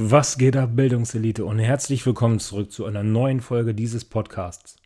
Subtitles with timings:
[0.00, 4.76] Was geht ab, Bildungselite und herzlich willkommen zurück zu einer neuen Folge dieses Podcasts.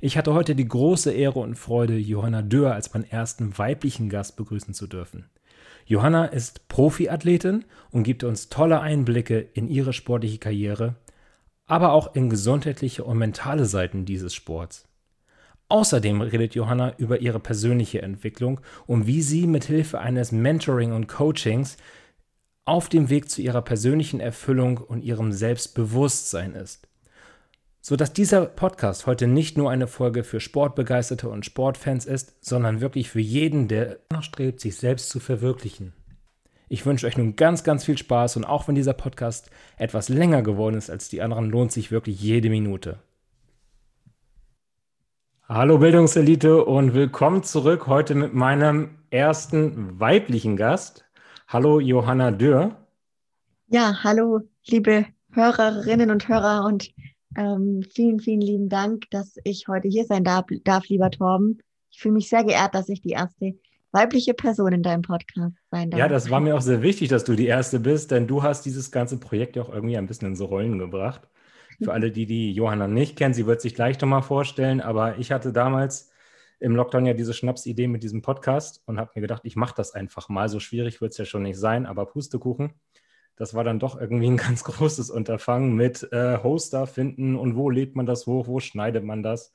[0.00, 4.36] Ich hatte heute die große Ehre und Freude, Johanna Dörr als meinen ersten weiblichen Gast
[4.36, 5.28] begrüßen zu dürfen.
[5.86, 10.94] Johanna ist Profiathletin und gibt uns tolle Einblicke in ihre sportliche Karriere,
[11.66, 14.86] aber auch in gesundheitliche und mentale Seiten dieses Sports.
[15.68, 21.08] Außerdem redet Johanna über ihre persönliche Entwicklung und wie sie mit Hilfe eines Mentoring und
[21.08, 21.76] Coachings
[22.64, 26.88] auf dem Weg zu ihrer persönlichen Erfüllung und ihrem Selbstbewusstsein ist
[27.86, 33.10] sodass dieser Podcast heute nicht nur eine Folge für Sportbegeisterte und Sportfans ist, sondern wirklich
[33.10, 35.92] für jeden, der noch strebt, sich selbst zu verwirklichen.
[36.70, 40.40] Ich wünsche euch nun ganz, ganz viel Spaß und auch wenn dieser Podcast etwas länger
[40.40, 43.00] geworden ist als die anderen, lohnt sich wirklich jede Minute.
[45.46, 51.03] Hallo Bildungselite und willkommen zurück heute mit meinem ersten weiblichen Gast.
[51.54, 52.74] Hallo Johanna Dürr.
[53.68, 56.92] Ja, hallo liebe Hörerinnen und Hörer und
[57.36, 61.62] ähm, vielen, vielen lieben Dank, dass ich heute hier sein darf, darf, lieber Torben.
[61.92, 63.54] Ich fühle mich sehr geehrt, dass ich die erste
[63.92, 66.00] weibliche Person in deinem Podcast sein darf.
[66.00, 68.66] Ja, das war mir auch sehr wichtig, dass du die erste bist, denn du hast
[68.66, 71.20] dieses ganze Projekt ja auch irgendwie ein bisschen in so Rollen gebracht.
[71.80, 75.30] Für alle, die die Johanna nicht kennen, sie wird sich gleich nochmal vorstellen, aber ich
[75.30, 76.10] hatte damals
[76.60, 79.92] im Lockdown ja diese Schnapsidee mit diesem Podcast und habe mir gedacht, ich mache das
[79.92, 80.48] einfach mal.
[80.48, 82.74] So schwierig wird es ja schon nicht sein, aber Pustekuchen
[83.36, 87.70] das war dann doch irgendwie ein ganz großes Unterfangen mit äh, Hoster finden und wo
[87.70, 89.52] legt man das hoch, wo schneidet man das.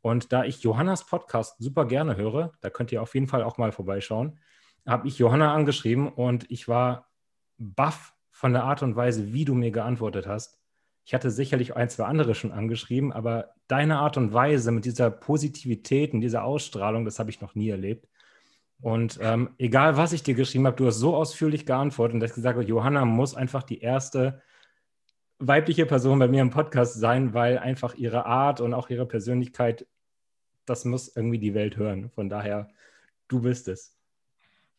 [0.00, 3.56] Und da ich Johannas Podcast super gerne höre, da könnt ihr auf jeden Fall auch
[3.56, 4.38] mal vorbeischauen,
[4.86, 7.08] habe ich Johanna angeschrieben und ich war
[7.56, 10.60] baff von der Art und Weise, wie du mir geantwortet hast.
[11.04, 15.10] Ich hatte sicherlich ein, zwei andere schon angeschrieben, aber deine Art und Weise mit dieser
[15.10, 18.08] Positivität und dieser Ausstrahlung, das habe ich noch nie erlebt.
[18.80, 22.34] Und ähm, egal, was ich dir geschrieben habe, du hast so ausführlich geantwortet und hast
[22.34, 24.42] gesagt, Johanna muss einfach die erste
[25.38, 29.86] weibliche Person bei mir im Podcast sein, weil einfach ihre Art und auch ihre Persönlichkeit,
[30.64, 32.10] das muss irgendwie die Welt hören.
[32.10, 32.68] Von daher,
[33.28, 33.96] du bist es.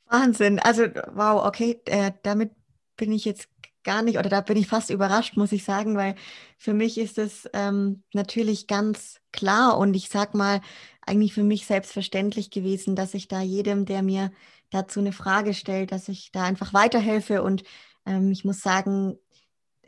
[0.07, 0.59] Wahnsinn.
[0.59, 2.51] Also, wow, okay, äh, damit
[2.97, 3.49] bin ich jetzt
[3.85, 6.15] gar nicht, oder da bin ich fast überrascht, muss ich sagen, weil
[6.57, 10.59] für mich ist es ähm, natürlich ganz klar und ich sag mal,
[11.05, 14.31] eigentlich für mich selbstverständlich gewesen, dass ich da jedem, der mir
[14.71, 17.43] dazu eine Frage stellt, dass ich da einfach weiterhelfe.
[17.43, 17.63] Und
[18.05, 19.17] ähm, ich muss sagen,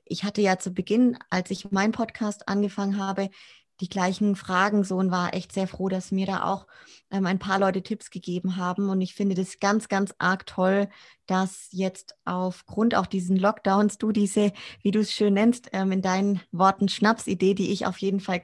[0.05, 3.29] ich hatte ja zu Beginn, als ich meinen Podcast angefangen habe,
[3.79, 6.67] die gleichen Fragen so und war echt sehr froh, dass mir da auch
[7.11, 8.89] ähm, ein paar Leute Tipps gegeben haben.
[8.89, 10.89] Und ich finde das ganz, ganz arg toll,
[11.27, 14.51] dass jetzt aufgrund auch diesen Lockdowns du diese,
[14.81, 18.41] wie du es schön nennst, ähm, in deinen Worten Schnapsidee, die ich auf jeden Fall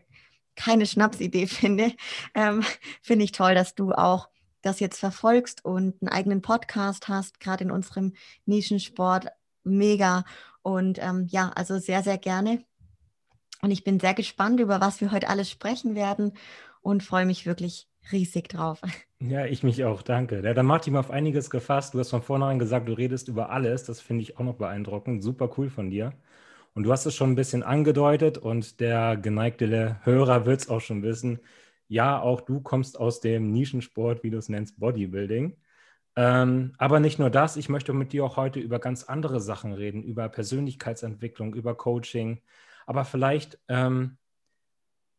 [0.55, 1.93] keine Schnapsidee finde,
[2.35, 2.63] ähm,
[3.01, 4.29] finde ich toll, dass du auch
[4.61, 8.13] das jetzt verfolgst und einen eigenen Podcast hast, gerade in unserem
[8.45, 9.27] Nischensport.
[9.63, 10.25] Mega.
[10.61, 12.63] Und ähm, ja, also sehr, sehr gerne.
[13.63, 16.33] Und ich bin sehr gespannt, über was wir heute alles sprechen werden
[16.81, 18.81] und freue mich wirklich riesig drauf.
[19.25, 20.41] Ja, ich mich auch, danke.
[20.43, 21.93] Ja, dann macht dich mal auf einiges gefasst.
[21.93, 23.85] Du hast von vornherein gesagt, du redest über alles.
[23.85, 25.23] Das finde ich auch noch beeindruckend.
[25.23, 26.11] Super cool von dir.
[26.73, 30.81] Und du hast es schon ein bisschen angedeutet und der geneigte Hörer wird es auch
[30.81, 31.39] schon wissen.
[31.87, 35.55] Ja, auch du kommst aus dem Nischensport, wie du es nennst, Bodybuilding.
[36.17, 39.71] Ähm, aber nicht nur das, ich möchte mit dir auch heute über ganz andere Sachen
[39.71, 42.41] reden, über Persönlichkeitsentwicklung, über Coaching,
[42.85, 44.17] aber vielleicht ähm,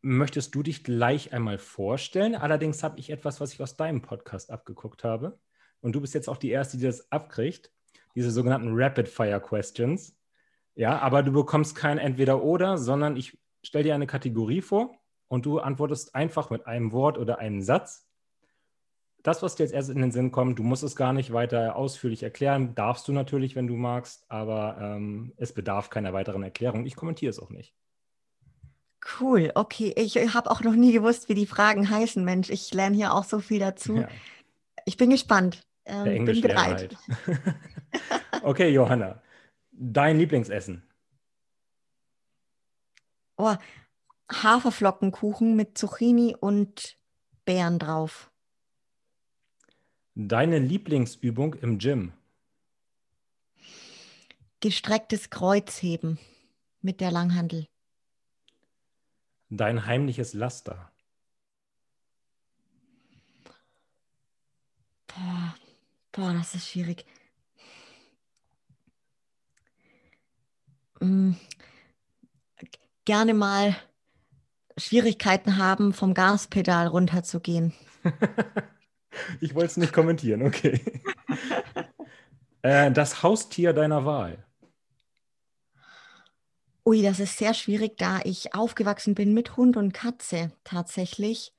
[0.01, 2.35] möchtest du dich gleich einmal vorstellen.
[2.35, 5.39] Allerdings habe ich etwas, was ich aus deinem Podcast abgeguckt habe.
[5.81, 7.71] Und du bist jetzt auch die Erste, die das abkriegt.
[8.15, 10.15] Diese sogenannten Rapid Fire Questions.
[10.75, 14.95] Ja, aber du bekommst kein Entweder-Oder, sondern ich stelle dir eine Kategorie vor
[15.27, 18.04] und du antwortest einfach mit einem Wort oder einem Satz.
[19.25, 21.75] Das, was dir jetzt erst in den Sinn kommt, du musst es gar nicht weiter
[21.75, 22.75] ausführlich erklären.
[22.75, 26.85] Darfst du natürlich, wenn du magst, aber ähm, es bedarf keiner weiteren Erklärung.
[26.85, 27.73] Ich kommentiere es auch nicht.
[29.19, 29.95] Cool, okay.
[29.97, 32.51] Ich habe auch noch nie gewusst, wie die Fragen heißen, Mensch.
[32.51, 33.95] Ich lerne hier auch so viel dazu.
[33.95, 34.09] Ja.
[34.85, 35.65] Ich bin gespannt.
[35.85, 36.95] Ähm, bin bereit.
[37.25, 37.55] Halt.
[38.43, 39.23] okay, Johanna.
[39.71, 40.83] Dein Lieblingsessen?
[43.37, 43.55] Oh,
[44.31, 46.95] Haferflockenkuchen mit Zucchini und
[47.43, 48.29] Beeren drauf.
[50.17, 52.13] Deine Lieblingsübung im Gym?
[54.61, 56.17] Gestrecktes Kreuzheben
[56.81, 57.67] mit der Langhandel.
[59.49, 60.89] Dein heimliches Laster?
[65.07, 65.55] Boah,
[66.13, 67.05] boah das ist schwierig.
[71.01, 71.35] Hm,
[73.03, 73.75] gerne mal
[74.77, 77.73] Schwierigkeiten haben, vom Gaspedal runterzugehen.
[79.41, 80.79] ich wollte es nicht kommentieren, okay.
[82.61, 84.45] äh, das Haustier deiner Wahl.
[86.85, 91.51] Ui, das ist sehr schwierig, da ich aufgewachsen bin mit Hund und Katze tatsächlich.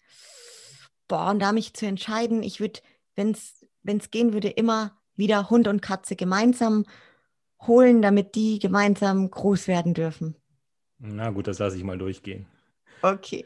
[1.08, 2.80] Boah, und da mich zu entscheiden, ich würde,
[3.16, 6.84] wenn es gehen würde, immer wieder Hund und Katze gemeinsam
[7.66, 10.36] holen, damit die gemeinsam groß werden dürfen.
[10.98, 12.46] Na gut, das lasse ich mal durchgehen.
[13.02, 13.44] Okay.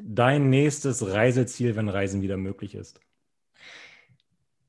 [0.00, 3.00] Dein nächstes Reiseziel, wenn Reisen wieder möglich ist?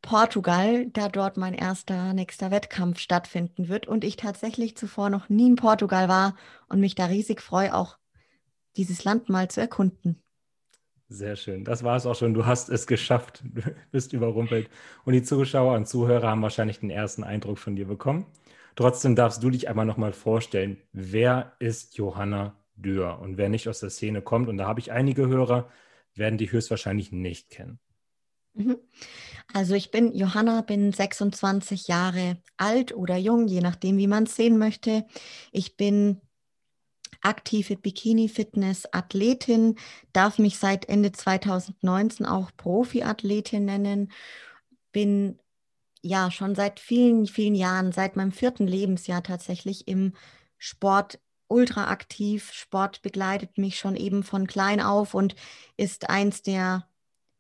[0.04, 5.48] Portugal, da dort mein erster nächster Wettkampf stattfinden wird und ich tatsächlich zuvor noch nie
[5.48, 6.36] in Portugal war
[6.68, 7.98] und mich da riesig freue, auch
[8.76, 10.22] dieses Land mal zu erkunden.
[11.08, 11.64] Sehr schön.
[11.64, 12.34] Das war es auch schon.
[12.34, 13.44] Du hast es geschafft.
[13.44, 13.62] Du
[13.92, 14.70] bist überrumpelt.
[15.06, 18.26] Und die Zuschauer und Zuhörer haben wahrscheinlich den ersten Eindruck von dir bekommen.
[18.76, 23.20] Trotzdem darfst du dich einmal nochmal vorstellen, wer ist Johanna Dürr?
[23.20, 25.70] Und wer nicht aus der Szene kommt, und da habe ich einige Hörer,
[26.16, 27.80] werden die höchstwahrscheinlich nicht kennen.
[28.56, 28.78] Mhm.
[29.54, 34.36] Also ich bin Johanna, bin 26 Jahre alt oder jung, je nachdem, wie man es
[34.36, 35.06] sehen möchte.
[35.52, 36.22] Ich bin
[37.22, 39.76] aktive Bikini-Fitness-Athletin,
[40.12, 44.12] darf mich seit Ende 2019 auch Profi-Athletin nennen,
[44.92, 45.40] bin
[46.02, 50.14] ja schon seit vielen, vielen Jahren, seit meinem vierten Lebensjahr tatsächlich im
[50.58, 52.52] Sport ultra aktiv.
[52.54, 55.36] Sport begleitet mich schon eben von klein auf und
[55.78, 56.88] ist eins der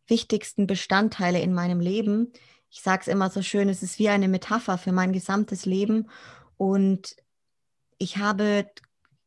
[0.07, 2.31] wichtigsten Bestandteile in meinem Leben.
[2.69, 6.09] Ich sage es immer so schön, es ist wie eine Metapher für mein gesamtes Leben.
[6.57, 7.15] Und
[7.97, 8.65] ich habe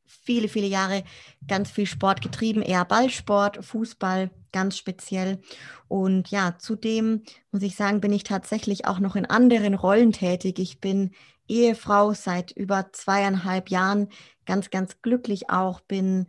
[0.05, 1.05] viele, viele Jahre
[1.46, 5.40] ganz viel Sport getrieben, eher Ballsport, Fußball ganz speziell.
[5.88, 10.58] Und ja, zudem muss ich sagen, bin ich tatsächlich auch noch in anderen Rollen tätig.
[10.58, 11.12] Ich bin
[11.49, 14.08] Ehefrau seit über zweieinhalb Jahren,
[14.46, 16.26] ganz, ganz glücklich auch, bin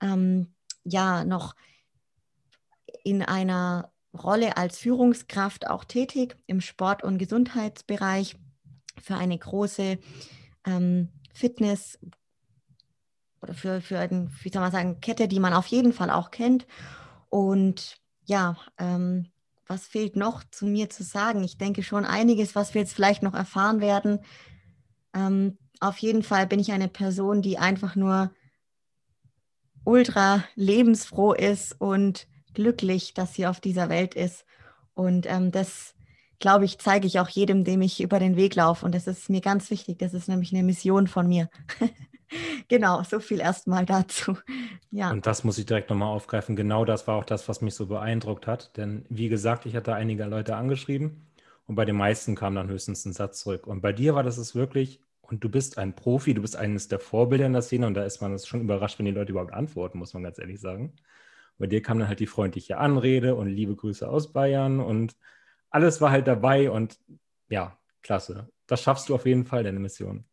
[0.00, 0.52] ähm,
[0.84, 1.54] ja noch
[3.06, 8.36] in einer Rolle als Führungskraft auch tätig im Sport- und Gesundheitsbereich
[9.00, 9.98] für eine große
[10.66, 12.00] ähm, Fitness-
[13.40, 16.32] oder für, für eine, wie soll man sagen, Kette, die man auf jeden Fall auch
[16.32, 16.66] kennt.
[17.28, 19.30] Und ja, ähm,
[19.68, 21.44] was fehlt noch zu mir zu sagen?
[21.44, 24.18] Ich denke schon einiges, was wir jetzt vielleicht noch erfahren werden.
[25.14, 28.32] Ähm, auf jeden Fall bin ich eine Person, die einfach nur
[29.84, 32.26] ultra lebensfroh ist und
[32.56, 34.44] glücklich, dass sie auf dieser Welt ist.
[34.94, 35.94] Und ähm, das,
[36.40, 38.84] glaube ich, zeige ich auch jedem, dem ich über den Weg laufe.
[38.84, 39.98] Und das ist mir ganz wichtig.
[39.98, 41.48] Das ist nämlich eine Mission von mir.
[42.68, 44.38] genau, so viel erstmal dazu.
[44.90, 45.10] Ja.
[45.10, 46.56] Und das muss ich direkt nochmal aufgreifen.
[46.56, 48.76] Genau das war auch das, was mich so beeindruckt hat.
[48.78, 51.26] Denn wie gesagt, ich hatte einige Leute angeschrieben
[51.66, 53.66] und bei den meisten kam dann höchstens ein Satz zurück.
[53.66, 56.88] Und bei dir war das es wirklich, und du bist ein Profi, du bist eines
[56.88, 59.52] der Vorbilder in der Szene und da ist man schon überrascht, wenn die Leute überhaupt
[59.52, 60.94] antworten, muss man ganz ehrlich sagen.
[61.58, 65.16] Bei dir kam dann halt die freundliche Anrede und liebe Grüße aus Bayern und
[65.70, 66.98] alles war halt dabei und
[67.48, 68.48] ja, klasse.
[68.66, 70.24] Das schaffst du auf jeden Fall, deine Mission.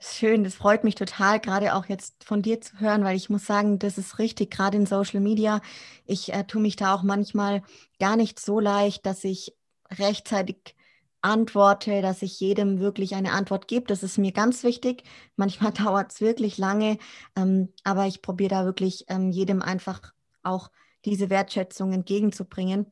[0.00, 3.46] Schön, das freut mich total, gerade auch jetzt von dir zu hören, weil ich muss
[3.46, 5.60] sagen, das ist richtig, gerade in Social Media.
[6.06, 7.62] Ich äh, tue mich da auch manchmal
[8.00, 9.54] gar nicht so leicht, dass ich
[9.90, 10.74] rechtzeitig
[11.20, 13.86] antworte, dass ich jedem wirklich eine Antwort gebe.
[13.86, 15.02] Das ist mir ganz wichtig.
[15.36, 16.98] Manchmal dauert es wirklich lange,
[17.36, 20.70] ähm, aber ich probiere da wirklich ähm, jedem einfach auch
[21.04, 22.86] diese Wertschätzung entgegenzubringen.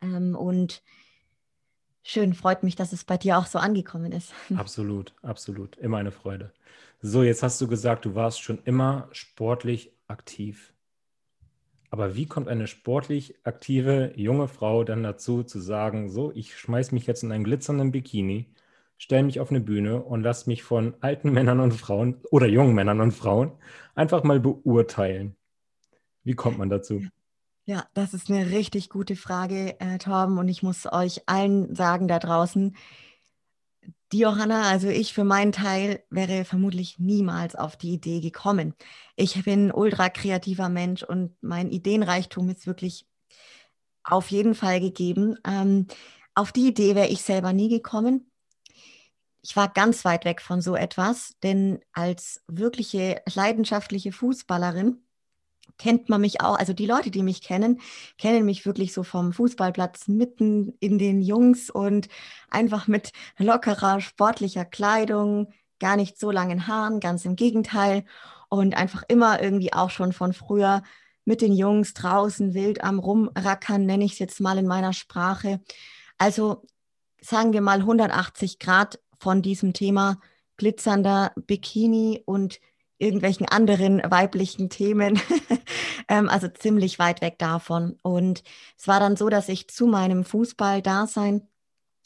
[0.00, 0.82] Ähm, und
[2.02, 4.32] schön, freut mich, dass es bei dir auch so angekommen ist.
[4.56, 5.76] Absolut, absolut.
[5.76, 6.52] Immer eine Freude.
[7.00, 10.72] So, jetzt hast du gesagt, du warst schon immer sportlich aktiv.
[11.90, 16.92] Aber wie kommt eine sportlich aktive junge Frau dann dazu, zu sagen, so, ich schmeiß
[16.92, 18.52] mich jetzt in einen glitzernden Bikini,
[18.98, 22.74] stelle mich auf eine Bühne und lass mich von alten Männern und Frauen oder jungen
[22.74, 23.52] Männern und Frauen
[23.94, 25.36] einfach mal beurteilen?
[26.26, 27.06] Wie kommt man dazu?
[27.66, 30.38] Ja, das ist eine richtig gute Frage, äh, Torben.
[30.38, 32.76] Und ich muss euch allen sagen da draußen,
[34.10, 38.74] die Johanna, also ich für meinen Teil, wäre vermutlich niemals auf die Idee gekommen.
[39.14, 43.06] Ich bin ultra kreativer Mensch und mein Ideenreichtum ist wirklich
[44.02, 45.36] auf jeden Fall gegeben.
[45.46, 45.86] Ähm,
[46.34, 48.32] auf die Idee wäre ich selber nie gekommen.
[49.42, 55.05] Ich war ganz weit weg von so etwas, denn als wirkliche leidenschaftliche Fußballerin
[55.78, 57.80] kennt man mich auch, also die Leute, die mich kennen,
[58.18, 62.08] kennen mich wirklich so vom Fußballplatz mitten in den Jungs und
[62.50, 68.04] einfach mit lockerer sportlicher Kleidung, gar nicht so langen Haaren, ganz im Gegenteil
[68.48, 70.82] und einfach immer irgendwie auch schon von früher
[71.24, 75.60] mit den Jungs draußen wild am Rumrackern, nenne ich es jetzt mal in meiner Sprache.
[76.18, 76.62] Also
[77.20, 80.18] sagen wir mal 180 Grad von diesem Thema
[80.56, 82.60] glitzernder Bikini und
[82.98, 85.20] irgendwelchen anderen weiblichen Themen.
[86.08, 87.98] ähm, also ziemlich weit weg davon.
[88.02, 88.42] Und
[88.78, 91.46] es war dann so, dass ich zu meinem Fußball-Dasein,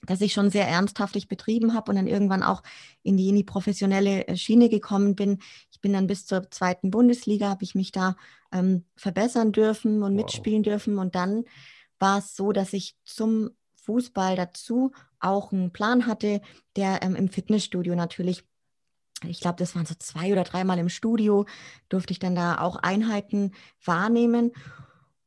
[0.06, 2.62] das ich schon sehr ernsthaftig betrieben habe und dann irgendwann auch
[3.02, 5.38] in die, in die professionelle äh, Schiene gekommen bin.
[5.70, 8.16] Ich bin dann bis zur zweiten Bundesliga, habe ich mich da
[8.52, 10.24] ähm, verbessern dürfen und wow.
[10.24, 10.98] mitspielen dürfen.
[10.98, 11.44] Und dann
[11.98, 16.40] war es so, dass ich zum Fußball dazu auch einen Plan hatte,
[16.76, 18.44] der ähm, im Fitnessstudio natürlich
[19.24, 21.46] ich glaube, das waren so zwei oder dreimal im Studio,
[21.88, 23.52] durfte ich dann da auch Einheiten
[23.84, 24.52] wahrnehmen.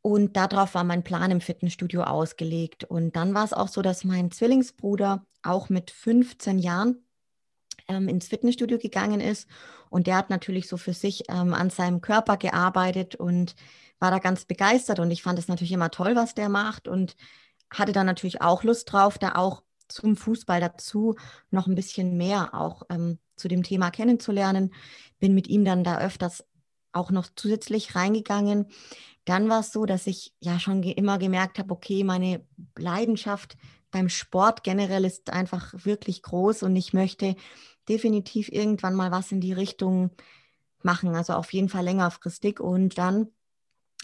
[0.02, 2.84] Und darauf war mein Plan im Fitnessstudio ausgelegt.
[2.84, 7.06] Und dann war es auch so, dass mein Zwillingsbruder auch mit 15 Jahren
[7.88, 9.48] ähm, ins Fitnessstudio gegangen ist.
[9.90, 13.56] Und der hat natürlich so für sich ähm, an seinem Körper gearbeitet und
[14.00, 15.00] war da ganz begeistert.
[15.00, 16.88] Und ich fand es natürlich immer toll, was der macht.
[16.88, 17.16] Und
[17.70, 21.16] hatte dann natürlich auch Lust drauf, da auch zum Fußball dazu
[21.52, 24.74] noch ein bisschen mehr auch ähm, zu dem Thema kennenzulernen.
[25.20, 26.44] Bin mit ihm dann da öfters
[26.92, 28.68] auch noch zusätzlich reingegangen.
[29.26, 32.46] Dann war es so, dass ich ja schon ge immer gemerkt habe, okay, meine
[32.78, 33.58] Leidenschaft
[33.92, 37.36] beim Sport generell ist einfach wirklich groß und ich möchte
[37.88, 40.12] definitiv irgendwann mal was in die Richtung
[40.82, 42.60] machen, also auf jeden Fall längerfristig.
[42.60, 43.28] Und dann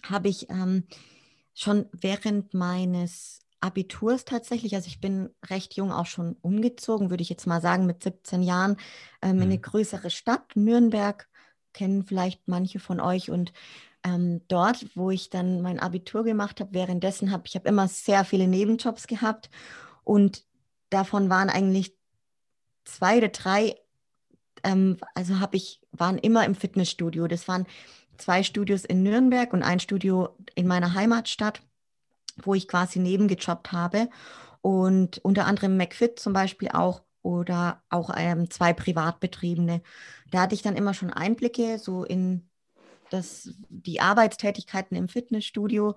[0.04, 0.86] habe ich ähm,
[1.54, 7.30] schon während meines Abiturs tatsächlich, also ich bin recht jung auch schon umgezogen, würde ich
[7.30, 8.78] jetzt mal sagen, mit 17 Jahren
[9.22, 9.62] ähm, in eine mhm.
[9.62, 11.28] größere Stadt, Nürnberg,
[11.74, 13.30] kennen vielleicht manche von euch.
[13.30, 13.52] Und
[14.04, 18.24] ähm, dort, wo ich dann mein Abitur gemacht habe, währenddessen habe ich habe immer sehr
[18.24, 19.50] viele Nebenjobs gehabt
[20.04, 20.44] und
[20.90, 21.94] davon waren eigentlich
[22.86, 23.76] zwei oder drei,
[24.64, 27.28] ähm, also habe ich, waren immer im Fitnessstudio.
[27.28, 27.68] Das waren
[28.18, 31.62] zwei Studios in Nürnberg und ein Studio in meiner Heimatstadt
[32.46, 34.10] wo ich quasi nebengejobbt habe.
[34.62, 39.82] Und unter anderem McFit zum Beispiel auch oder auch ähm, zwei Privatbetriebene.
[40.32, 42.50] Da hatte ich dann immer schon Einblicke so in
[43.10, 45.96] das, die Arbeitstätigkeiten im Fitnessstudio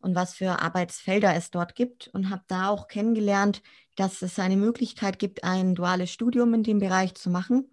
[0.00, 3.62] und was für Arbeitsfelder es dort gibt und habe da auch kennengelernt,
[3.96, 7.70] dass es eine Möglichkeit gibt, ein duales Studium in dem Bereich zu machen.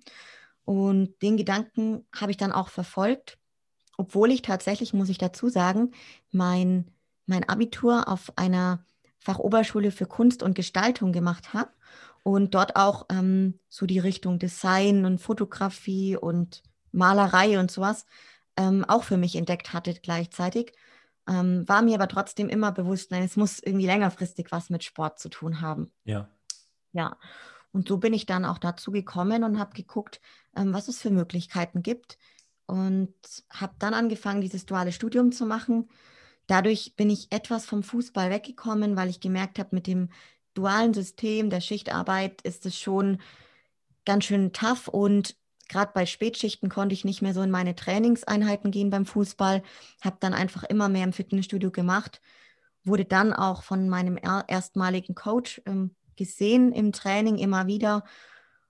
[0.64, 3.40] Und den Gedanken habe ich dann auch verfolgt,
[3.98, 5.92] obwohl ich tatsächlich, muss ich dazu sagen,
[6.32, 6.92] mein
[7.30, 8.84] mein Abitur auf einer
[9.20, 11.72] Fachoberschule für Kunst und Gestaltung gemacht habe
[12.24, 18.06] und dort auch ähm, so die Richtung Design und Fotografie und Malerei und sowas
[18.58, 20.74] ähm, auch für mich entdeckt hatte gleichzeitig.
[21.28, 25.20] Ähm, war mir aber trotzdem immer bewusst, nein, es muss irgendwie längerfristig was mit Sport
[25.20, 25.92] zu tun haben.
[26.04, 26.28] Ja.
[26.92, 27.18] Ja.
[27.72, 30.20] Und so bin ich dann auch dazu gekommen und habe geguckt,
[30.56, 32.18] ähm, was es für Möglichkeiten gibt
[32.66, 33.14] und
[33.52, 35.88] habe dann angefangen, dieses duale Studium zu machen
[36.50, 40.10] Dadurch bin ich etwas vom Fußball weggekommen, weil ich gemerkt habe, mit dem
[40.56, 43.22] dualen System der Schichtarbeit ist es schon
[44.04, 45.36] ganz schön tough und
[45.68, 49.62] gerade bei Spätschichten konnte ich nicht mehr so in meine Trainingseinheiten gehen beim Fußball,
[50.02, 52.20] habe dann einfach immer mehr im Fitnessstudio gemacht,
[52.84, 58.04] wurde dann auch von meinem erstmaligen Coach ähm, gesehen im Training immer wieder.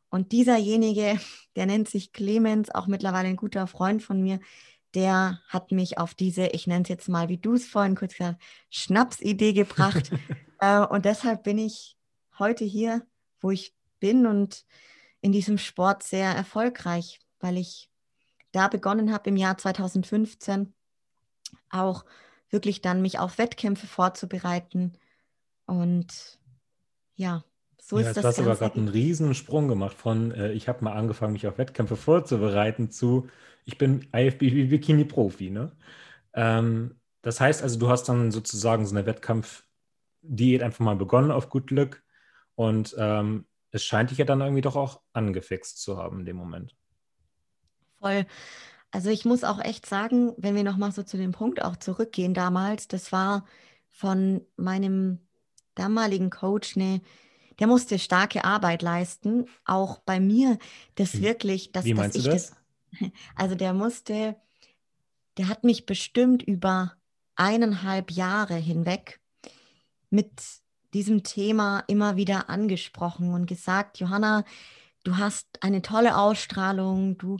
[0.09, 1.17] Und dieserjenige,
[1.55, 4.41] der nennt sich Clemens, auch mittlerweile ein guter Freund von mir,
[4.95, 8.15] der hat mich auf diese, ich nenne es jetzt mal, wie du es vorhin kurz
[8.15, 10.11] gesagt Schnapsidee gebracht.
[10.59, 11.97] äh, und deshalb bin ich
[12.37, 13.05] heute hier,
[13.39, 14.65] wo ich bin und
[15.21, 17.89] in diesem Sport sehr erfolgreich, weil ich
[18.51, 20.73] da begonnen habe im Jahr 2015
[21.69, 22.05] auch
[22.49, 24.97] wirklich dann mich auf Wettkämpfe vorzubereiten.
[25.65, 26.39] Und
[27.15, 27.43] ja,
[27.89, 28.21] so ja, ist das.
[28.21, 31.47] Du hast aber gerade einen riesen Sprung gemacht von, äh, ich habe mal angefangen, mich
[31.47, 33.27] auf Wettkämpfe vorzubereiten, zu,
[33.65, 35.49] ich bin IFBB-Bikini-Profi.
[35.49, 35.71] Ne?
[36.33, 41.49] Ähm, das heißt also, du hast dann sozusagen so eine Wettkampfdiät einfach mal begonnen auf
[41.49, 42.03] gut Glück
[42.53, 46.37] und ähm, es scheint dich ja dann irgendwie doch auch angefixt zu haben in dem
[46.37, 46.75] Moment.
[47.99, 48.27] Voll.
[48.91, 52.35] Also ich muss auch echt sagen, wenn wir nochmal so zu dem Punkt auch zurückgehen
[52.35, 53.45] damals, das war
[53.89, 55.19] von meinem
[55.73, 57.01] damaligen Coach eine,
[57.59, 60.57] der musste starke Arbeit leisten, auch bei mir,
[60.95, 62.55] das wirklich, dass, Wie meinst dass ich das?
[62.99, 64.35] das also der musste,
[65.37, 66.93] der hat mich bestimmt über
[67.35, 69.19] eineinhalb Jahre hinweg
[70.09, 70.31] mit
[70.93, 74.43] diesem Thema immer wieder angesprochen und gesagt, Johanna,
[75.03, 77.37] du hast eine tolle Ausstrahlung, du,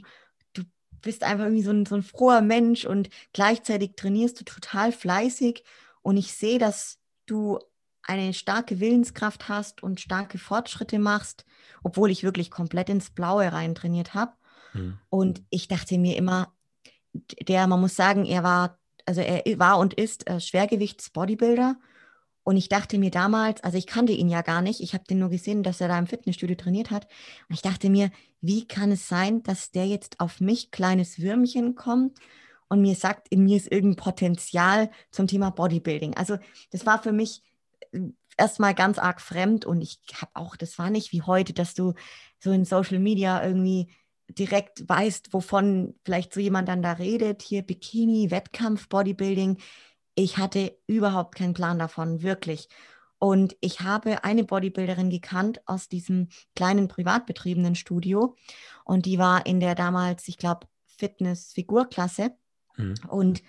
[0.52, 0.62] du
[1.02, 5.64] bist einfach irgendwie so ein, so ein froher Mensch und gleichzeitig trainierst du total fleißig.
[6.02, 7.58] Und ich sehe, dass du
[8.02, 11.44] eine starke Willenskraft hast und starke Fortschritte machst,
[11.82, 14.32] obwohl ich wirklich komplett ins Blaue rein trainiert habe.
[14.72, 14.98] Mhm.
[15.08, 16.52] Und ich dachte mir immer,
[17.12, 21.76] der, man muss sagen, er war, also er war und ist äh, Schwergewichts-Bodybuilder.
[22.42, 25.18] Und ich dachte mir damals, also ich kannte ihn ja gar nicht, ich habe den
[25.18, 27.06] nur gesehen, dass er da im Fitnessstudio trainiert hat.
[27.48, 31.74] Und ich dachte mir, wie kann es sein, dass der jetzt auf mich, kleines Würmchen,
[31.74, 32.18] kommt
[32.68, 36.16] und mir sagt, in mir ist irgendein Potenzial zum Thema Bodybuilding.
[36.16, 36.38] Also
[36.70, 37.42] das war für mich
[38.36, 41.94] erstmal ganz arg fremd und ich habe auch, das war nicht wie heute, dass du
[42.38, 43.92] so in Social Media irgendwie
[44.28, 49.58] direkt weißt, wovon vielleicht so jemand dann da redet, hier Bikini, Wettkampf, Bodybuilding.
[50.14, 52.68] Ich hatte überhaupt keinen Plan davon, wirklich.
[53.18, 58.36] Und ich habe eine Bodybuilderin gekannt aus diesem kleinen privatbetriebenen Studio.
[58.84, 60.66] Und die war in der damals, ich glaube,
[60.96, 62.30] Fitness-Figurklasse.
[62.76, 62.94] Mhm.
[63.08, 63.42] Und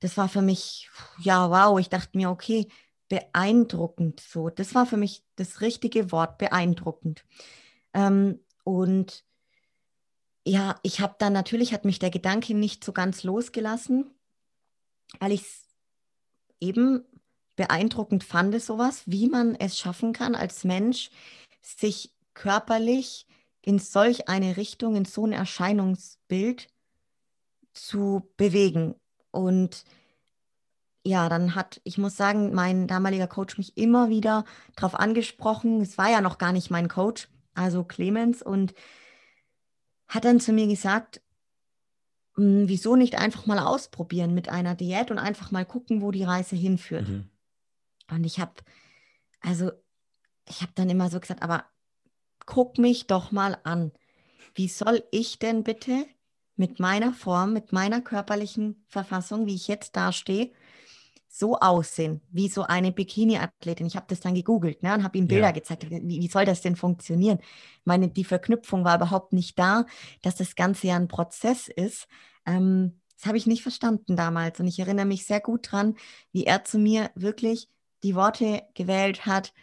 [0.00, 0.88] das war für mich,
[1.20, 1.78] ja, wow.
[1.78, 2.68] Ich dachte mir, okay,
[3.12, 4.48] beeindruckend so.
[4.48, 7.26] Das war für mich das richtige Wort, beeindruckend.
[7.92, 9.26] Ähm, und
[10.46, 14.10] ja, ich habe dann natürlich, hat mich der Gedanke nicht so ganz losgelassen,
[15.20, 15.68] weil ich es
[16.58, 17.04] eben
[17.54, 21.10] beeindruckend fand, sowas, wie man es schaffen kann, als Mensch
[21.60, 23.26] sich körperlich
[23.60, 26.68] in solch eine Richtung, in so ein Erscheinungsbild
[27.74, 28.94] zu bewegen.
[29.32, 29.84] Und
[31.04, 34.44] ja, dann hat, ich muss sagen, mein damaliger Coach mich immer wieder
[34.76, 35.80] darauf angesprochen.
[35.80, 38.42] Es war ja noch gar nicht mein Coach, also Clemens.
[38.42, 38.74] Und
[40.06, 41.20] hat dann zu mir gesagt,
[42.36, 46.24] hm, wieso nicht einfach mal ausprobieren mit einer Diät und einfach mal gucken, wo die
[46.24, 47.08] Reise hinführt.
[47.08, 47.30] Mhm.
[48.10, 48.54] Und ich habe,
[49.40, 49.72] also
[50.48, 51.64] ich habe dann immer so gesagt, aber
[52.46, 53.92] guck mich doch mal an.
[54.54, 56.06] Wie soll ich denn bitte
[56.56, 60.52] mit meiner Form, mit meiner körperlichen Verfassung, wie ich jetzt dastehe,
[61.34, 63.86] so aussehen wie so eine Bikini-Athletin.
[63.86, 65.50] Ich habe das dann gegoogelt ne, und habe ihm Bilder ja.
[65.52, 65.90] gezeigt.
[65.90, 67.38] Wie, wie, soll das denn funktionieren?
[67.40, 69.86] Ich meine, die Verknüpfung war überhaupt nicht da,
[70.20, 72.06] dass das Ganze ja ein Prozess ist.
[72.44, 74.60] Ähm, das habe ich nicht verstanden damals.
[74.60, 75.96] Und ich erinnere mich sehr gut dran,
[76.32, 77.70] wie er zu mir wirklich
[78.02, 79.54] die Worte gewählt hat.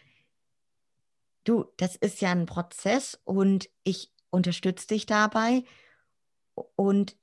[1.44, 5.64] Du, das ist ja ein Prozess und ich unterstütze dich dabei.
[6.76, 7.16] Und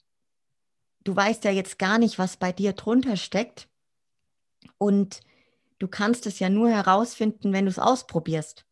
[1.02, 3.68] du weißt ja jetzt gar nicht, was bei dir drunter steckt
[4.78, 5.20] und
[5.78, 8.64] du kannst es ja nur herausfinden, wenn du es ausprobierst.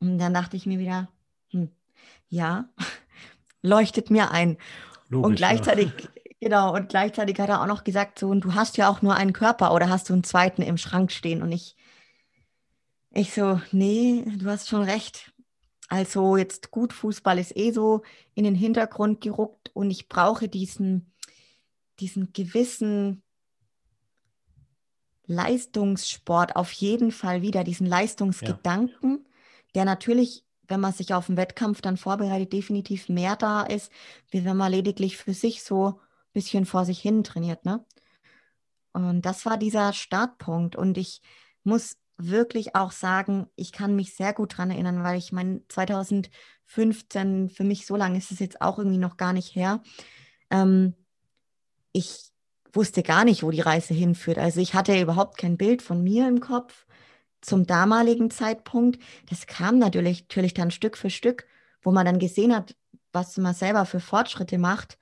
[0.00, 1.08] Und dann dachte ich mir wieder,
[1.50, 1.70] hm,
[2.28, 2.68] ja,
[3.62, 4.58] leuchtet mir ein.
[5.08, 6.08] Logisch, und gleichzeitig, ja.
[6.40, 9.14] genau, und gleichzeitig hat er auch noch gesagt, so, und du hast ja auch nur
[9.14, 11.42] einen Körper oder hast du einen zweiten im Schrank stehen?
[11.42, 11.76] Und ich,
[13.10, 15.32] ich so, nee, du hast schon recht.
[15.88, 18.02] Also jetzt gut, Fußball ist eh so
[18.34, 21.12] in den Hintergrund geruckt und ich brauche diesen,
[22.00, 23.21] diesen gewissen
[25.26, 29.30] Leistungssport auf jeden Fall wieder, diesen Leistungsgedanken, ja.
[29.74, 33.92] der natürlich, wenn man sich auf den Wettkampf dann vorbereitet, definitiv mehr da ist,
[34.30, 37.64] wie wenn man lediglich für sich so ein bisschen vor sich hin trainiert.
[37.64, 37.84] Ne?
[38.92, 40.76] Und das war dieser Startpunkt.
[40.76, 41.22] Und ich
[41.64, 47.48] muss wirklich auch sagen, ich kann mich sehr gut daran erinnern, weil ich mein 2015,
[47.48, 49.82] für mich so lange ist es jetzt auch irgendwie noch gar nicht her,
[50.50, 50.94] ähm,
[51.92, 52.31] ich
[52.72, 54.38] wusste gar nicht, wo die Reise hinführt.
[54.38, 56.86] Also ich hatte überhaupt kein Bild von mir im Kopf
[57.40, 59.02] zum damaligen Zeitpunkt.
[59.28, 61.46] Das kam natürlich, natürlich dann Stück für Stück,
[61.82, 62.76] wo man dann gesehen hat,
[63.12, 64.98] was man selber für Fortschritte macht,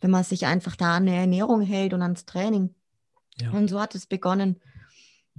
[0.00, 2.74] wenn man sich einfach da an der Ernährung hält und ans Training.
[3.40, 3.50] Ja.
[3.50, 4.60] Und so hat es begonnen.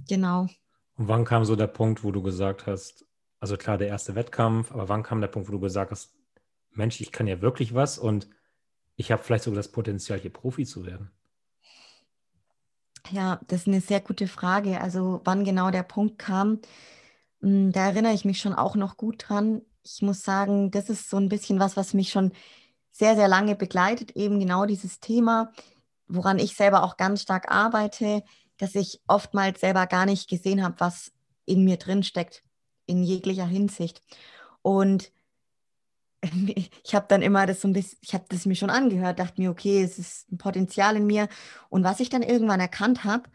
[0.08, 0.48] Genau.
[0.96, 3.06] Und wann kam so der Punkt, wo du gesagt hast,
[3.38, 6.14] also klar, der erste Wettkampf, aber wann kam der Punkt, wo du gesagt hast,
[6.72, 8.28] Mensch, ich kann ja wirklich was und
[8.96, 11.10] ich habe vielleicht sogar das Potenzial, hier Profi zu werden?
[13.12, 14.80] Ja, das ist eine sehr gute Frage.
[14.80, 16.60] Also wann genau der Punkt kam,
[17.40, 19.62] hm, da erinnere ich mich schon auch noch gut dran.
[19.84, 22.32] Ich muss sagen, das ist so ein bisschen was, was mich schon
[22.92, 25.52] sehr, sehr lange begleitet, eben genau dieses Thema,
[26.08, 28.22] woran ich selber auch ganz stark arbeite,
[28.58, 31.12] dass ich oftmals selber gar nicht gesehen habe, was
[31.46, 32.42] in mir drin steckt,
[32.86, 34.02] in jeglicher Hinsicht.
[34.62, 35.12] Und
[36.84, 39.40] ich habe dann immer das so ein bisschen, ich habe das mir schon angehört, dachte
[39.40, 41.28] mir, okay, es ist ein Potenzial in mir.
[41.68, 43.30] Und was ich dann irgendwann erkannt habe,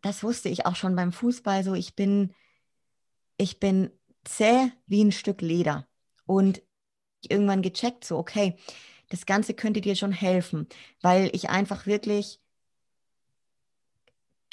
[0.00, 2.34] das wusste ich auch schon beim Fußball, so ich bin,
[3.36, 3.90] ich bin
[4.24, 5.86] zäh wie ein Stück Leder.
[6.26, 6.62] Und
[7.28, 8.56] irgendwann gecheckt, so, okay,
[9.10, 10.66] das Ganze könnte dir schon helfen,
[11.02, 12.40] weil ich einfach wirklich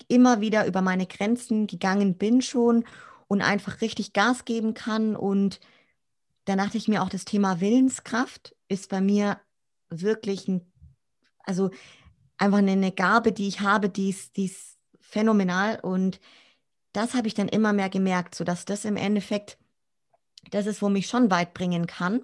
[0.08, 2.86] immer wieder über meine Grenzen gegangen bin schon
[3.28, 5.60] und einfach richtig Gas geben kann und
[6.46, 9.40] dann dachte ich mir auch, das Thema Willenskraft ist bei mir
[9.90, 10.70] wirklich ein
[11.50, 11.72] also
[12.38, 15.80] einfach eine Gabe, die ich habe, die ist, die ist phänomenal.
[15.82, 16.20] Und
[16.94, 19.58] das habe ich dann immer mehr gemerkt, sodass das im Endeffekt
[20.52, 22.22] das ist, wo mich schon weit bringen kann.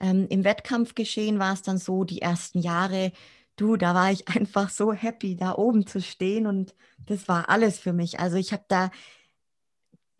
[0.00, 3.12] Ähm, Im Wettkampfgeschehen war es dann so, die ersten Jahre,
[3.56, 6.74] du, da war ich einfach so happy, da oben zu stehen und
[7.06, 8.18] das war alles für mich.
[8.18, 8.90] Also ich habe da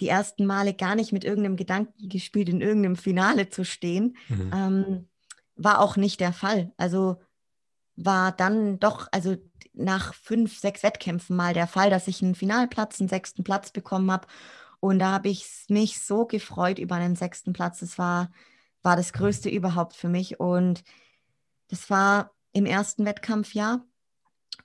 [0.00, 4.16] die ersten Male gar nicht mit irgendeinem Gedanken gespielt, in irgendeinem Finale zu stehen.
[4.28, 4.52] Mhm.
[4.54, 5.08] Ähm,
[5.56, 6.72] war auch nicht der Fall.
[6.76, 7.16] Also
[7.96, 9.36] war dann doch, also
[9.72, 14.10] nach fünf, sechs Wettkämpfen mal der Fall, dass ich einen Finalplatz, einen sechsten Platz bekommen
[14.10, 14.26] habe.
[14.80, 17.80] Und da habe ich mich so gefreut über einen sechsten Platz.
[17.80, 18.30] Das war,
[18.82, 20.38] war das Größte überhaupt für mich.
[20.38, 20.84] Und
[21.68, 23.84] das war im ersten Wettkampfjahr.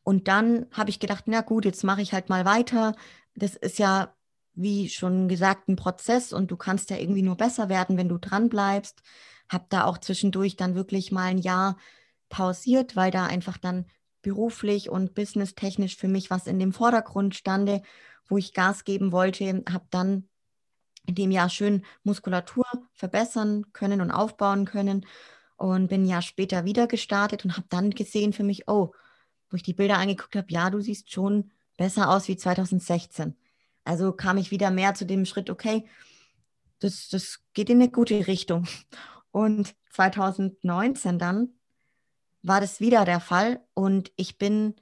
[0.03, 2.95] Und dann habe ich gedacht, na gut, jetzt mache ich halt mal weiter.
[3.35, 4.13] Das ist ja
[4.53, 8.17] wie schon gesagt, ein Prozess und du kannst ja irgendwie nur besser werden, wenn du
[8.17, 9.01] dran bleibst.
[9.49, 11.77] Habe da auch zwischendurch dann wirklich mal ein Jahr
[12.29, 13.85] pausiert, weil da einfach dann
[14.21, 17.81] beruflich und businesstechnisch für mich was in dem Vordergrund stande,
[18.27, 19.63] wo ich Gas geben wollte.
[19.69, 20.29] Habe dann
[21.07, 25.05] in dem Jahr schön Muskulatur verbessern können und aufbauen können
[25.57, 28.93] und bin ein Jahr später wieder gestartet und habe dann gesehen für mich, oh,
[29.49, 33.35] wo ich die Bilder angeguckt habe, ja, du siehst schon besser aus wie 2016.
[33.83, 35.87] Also kam ich wieder mehr zu dem Schritt, okay,
[36.79, 38.67] das, das geht in eine gute Richtung.
[39.31, 41.49] Und 2019 dann
[42.43, 44.75] war das wieder der Fall und ich bin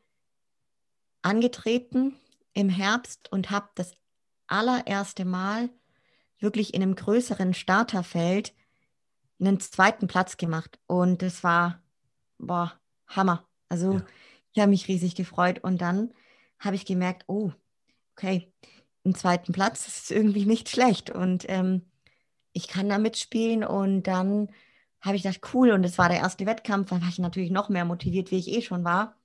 [1.21, 2.15] angetreten
[2.53, 3.93] im Herbst und habe das
[4.47, 5.69] allererste Mal
[6.39, 8.53] wirklich in einem größeren Starterfeld
[9.39, 11.81] einen zweiten Platz gemacht und das war
[12.37, 12.73] boah,
[13.07, 13.47] Hammer.
[13.67, 14.05] Also ja.
[14.53, 16.13] ich habe mich riesig gefreut und dann
[16.59, 17.51] habe ich gemerkt, oh,
[18.13, 18.51] okay,
[19.05, 21.09] einen zweiten Platz, das ist irgendwie nicht schlecht.
[21.09, 21.83] Und ähm,
[22.53, 23.63] ich kann da mitspielen.
[23.63, 24.49] Und dann
[25.01, 25.71] habe ich gedacht, cool.
[25.71, 26.89] Und es war der erste Wettkampf.
[26.89, 29.15] Dann war ich natürlich noch mehr motiviert, wie ich eh schon war.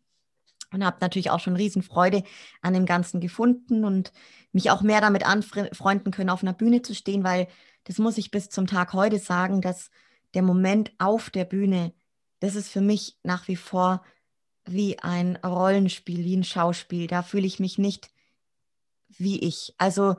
[0.73, 2.25] Und habe natürlich auch schon Riesenfreude
[2.61, 4.13] an dem Ganzen gefunden und
[4.53, 7.47] mich auch mehr damit anfreunden können, auf einer Bühne zu stehen, weil
[7.85, 9.91] das muss ich bis zum Tag heute sagen, dass
[10.33, 11.93] der Moment auf der Bühne,
[12.41, 14.03] das ist für mich nach wie vor
[14.67, 17.07] wie ein Rollenspiel, wie ein Schauspiel.
[17.07, 18.11] Da fühle ich mich nicht
[19.19, 19.75] wie ich.
[19.79, 20.17] Also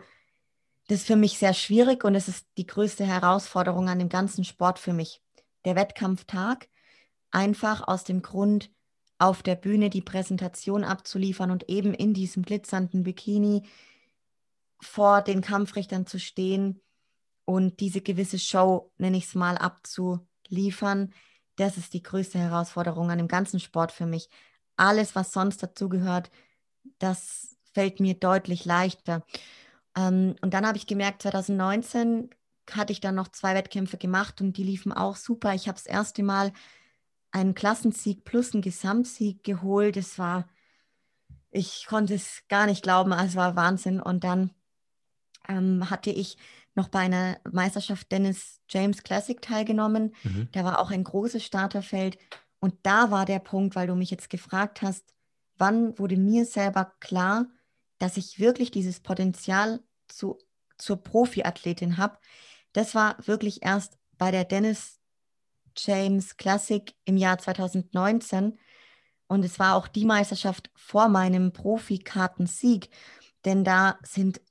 [0.87, 4.43] das ist für mich sehr schwierig und es ist die größte Herausforderung an dem ganzen
[4.43, 5.21] Sport für mich.
[5.65, 6.67] Der Wettkampftag,
[7.31, 8.69] einfach aus dem Grund,
[9.17, 13.63] auf der Bühne die Präsentation abzuliefern und eben in diesem glitzernden Bikini
[14.81, 16.81] vor den Kampfrichtern zu stehen
[17.45, 21.13] und diese gewisse Show, nenne ich es mal, abzuliefern.
[21.55, 24.29] Das ist die größte Herausforderung an dem ganzen Sport für mich.
[24.75, 26.29] Alles, was sonst dazugehört,
[26.99, 29.25] das fällt mir deutlich leichter.
[29.95, 32.29] Ähm, und dann habe ich gemerkt, 2019
[32.71, 35.53] hatte ich dann noch zwei Wettkämpfe gemacht und die liefen auch super.
[35.53, 36.53] Ich habe das erste Mal
[37.31, 39.97] einen Klassensieg plus einen Gesamtsieg geholt.
[39.97, 40.47] Es war,
[41.51, 43.99] ich konnte es gar nicht glauben, es war Wahnsinn.
[43.99, 44.51] Und dann
[45.49, 46.37] ähm, hatte ich
[46.75, 50.15] noch bei einer Meisterschaft Dennis James Classic teilgenommen.
[50.23, 50.47] Mhm.
[50.53, 52.17] Da war auch ein großes Starterfeld.
[52.59, 55.13] Und da war der Punkt, weil du mich jetzt gefragt hast,
[55.57, 57.47] wann wurde mir selber klar,
[57.99, 60.37] dass ich wirklich dieses Potenzial zu,
[60.77, 62.17] zur Profiathletin habe,
[62.73, 64.99] das war wirklich erst bei der Dennis
[65.77, 68.57] James Classic im Jahr 2019.
[69.27, 72.89] Und es war auch die Meisterschaft vor meinem Profikartensieg,
[73.43, 74.41] denn da sind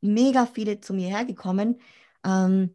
[0.00, 1.80] mega viele zu mir hergekommen.
[2.24, 2.74] Ähm,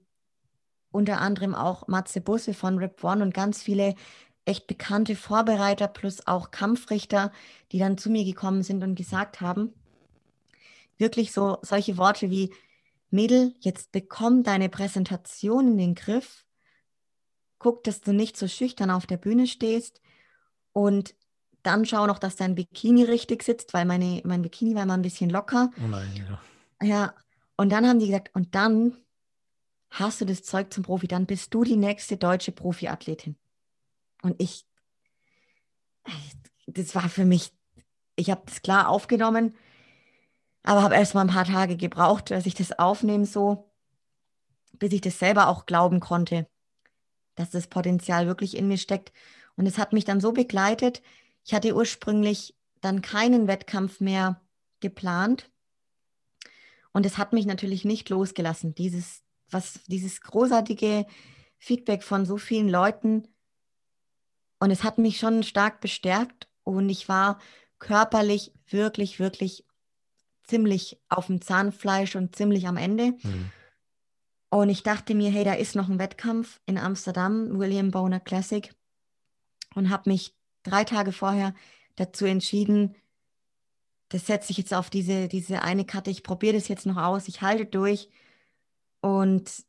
[0.91, 3.95] unter anderem auch Matze Busse von Rip One und ganz viele
[4.45, 7.31] echt bekannte Vorbereiter plus auch Kampfrichter,
[7.71, 9.73] die dann zu mir gekommen sind und gesagt haben,
[10.97, 12.53] wirklich so solche Worte wie,
[13.10, 16.45] Mädel, jetzt bekomm deine Präsentation in den Griff,
[17.58, 20.01] guck, dass du nicht so schüchtern auf der Bühne stehst
[20.73, 21.15] und
[21.63, 25.01] dann schau noch, dass dein Bikini richtig sitzt, weil meine, mein Bikini war immer ein
[25.01, 25.71] bisschen locker.
[25.84, 26.86] Oh nein, ja.
[26.86, 27.15] Ja,
[27.58, 28.95] und dann haben die gesagt, und dann
[29.89, 33.36] hast du das Zeug zum Profi, dann bist du die nächste deutsche Profiathletin.
[34.21, 34.65] Und ich,
[36.67, 37.51] das war für mich,
[38.15, 39.55] ich habe das klar aufgenommen
[40.65, 43.71] aber habe erst mal ein paar Tage gebraucht, dass ich das aufnehme, so,
[44.73, 46.47] bis ich das selber auch glauben konnte,
[47.36, 49.13] dass das Potenzial wirklich in mir steckt.
[49.56, 51.04] Und es hat mich dann so begleitet.
[51.45, 54.41] Ich hatte ursprünglich dann keinen Wettkampf mehr
[54.80, 55.51] geplant.
[56.93, 58.73] Und es hat mich natürlich nicht losgelassen.
[58.73, 61.06] Dieses, was, dieses großartige
[61.60, 63.28] Feedback von so vielen Leuten.
[64.60, 66.49] Und es hat mich schon stark bestärkt.
[66.63, 67.39] Und ich war
[67.78, 69.63] körperlich wirklich, wirklich
[70.47, 73.13] ziemlich auf dem Zahnfleisch und ziemlich am Ende.
[73.23, 73.51] Mhm.
[74.49, 78.73] Und ich dachte mir, hey, da ist noch ein Wettkampf in Amsterdam, William Boner Classic.
[79.73, 81.53] Und habe mich drei Tage vorher
[81.95, 82.95] dazu entschieden,
[84.10, 87.27] das setze ich jetzt auf diese, diese eine Karte, ich probiere das jetzt noch aus,
[87.27, 88.10] ich halte durch
[89.01, 89.65] und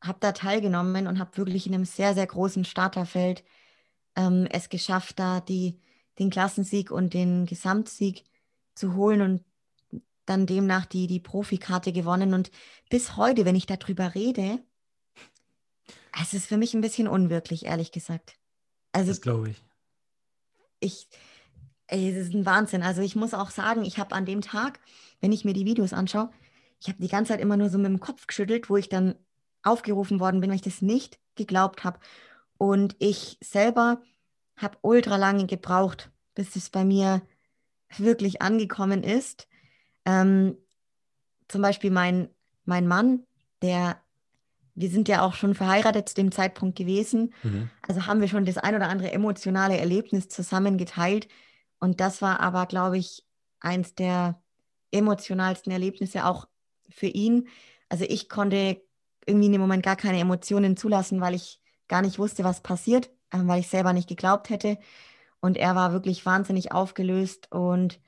[0.00, 3.42] habe da teilgenommen und habe wirklich in einem sehr, sehr großen Starterfeld
[4.14, 5.80] ähm, es geschafft, da die,
[6.18, 8.24] den Klassensieg und den Gesamtsieg
[8.74, 9.44] zu holen und
[10.28, 12.34] dann demnach die, die Profikarte gewonnen.
[12.34, 12.50] Und
[12.90, 14.62] bis heute, wenn ich darüber rede,
[16.20, 18.34] es ist für mich ein bisschen unwirklich, ehrlich gesagt.
[18.92, 19.62] Also, das glaube ich.
[20.80, 21.08] Ich,
[21.88, 22.82] ey, es ist ein Wahnsinn.
[22.82, 24.80] Also ich muss auch sagen, ich habe an dem Tag,
[25.20, 26.30] wenn ich mir die Videos anschaue,
[26.80, 29.16] ich habe die ganze Zeit immer nur so mit dem Kopf geschüttelt, wo ich dann
[29.62, 31.98] aufgerufen worden bin, weil ich das nicht geglaubt habe.
[32.56, 34.00] Und ich selber
[34.56, 37.22] habe ultra lange gebraucht, bis es bei mir
[37.96, 39.48] wirklich angekommen ist.
[40.08, 40.56] Ähm,
[41.48, 42.28] zum Beispiel mein,
[42.64, 43.24] mein Mann,
[43.60, 44.00] der,
[44.74, 47.34] wir sind ja auch schon verheiratet zu dem Zeitpunkt gewesen.
[47.42, 47.68] Mhm.
[47.86, 51.28] Also haben wir schon das ein oder andere emotionale Erlebnis zusammen geteilt.
[51.78, 53.24] Und das war aber, glaube ich,
[53.60, 54.40] eins der
[54.92, 56.48] emotionalsten Erlebnisse auch
[56.88, 57.48] für ihn.
[57.90, 58.80] Also ich konnte
[59.26, 63.10] irgendwie in dem Moment gar keine Emotionen zulassen, weil ich gar nicht wusste, was passiert,
[63.30, 64.78] äh, weil ich selber nicht geglaubt hätte.
[65.40, 68.00] Und er war wirklich wahnsinnig aufgelöst und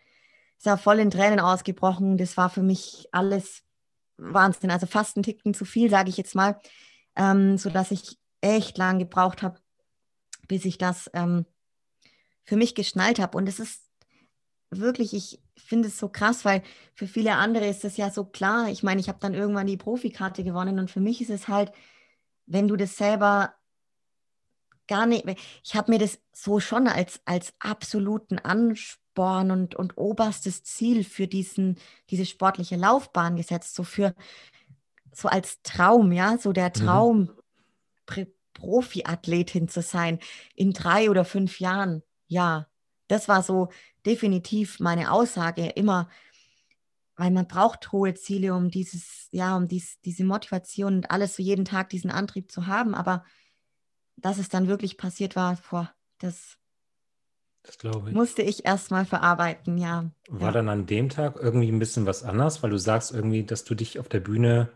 [0.61, 2.19] ist auch voll in Tränen ausgebrochen.
[2.19, 3.63] Das war für mich alles
[4.19, 4.71] Wahnsinn.
[4.71, 6.61] Also fast ein Ticken zu viel, sage ich jetzt mal,
[7.17, 9.59] ähm, sodass ich echt lang gebraucht habe,
[10.49, 11.47] bis ich das ähm,
[12.45, 13.39] für mich geschnallt habe.
[13.39, 13.83] Und es ist
[14.71, 16.63] wirklich, ich finde es so krass, weil
[16.95, 18.69] für viele andere ist das ja so klar.
[18.69, 21.73] Ich meine, ich habe dann irgendwann die Profikarte gewonnen und für mich ist es halt,
[22.45, 23.55] wenn du das selber
[24.87, 25.25] gar nicht,
[25.63, 28.39] ich habe mir das so schon als, als absoluten
[29.21, 31.77] Ansporn und, und oberstes Ziel für diesen,
[32.09, 34.15] diese sportliche Laufbahn gesetzt, so für,
[35.13, 36.73] so als Traum, ja, so der mhm.
[36.73, 37.31] Traum,
[38.17, 38.27] mhm.
[38.55, 40.19] Profiathletin zu sein
[40.55, 42.67] in drei oder fünf Jahren, ja,
[43.09, 43.69] das war so
[44.05, 46.09] definitiv meine Aussage immer,
[47.17, 51.43] weil man braucht hohe Ziele, um dieses, ja, um dies, diese Motivation und alles so
[51.43, 52.95] jeden Tag diesen Antrieb zu haben.
[52.95, 53.25] Aber
[54.17, 56.60] dass es dann wirklich passiert war, boah, das,
[57.63, 58.15] das ich.
[58.15, 60.11] musste ich erstmal verarbeiten, ja.
[60.29, 60.53] War ja.
[60.53, 63.75] dann an dem Tag irgendwie ein bisschen was anders, weil du sagst irgendwie, dass du
[63.75, 64.71] dich auf der Bühne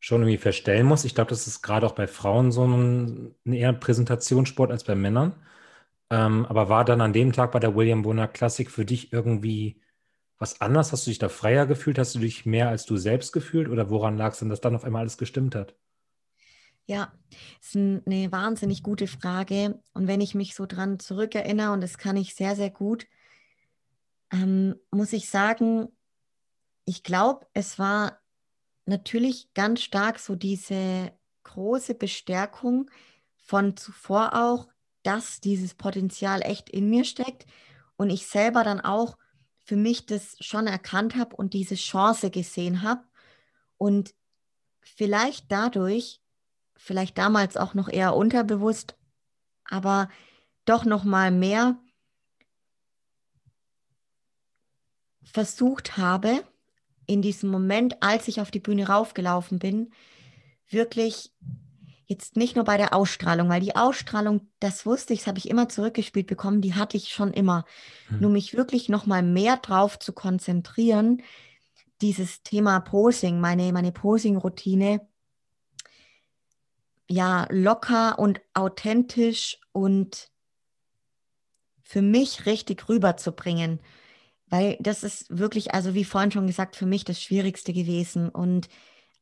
[0.00, 1.04] schon irgendwie verstellen musst.
[1.04, 4.94] Ich glaube, das ist gerade auch bei Frauen so ein, ein eher Präsentationssport als bei
[4.94, 5.34] Männern.
[6.10, 9.82] Ähm, aber war dann an dem Tag bei der William Bonner Classic für dich irgendwie
[10.38, 10.92] was anders?
[10.92, 11.98] Hast du dich da freier gefühlt?
[11.98, 13.68] Hast du dich mehr als du selbst gefühlt?
[13.68, 15.76] Oder woran lag es denn, dass dann auf einmal alles gestimmt hat?
[16.86, 17.12] Ja,
[17.60, 19.80] ist eine wahnsinnig gute Frage.
[19.92, 23.06] Und wenn ich mich so dran zurückerinnere, und das kann ich sehr, sehr gut,
[24.32, 25.88] ähm, muss ich sagen,
[26.84, 28.20] ich glaube, es war
[28.84, 32.90] natürlich ganz stark so diese große Bestärkung
[33.36, 34.68] von zuvor auch
[35.06, 37.46] dass dieses Potenzial echt in mir steckt
[37.96, 39.16] und ich selber dann auch
[39.64, 43.04] für mich das schon erkannt habe und diese Chance gesehen habe
[43.76, 44.14] und
[44.80, 46.20] vielleicht dadurch,
[46.76, 48.96] vielleicht damals auch noch eher unterbewusst,
[49.64, 50.08] aber
[50.64, 51.76] doch noch mal mehr
[55.24, 56.42] versucht habe,
[57.06, 59.92] in diesem Moment, als ich auf die Bühne raufgelaufen bin,
[60.68, 61.32] wirklich
[62.06, 65.50] jetzt nicht nur bei der Ausstrahlung, weil die Ausstrahlung, das wusste ich, das habe ich
[65.50, 67.64] immer zurückgespielt bekommen, die hatte ich schon immer.
[68.08, 68.20] Mhm.
[68.20, 71.22] Nur mich wirklich noch mal mehr drauf zu konzentrieren,
[72.00, 75.00] dieses Thema Posing, meine, meine Posing-Routine,
[77.08, 80.30] ja, locker und authentisch und
[81.82, 83.80] für mich richtig rüberzubringen.
[84.48, 88.28] Weil das ist wirklich, also wie vorhin schon gesagt, für mich das Schwierigste gewesen.
[88.28, 88.68] Und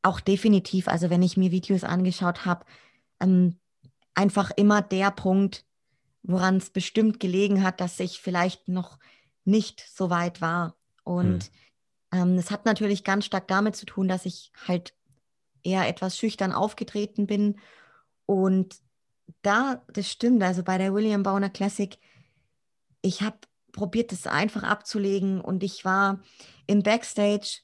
[0.01, 2.65] auch definitiv, also wenn ich mir Videos angeschaut habe,
[3.19, 3.57] ähm,
[4.13, 5.65] einfach immer der Punkt,
[6.23, 8.99] woran es bestimmt gelegen hat, dass ich vielleicht noch
[9.43, 10.75] nicht so weit war.
[11.03, 11.51] Und
[12.11, 12.37] hm.
[12.37, 14.95] ähm, hat natürlich ganz stark damit zu tun, dass ich halt
[15.65, 17.59] eher etwas schüchtern aufgetreten bin.
[18.25, 18.75] Und
[19.41, 21.97] da, das stimmt, also bei der William Bauner Classic,
[23.01, 23.37] ich habe
[23.71, 26.21] probiert, das einfach abzulegen und ich war
[26.65, 27.59] im Backstage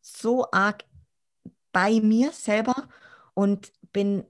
[0.00, 0.84] so arg
[1.72, 2.88] bei mir selber
[3.34, 4.24] und bin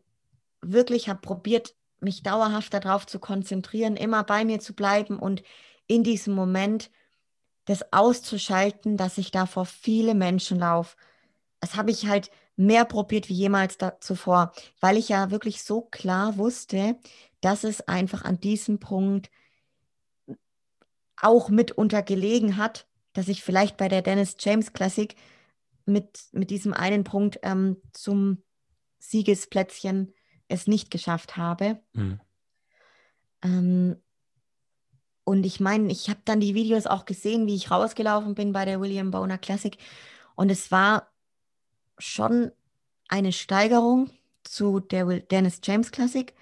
[0.60, 5.42] wirklich, habe probiert, mich dauerhaft darauf zu konzentrieren, immer bei mir zu bleiben und
[5.86, 6.90] in diesem Moment
[7.64, 10.96] das auszuschalten, dass ich da vor viele Menschen laufe.
[11.60, 16.36] Das habe ich halt mehr probiert wie jemals zuvor, weil ich ja wirklich so klar
[16.36, 16.98] wusste,
[17.40, 19.30] dass es einfach an diesem Punkt
[21.16, 25.14] auch mitunter gelegen hat, dass ich vielleicht bei der Dennis James Classic
[25.86, 28.42] mit, mit diesem einen Punkt ähm, zum
[28.98, 30.12] Siegesplätzchen
[30.48, 31.80] es nicht geschafft habe.
[31.92, 32.20] Mhm.
[33.42, 33.96] Ähm,
[35.24, 38.64] und ich meine, ich habe dann die Videos auch gesehen, wie ich rausgelaufen bin bei
[38.64, 39.76] der William Boner Classic.
[40.34, 41.11] Und es war
[41.98, 42.52] schon
[43.08, 44.10] eine Steigerung
[44.44, 46.34] zu der Dennis James Classic.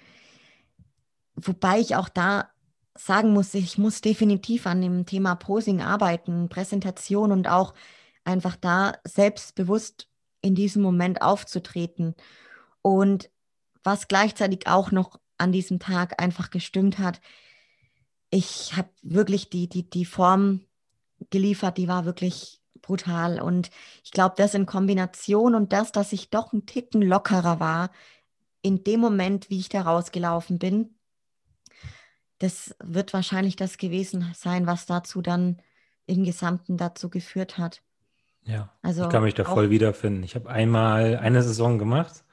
[1.35, 2.49] Wobei ich auch da
[2.97, 7.73] sagen muss, ich muss definitiv an dem Thema Posing arbeiten, Präsentation und auch
[8.23, 10.07] einfach da selbstbewusst
[10.41, 12.15] in diesem Moment aufzutreten.
[12.81, 13.29] Und
[13.83, 17.21] was gleichzeitig auch noch an diesem Tag einfach gestimmt hat,
[18.29, 20.61] ich habe wirklich die, die, die Form
[21.29, 23.41] geliefert, die war wirklich brutal.
[23.41, 23.69] Und
[24.03, 27.91] ich glaube, das in Kombination und das, dass ich doch ein Ticken lockerer war,
[28.61, 30.95] in dem Moment, wie ich da rausgelaufen bin,
[32.39, 35.61] das wird wahrscheinlich das gewesen sein, was dazu dann
[36.07, 37.81] im Gesamten dazu geführt hat.
[38.43, 40.23] Ja, also ich kann mich da voll wiederfinden.
[40.23, 42.23] Ich habe einmal eine Saison gemacht.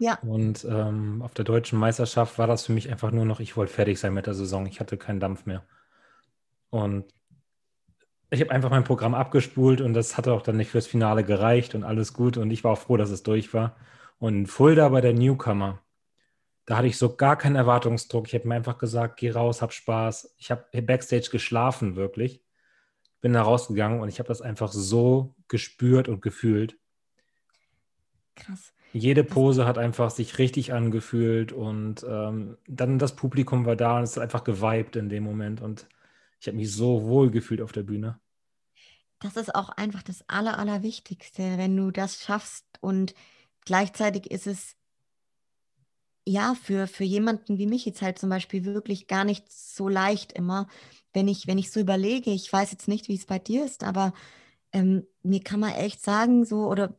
[0.00, 0.18] Ja.
[0.22, 3.72] Und ähm, auf der deutschen Meisterschaft war das für mich einfach nur noch, ich wollte
[3.72, 4.66] fertig sein mit der Saison.
[4.66, 5.64] Ich hatte keinen Dampf mehr.
[6.70, 7.04] Und
[8.34, 11.74] ich habe einfach mein Programm abgespult und das hatte auch dann nicht fürs Finale gereicht
[11.74, 12.36] und alles gut.
[12.36, 13.76] Und ich war auch froh, dass es durch war.
[14.18, 15.80] Und Fulda bei der Newcomer,
[16.66, 18.26] da hatte ich so gar keinen Erwartungsdruck.
[18.26, 20.34] Ich habe mir einfach gesagt, geh raus, hab Spaß.
[20.38, 22.42] Ich habe backstage geschlafen, wirklich.
[23.20, 26.78] Bin da rausgegangen und ich habe das einfach so gespürt und gefühlt.
[28.36, 28.72] Krass.
[28.92, 34.04] Jede Pose hat einfach sich richtig angefühlt und ähm, dann das Publikum war da und
[34.04, 35.88] es hat einfach geweibt in dem Moment und
[36.40, 38.20] ich habe mich so wohl gefühlt auf der Bühne.
[39.20, 43.14] Das ist auch einfach das Aller, Allerwichtigste, wenn du das schaffst und
[43.64, 44.76] gleichzeitig ist es
[46.26, 50.32] ja, für, für jemanden wie mich jetzt halt zum Beispiel wirklich gar nicht so leicht
[50.32, 50.68] immer,
[51.12, 53.84] wenn ich, wenn ich so überlege, ich weiß jetzt nicht, wie es bei dir ist,
[53.84, 54.14] aber
[54.72, 56.98] ähm, mir kann man echt sagen, so, oder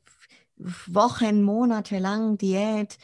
[0.57, 2.97] Wochen, Monate lang Diät,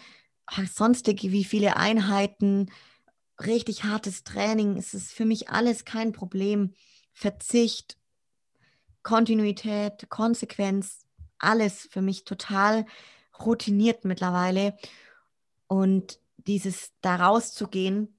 [0.73, 2.71] sonstige wie viele Einheiten,
[3.39, 6.73] richtig hartes Training, es ist für mich alles kein Problem.
[7.13, 7.97] Verzicht,
[9.03, 11.05] Kontinuität, Konsequenz,
[11.39, 12.85] alles für mich total
[13.39, 14.77] routiniert mittlerweile.
[15.67, 18.17] Und dieses da rauszugehen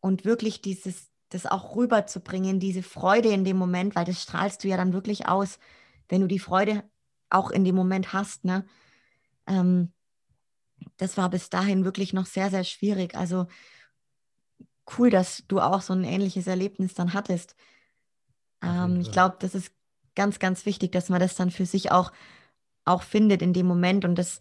[0.00, 4.68] und wirklich dieses, das auch rüberzubringen, diese Freude in dem Moment, weil das strahlst du
[4.68, 5.58] ja dann wirklich aus,
[6.08, 6.82] wenn du die Freude
[7.28, 8.66] auch in dem Moment hast, ne?
[9.46, 9.92] Ähm,
[10.96, 13.14] das war bis dahin wirklich noch sehr, sehr schwierig.
[13.14, 13.46] Also
[14.98, 17.54] cool, dass du auch so ein ähnliches Erlebnis dann hattest.
[18.62, 19.72] Ähm, ich glaube, das ist
[20.14, 22.12] ganz, ganz wichtig, dass man das dann für sich auch,
[22.84, 24.04] auch findet in dem Moment.
[24.04, 24.40] Und das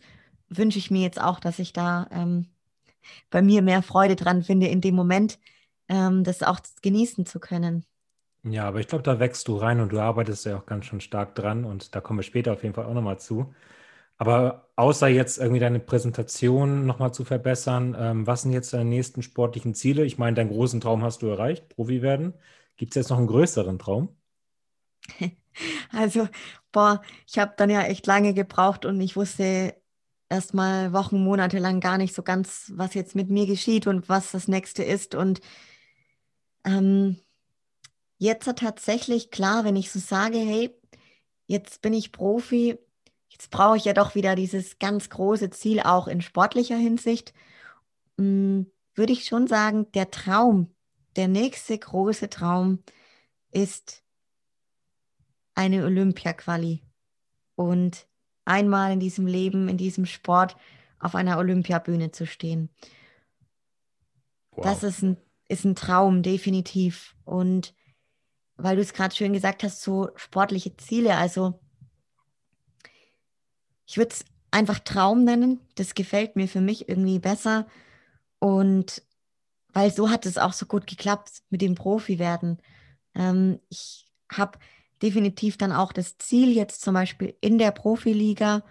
[0.50, 2.48] wünsche ich mir jetzt auch, dass ich da ähm,
[3.30, 5.40] bei mir mehr Freude dran finde, in dem Moment
[5.88, 7.86] ähm, das auch genießen zu können.
[8.44, 11.02] Ja, aber ich glaube, da wächst du rein und du arbeitest ja auch ganz schön
[11.02, 13.54] stark dran und da kommen wir später auf jeden Fall auch nochmal zu.
[14.18, 19.24] Aber außer jetzt irgendwie deine Präsentation nochmal zu verbessern, ähm, was sind jetzt deine nächsten
[19.24, 20.06] sportlichen Ziele?
[20.06, 22.34] Ich meine, deinen großen Traum hast du erreicht, Profi werden.
[22.80, 24.16] Gibt es jetzt noch einen größeren Traum?
[25.92, 26.30] Also,
[26.72, 29.76] boah, ich habe dann ja echt lange gebraucht und ich wusste
[30.30, 34.08] erst mal Wochen, Monate lang gar nicht so ganz, was jetzt mit mir geschieht und
[34.08, 35.16] was das nächste ist.
[35.16, 35.42] Und
[36.64, 37.20] ähm,
[38.20, 40.74] jetzt tatsächlich klar, wenn ich so sage, hey,
[41.48, 42.78] jetzt bin ich Profi,
[43.28, 47.34] jetzt brauche ich ja doch wieder dieses ganz große Ziel auch in sportlicher Hinsicht,
[48.18, 50.74] hm, würde ich schon sagen, der Traum,
[51.20, 52.82] der nächste große Traum
[53.52, 54.04] ist
[55.54, 56.82] eine Olympia-Quali
[57.56, 58.08] und
[58.46, 60.56] einmal in diesem Leben, in diesem Sport
[60.98, 62.70] auf einer Olympiabühne zu stehen.
[64.52, 64.64] Wow.
[64.64, 65.18] Das ist ein,
[65.50, 67.18] ist ein Traum, definitiv.
[67.26, 67.74] Und
[68.56, 71.18] weil du es gerade schön gesagt hast, so sportliche Ziele.
[71.18, 71.60] Also
[73.86, 75.60] ich würde es einfach Traum nennen.
[75.76, 77.68] Das gefällt mir für mich irgendwie besser.
[78.40, 79.04] Und
[79.74, 82.60] weil so hat es auch so gut geklappt mit dem Profi werden.
[83.16, 84.60] Ähm, ich habe
[85.02, 88.64] definitiv dann auch das Ziel, jetzt zum Beispiel in der Profiliga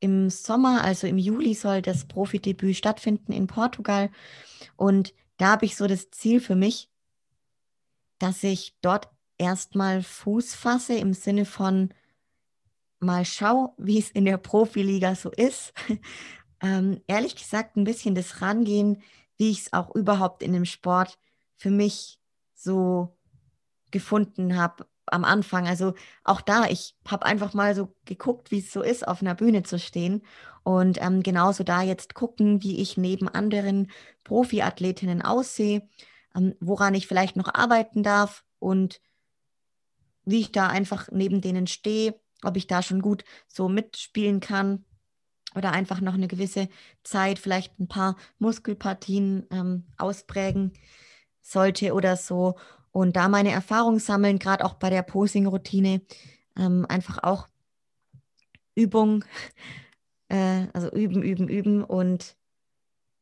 [0.00, 4.10] im Sommer, also im Juli, soll das Profidebüt stattfinden in Portugal.
[4.76, 6.90] Und da habe ich so das Ziel für mich,
[8.18, 11.92] dass ich dort erstmal Fuß fasse im Sinne von
[12.98, 15.72] mal schau, wie es in der Profiliga so ist.
[16.62, 19.02] ähm, ehrlich gesagt, ein bisschen das Rangehen,
[19.40, 21.18] wie ich es auch überhaupt in dem Sport
[21.56, 22.20] für mich
[22.54, 23.16] so
[23.90, 25.66] gefunden habe am Anfang.
[25.66, 29.34] Also auch da, ich habe einfach mal so geguckt, wie es so ist, auf einer
[29.34, 30.22] Bühne zu stehen.
[30.62, 33.90] Und ähm, genauso da jetzt gucken, wie ich neben anderen
[34.24, 35.88] Profiathletinnen aussehe
[36.34, 39.00] ähm, woran ich vielleicht noch arbeiten darf und
[40.24, 44.84] wie ich da einfach neben denen stehe, ob ich da schon gut so mitspielen kann
[45.54, 46.68] oder einfach noch eine gewisse
[47.02, 50.72] Zeit, vielleicht ein paar Muskelpartien ähm, ausprägen.
[51.42, 52.56] sollte oder so.
[52.92, 56.02] Und da meine Erfahrung sammeln, gerade auch bei der Posing-Routine,
[56.56, 57.48] ähm, einfach auch
[58.74, 59.24] Übung,
[60.28, 61.84] äh, also üben, üben, üben.
[61.84, 62.36] Und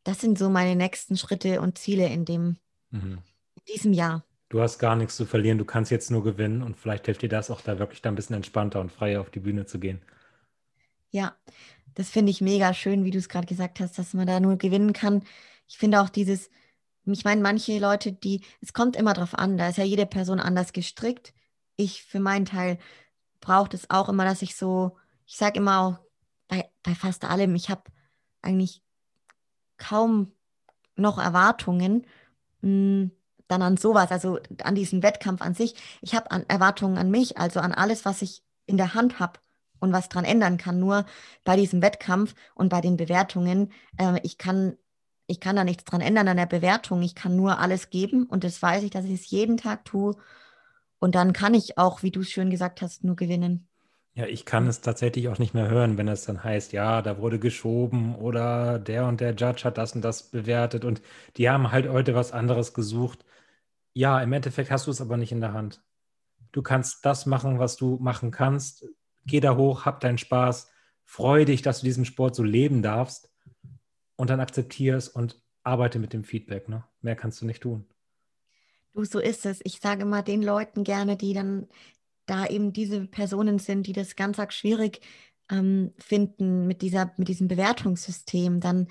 [0.04, 2.56] das sind so meine nächsten Schritte und Ziele in dem
[2.90, 3.18] mhm.
[3.56, 4.24] in diesem Jahr.
[4.48, 7.28] Du hast gar nichts zu verlieren, du kannst jetzt nur gewinnen und vielleicht hilft dir
[7.28, 10.00] das auch da wirklich dann ein bisschen entspannter und freier auf die Bühne zu gehen.
[11.10, 11.36] Ja,
[11.98, 14.56] das finde ich mega schön, wie du es gerade gesagt hast, dass man da nur
[14.56, 15.24] gewinnen kann.
[15.66, 16.48] Ich finde auch dieses,
[17.04, 20.38] ich meine, manche Leute, die, es kommt immer drauf an, da ist ja jede Person
[20.38, 21.34] anders gestrickt.
[21.74, 22.78] Ich für meinen Teil
[23.40, 24.96] brauche es auch immer, dass ich so,
[25.26, 25.98] ich sage immer auch
[26.46, 27.82] bei, bei fast allem, ich habe
[28.42, 28.80] eigentlich
[29.76, 30.30] kaum
[30.94, 32.06] noch Erwartungen
[32.60, 33.10] mh, hm,
[33.48, 35.74] dann an sowas, also an diesen Wettkampf an sich.
[36.00, 39.40] Ich habe Erwartungen an mich, also an alles, was ich in der Hand habe
[39.80, 40.78] und was dran ändern kann.
[40.78, 41.06] Nur
[41.44, 44.76] bei diesem Wettkampf und bei den Bewertungen, äh, ich kann
[45.30, 47.02] ich kann da nichts dran ändern an der Bewertung.
[47.02, 50.16] Ich kann nur alles geben und das weiß ich, dass ich es jeden Tag tue.
[50.98, 53.68] Und dann kann ich auch, wie du es schön gesagt hast, nur gewinnen.
[54.14, 57.18] Ja, ich kann es tatsächlich auch nicht mehr hören, wenn es dann heißt, ja, da
[57.18, 61.02] wurde geschoben oder der und der Judge hat das und das bewertet und
[61.36, 63.24] die haben halt heute was anderes gesucht.
[63.94, 65.82] Ja, im Endeffekt hast du es aber nicht in der Hand.
[66.52, 68.86] Du kannst das machen, was du machen kannst.
[69.28, 70.70] Geh da hoch, hab deinen Spaß,
[71.04, 73.30] freu dich, dass du diesen Sport so leben darfst
[74.16, 76.68] und dann akzeptierst und arbeite mit dem Feedback.
[76.68, 76.84] Ne?
[77.02, 77.86] Mehr kannst du nicht tun.
[78.92, 79.60] Du, so ist es.
[79.64, 81.68] Ich sage immer den Leuten gerne, die dann
[82.26, 85.00] da eben diese Personen sind, die das ganz arg schwierig
[85.50, 88.88] ähm, finden mit, dieser, mit diesem Bewertungssystem, dann,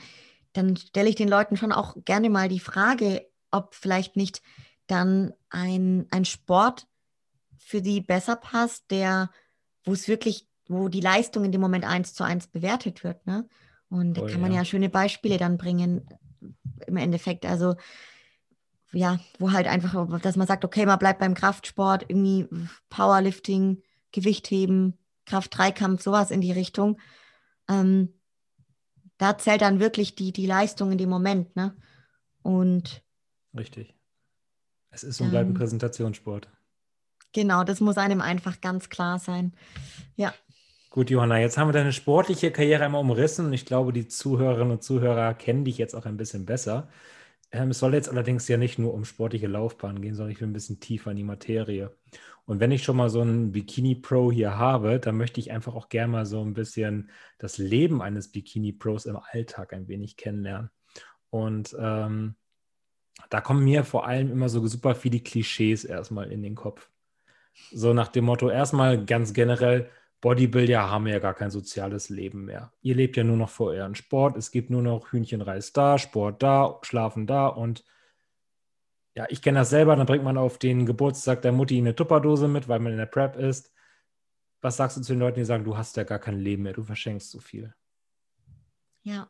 [0.54, 4.42] dann stelle ich den Leuten schon auch gerne mal die Frage, ob vielleicht nicht
[4.88, 6.88] dann ein, ein Sport
[7.58, 9.30] für sie besser passt, der,
[9.88, 13.26] wo es wirklich, wo die Leistung in dem Moment eins zu eins bewertet wird.
[13.26, 13.48] Ne?
[13.90, 14.60] Und da kann man ja.
[14.60, 16.06] ja schöne Beispiele dann bringen
[16.86, 17.46] im Endeffekt.
[17.46, 17.76] Also
[18.92, 22.48] ja, wo halt einfach, dass man sagt, okay, man bleibt beim Kraftsport, irgendwie
[22.90, 23.82] Powerlifting,
[24.12, 27.00] Gewichtheben, Kraft-Dreikampf, sowas in die Richtung.
[27.70, 28.14] Ähm,
[29.18, 31.76] da zählt dann wirklich die, die Leistung in dem Moment, ne?
[32.44, 33.04] Und
[33.58, 33.96] richtig.
[34.90, 36.50] Es ist und bleibt ein Präsentationssport.
[37.38, 39.54] Genau, das muss einem einfach ganz klar sein.
[40.16, 40.34] Ja.
[40.90, 44.72] Gut, Johanna, jetzt haben wir deine sportliche Karriere einmal umrissen und ich glaube, die Zuhörerinnen
[44.72, 46.90] und Zuhörer kennen dich jetzt auch ein bisschen besser.
[47.52, 50.48] Ähm, es soll jetzt allerdings ja nicht nur um sportliche Laufbahn gehen, sondern ich will
[50.48, 51.96] ein bisschen tiefer in die Materie.
[52.46, 55.90] Und wenn ich schon mal so einen Bikini-Pro hier habe, dann möchte ich einfach auch
[55.90, 60.72] gerne mal so ein bisschen das Leben eines Bikini-Pros im Alltag ein wenig kennenlernen.
[61.30, 62.34] Und ähm,
[63.30, 66.90] da kommen mir vor allem immer so super viele Klischees erstmal in den Kopf.
[67.72, 69.90] So nach dem Motto, erstmal ganz generell,
[70.22, 72.72] Bodybuilder haben ja gar kein soziales Leben mehr.
[72.82, 74.36] Ihr lebt ja nur noch vor euren Sport.
[74.38, 77.84] Es gibt nur noch Hühnchenreis da, Sport da, Schlafen da und
[79.14, 79.96] ja, ich kenne das selber.
[79.96, 83.06] Dann bringt man auf den Geburtstag der Mutti eine Tupperdose mit, weil man in der
[83.08, 83.74] Prep ist.
[84.62, 86.74] Was sagst du zu den Leuten, die sagen, du hast ja gar kein Leben mehr,
[86.74, 87.74] du verschenkst so viel?
[89.04, 89.30] Ja,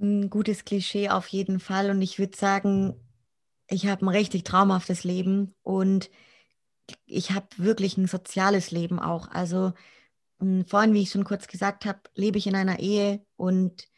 [0.00, 1.90] ein gutes Klischee auf jeden Fall.
[1.90, 2.94] Und ich würde sagen,
[3.70, 6.10] ich habe ein richtig traumhaftes Leben und
[7.06, 9.28] ich habe wirklich ein soziales Leben auch.
[9.28, 9.72] Also
[10.40, 13.88] hm, vorhin, wie ich schon kurz gesagt habe, lebe ich in einer Ehe und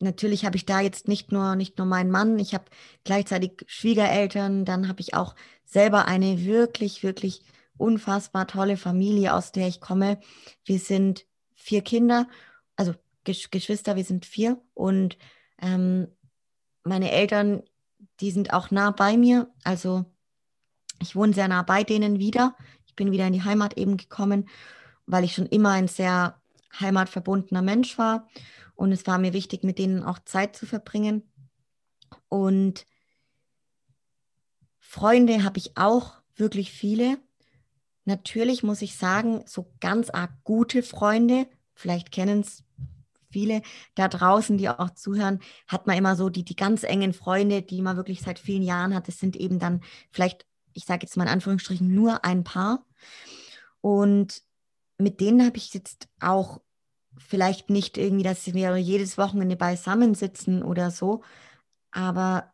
[0.00, 2.64] natürlich habe ich da jetzt nicht nur, nicht nur meinen Mann, ich habe
[3.04, 7.42] gleichzeitig Schwiegereltern, dann habe ich auch selber eine wirklich, wirklich
[7.78, 10.18] unfassbar tolle Familie, aus der ich komme.
[10.64, 12.28] Wir sind vier Kinder,
[12.74, 15.16] also Geschwister, wir sind vier und
[15.60, 16.08] ähm,
[16.84, 17.62] meine Eltern,
[18.20, 20.04] die sind auch nah bei mir, also
[21.00, 22.56] ich wohne sehr nah bei denen wieder.
[22.86, 24.48] Ich bin wieder in die Heimat eben gekommen,
[25.06, 26.40] weil ich schon immer ein sehr
[26.80, 28.28] heimatverbundener Mensch war.
[28.74, 31.22] Und es war mir wichtig, mit denen auch Zeit zu verbringen.
[32.28, 32.86] Und
[34.78, 37.18] Freunde habe ich auch wirklich viele.
[38.04, 42.64] Natürlich muss ich sagen, so ganz arg gute Freunde, vielleicht kennen es
[43.36, 43.62] viele
[43.94, 47.82] da draußen, die auch zuhören, hat man immer so die, die ganz engen Freunde, die
[47.82, 49.08] man wirklich seit vielen Jahren hat.
[49.08, 52.84] Das sind eben dann vielleicht ich sage jetzt mal in Anführungsstrichen, nur ein Paar.
[53.80, 54.42] Und
[54.98, 56.60] mit denen habe ich jetzt auch
[57.18, 61.22] vielleicht nicht irgendwie, dass wir jedes Wochenende beisammen sitzen oder so,
[61.90, 62.52] aber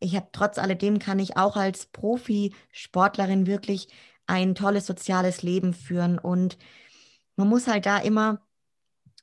[0.00, 3.88] ich habe trotz alledem kann ich auch als Profisportlerin wirklich
[4.26, 6.56] ein tolles soziales Leben führen und
[7.36, 8.43] man muss halt da immer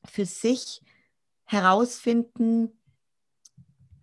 [0.06, 0.82] für sich
[1.45, 2.70] herausfinden,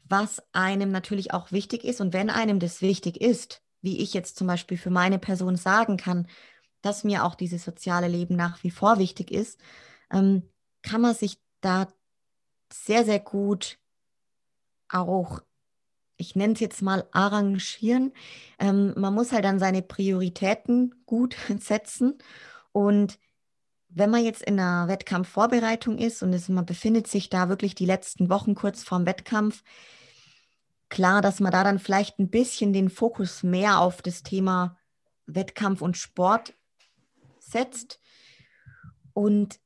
[0.04, 4.36] was einem natürlich auch wichtig ist und wenn einem das wichtig ist, wie ich jetzt
[4.36, 6.26] zum Beispiel für meine Person sagen kann,
[6.82, 9.60] dass mir auch dieses soziale Leben nach wie vor wichtig ist,
[10.10, 10.42] ähm,
[10.82, 11.88] kann man sich da
[12.72, 13.78] sehr, sehr gut
[14.88, 15.42] auch
[16.18, 18.12] ich nenne es jetzt mal arrangieren.
[18.58, 22.18] Ähm, man muss halt dann seine Prioritäten gut setzen.
[22.72, 23.18] Und
[23.88, 27.86] wenn man jetzt in einer Wettkampfvorbereitung ist und es, man befindet sich da wirklich die
[27.86, 29.62] letzten Wochen kurz vorm Wettkampf,
[30.88, 34.76] klar, dass man da dann vielleicht ein bisschen den Fokus mehr auf das Thema
[35.26, 36.54] Wettkampf und Sport
[37.38, 38.00] setzt.
[39.12, 39.60] Und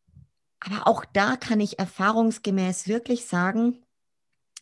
[0.61, 3.85] aber auch da kann ich erfahrungsgemäß wirklich sagen,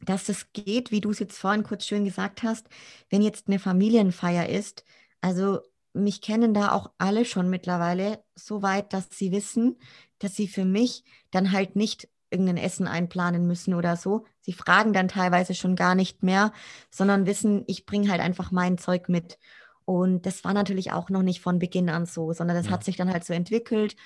[0.02, 2.66] dass es geht, wie du es jetzt vorhin kurz schön gesagt hast,
[3.10, 4.84] wenn jetzt eine Familienfeier ist.
[5.20, 5.60] Also
[5.92, 9.78] mich kennen da auch alle schon mittlerweile so weit, dass sie wissen,
[10.18, 14.24] dass sie für mich dann halt nicht irgendein Essen einplanen müssen oder so.
[14.40, 16.52] Sie fragen dann teilweise schon gar nicht mehr,
[16.90, 19.38] sondern wissen, ich bringe halt einfach mein Zeug mit.
[19.84, 22.72] Und das war natürlich auch noch nicht von Beginn an so, sondern das ja.
[22.72, 23.96] hat sich dann halt so entwickelt.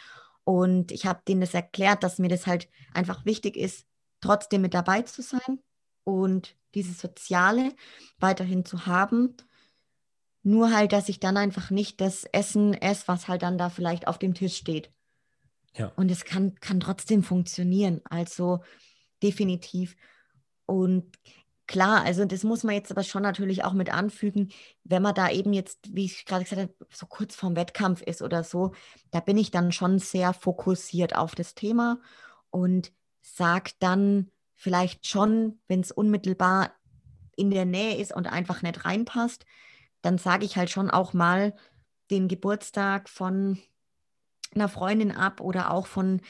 [0.44, 3.86] Und ich habe denen das erklärt, dass mir das halt einfach wichtig ist,
[4.20, 5.60] trotzdem mit dabei zu sein
[6.04, 7.72] und dieses Soziale
[8.18, 9.36] weiterhin zu haben.
[10.44, 14.06] Nur halt, dass ich dann einfach nicht das Essen esse, was halt dann da vielleicht
[14.06, 14.90] auf dem Tisch steht.
[15.76, 15.90] Ja.
[15.96, 18.00] Und es kann, kann trotzdem funktionieren.
[18.04, 18.60] Also
[19.22, 19.96] definitiv.
[20.66, 21.18] Und
[21.66, 24.50] klar, also das muss man jetzt aber schon natürlich auch mit anfügen,
[24.84, 28.22] wenn man da eben jetzt, wie ich gerade gesagt habe, so kurz vorm Wettkampf ist
[28.22, 28.72] oder so,
[29.10, 32.00] da bin ich dann schon sehr fokussiert auf das Thema
[32.50, 32.92] und
[33.22, 36.72] sage dann vielleicht schon, wenn es unmittelbar
[37.36, 39.44] in der Nähe ist und einfach nicht reinpasst,
[40.04, 41.56] dann sage ich halt schon auch mal
[42.10, 43.58] den Geburtstag von
[44.54, 46.20] einer Freundin ab oder auch von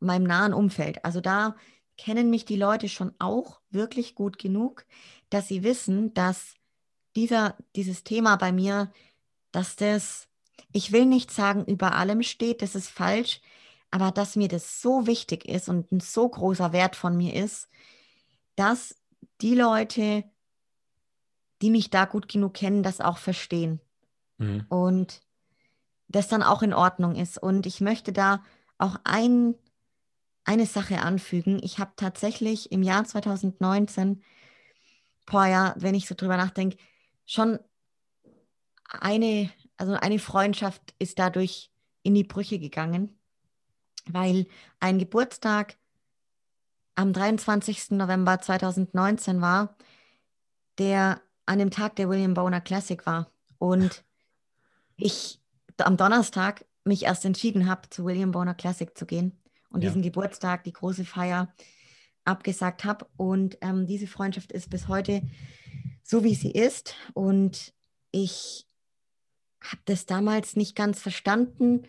[0.00, 1.04] meinem nahen Umfeld.
[1.04, 1.54] Also da
[1.98, 4.86] kennen mich die Leute schon auch wirklich gut genug,
[5.28, 6.54] dass sie wissen, dass
[7.14, 8.90] dieser, dieses Thema bei mir,
[9.52, 10.26] dass das,
[10.72, 13.40] ich will nicht sagen, über allem steht, das ist falsch,
[13.90, 17.68] aber dass mir das so wichtig ist und ein so großer Wert von mir ist,
[18.56, 18.96] dass
[19.40, 20.24] die Leute,
[21.64, 23.80] die mich da gut genug kennen, das auch verstehen.
[24.38, 24.66] Mhm.
[24.68, 25.20] Und
[26.08, 27.38] das dann auch in Ordnung ist.
[27.38, 28.44] Und ich möchte da
[28.78, 29.54] auch ein,
[30.44, 31.58] eine Sache anfügen.
[31.62, 34.22] Ich habe tatsächlich im Jahr 2019,
[35.26, 36.76] boah ja, wenn ich so drüber nachdenke,
[37.24, 37.58] schon
[38.86, 43.18] eine, also eine Freundschaft ist dadurch in die Brüche gegangen
[44.06, 44.46] weil
[44.80, 45.76] ein Geburtstag
[46.94, 47.92] am 23.
[47.92, 49.76] November 2019 war,
[50.78, 53.30] der an dem Tag der William Boner Classic war.
[53.58, 54.04] Und
[54.96, 55.40] ich
[55.78, 59.32] am Donnerstag mich erst entschieden habe, zu William Boner Classic zu gehen
[59.70, 59.88] und ja.
[59.88, 61.52] diesen Geburtstag, die große Feier
[62.24, 63.06] abgesagt habe.
[63.16, 65.22] Und ähm, diese Freundschaft ist bis heute
[66.02, 66.94] so, wie sie ist.
[67.14, 67.74] Und
[68.10, 68.66] ich
[69.60, 71.88] habe das damals nicht ganz verstanden,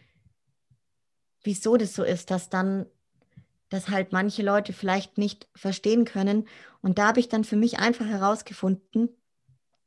[1.44, 2.88] wieso das so ist, dass dann
[3.70, 6.48] dass halt manche Leute vielleicht nicht verstehen können.
[6.82, 9.10] Und da habe ich dann für mich einfach herausgefunden,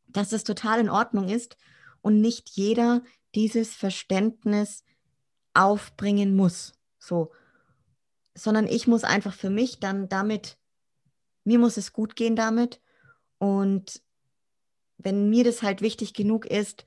[0.08, 1.56] dass es total in Ordnung ist
[2.00, 3.02] und nicht jeder
[3.34, 4.84] dieses Verständnis
[5.54, 6.74] aufbringen muss.
[6.98, 7.32] So.
[8.34, 10.58] Sondern ich muss einfach für mich dann damit,
[11.44, 12.80] mir muss es gut gehen damit.
[13.38, 14.02] Und
[14.98, 16.84] wenn mir das halt wichtig genug ist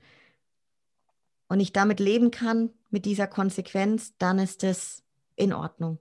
[1.48, 5.02] und ich damit leben kann, mit dieser Konsequenz, dann ist es
[5.34, 5.98] in Ordnung.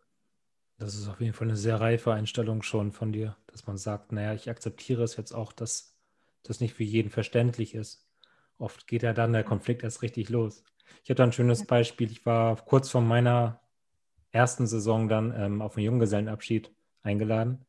[0.78, 4.11] Das ist auf jeden Fall eine sehr reife Einstellung schon von dir, dass man sagt,
[4.11, 5.91] naja, ich akzeptiere es jetzt auch, dass
[6.44, 8.08] das nicht für jeden verständlich ist.
[8.58, 10.64] Oft geht ja dann der Konflikt erst richtig los.
[11.04, 12.12] Ich habe da ein schönes Beispiel.
[12.12, 13.62] Ich war kurz vor meiner
[14.32, 16.72] ersten Saison dann ähm, auf einen Junggesellenabschied
[17.04, 17.66] eingeladen.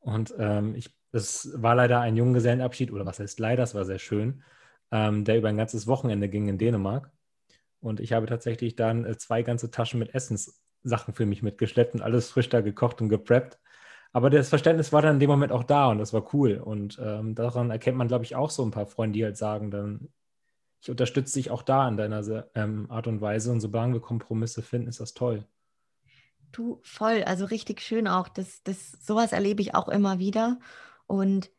[0.00, 3.98] Und ähm, ich, es war leider ein Junggesellenabschied, oder was heißt leider, es war sehr
[3.98, 4.42] schön,
[4.90, 7.10] ähm, der über ein ganzes Wochenende ging in Dänemark.
[7.80, 12.02] Und ich habe tatsächlich dann äh, zwei ganze Taschen mit Essenssachen für mich mitgeschleppt und
[12.02, 13.58] alles frisch da gekocht und gepreppt.
[14.18, 16.56] Aber das Verständnis war dann in dem Moment auch da und das war cool.
[16.56, 19.70] Und ähm, daran erkennt man, glaube ich, auch so ein paar Freunde, die halt sagen,
[19.70, 20.08] dann,
[20.80, 23.52] ich unterstütze dich auch da in deiner ähm, Art und Weise.
[23.52, 25.46] Und solange wir Kompromisse finden, ist das toll.
[26.50, 28.26] Du, voll, also richtig schön auch.
[28.26, 30.58] Das, das, sowas erlebe ich auch immer wieder.
[31.06, 31.52] Und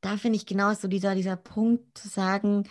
[0.00, 2.66] da finde ich genau so dieser, dieser Punkt zu sagen,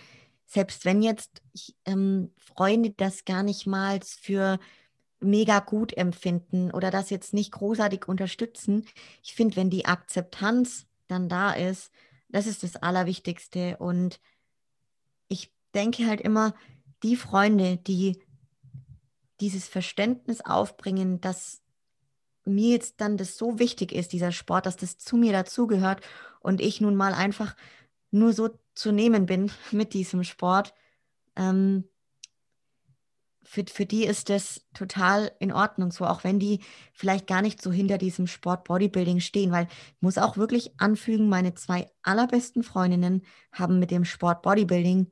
[0.48, 1.44] selbst wenn jetzt
[1.86, 4.58] ähm, Freunde das gar nicht mal für
[5.20, 8.86] mega gut empfinden oder das jetzt nicht großartig unterstützen,
[9.22, 11.92] ich finde, wenn die Akzeptanz dann da ist,
[12.30, 13.78] das ist das Allerwichtigste.
[13.78, 14.20] Und
[15.28, 16.54] ich denke halt immer,
[17.04, 18.22] die Freunde, die
[19.42, 21.62] dieses Verständnis aufbringen, dass
[22.46, 26.02] mir jetzt dann das so wichtig ist, dieser Sport, dass das zu mir dazugehört
[26.40, 27.56] und ich nun mal einfach
[28.12, 30.74] nur so zu nehmen bin mit diesem Sport,
[31.36, 31.86] ähm,
[33.50, 36.60] für, für die ist das total in Ordnung so, auch wenn die
[36.94, 41.30] vielleicht gar nicht so hinter diesem Sport Bodybuilding stehen, weil ich muss auch wirklich anfügen,
[41.30, 45.12] meine zwei allerbesten Freundinnen haben mit dem Sport Bodybuilding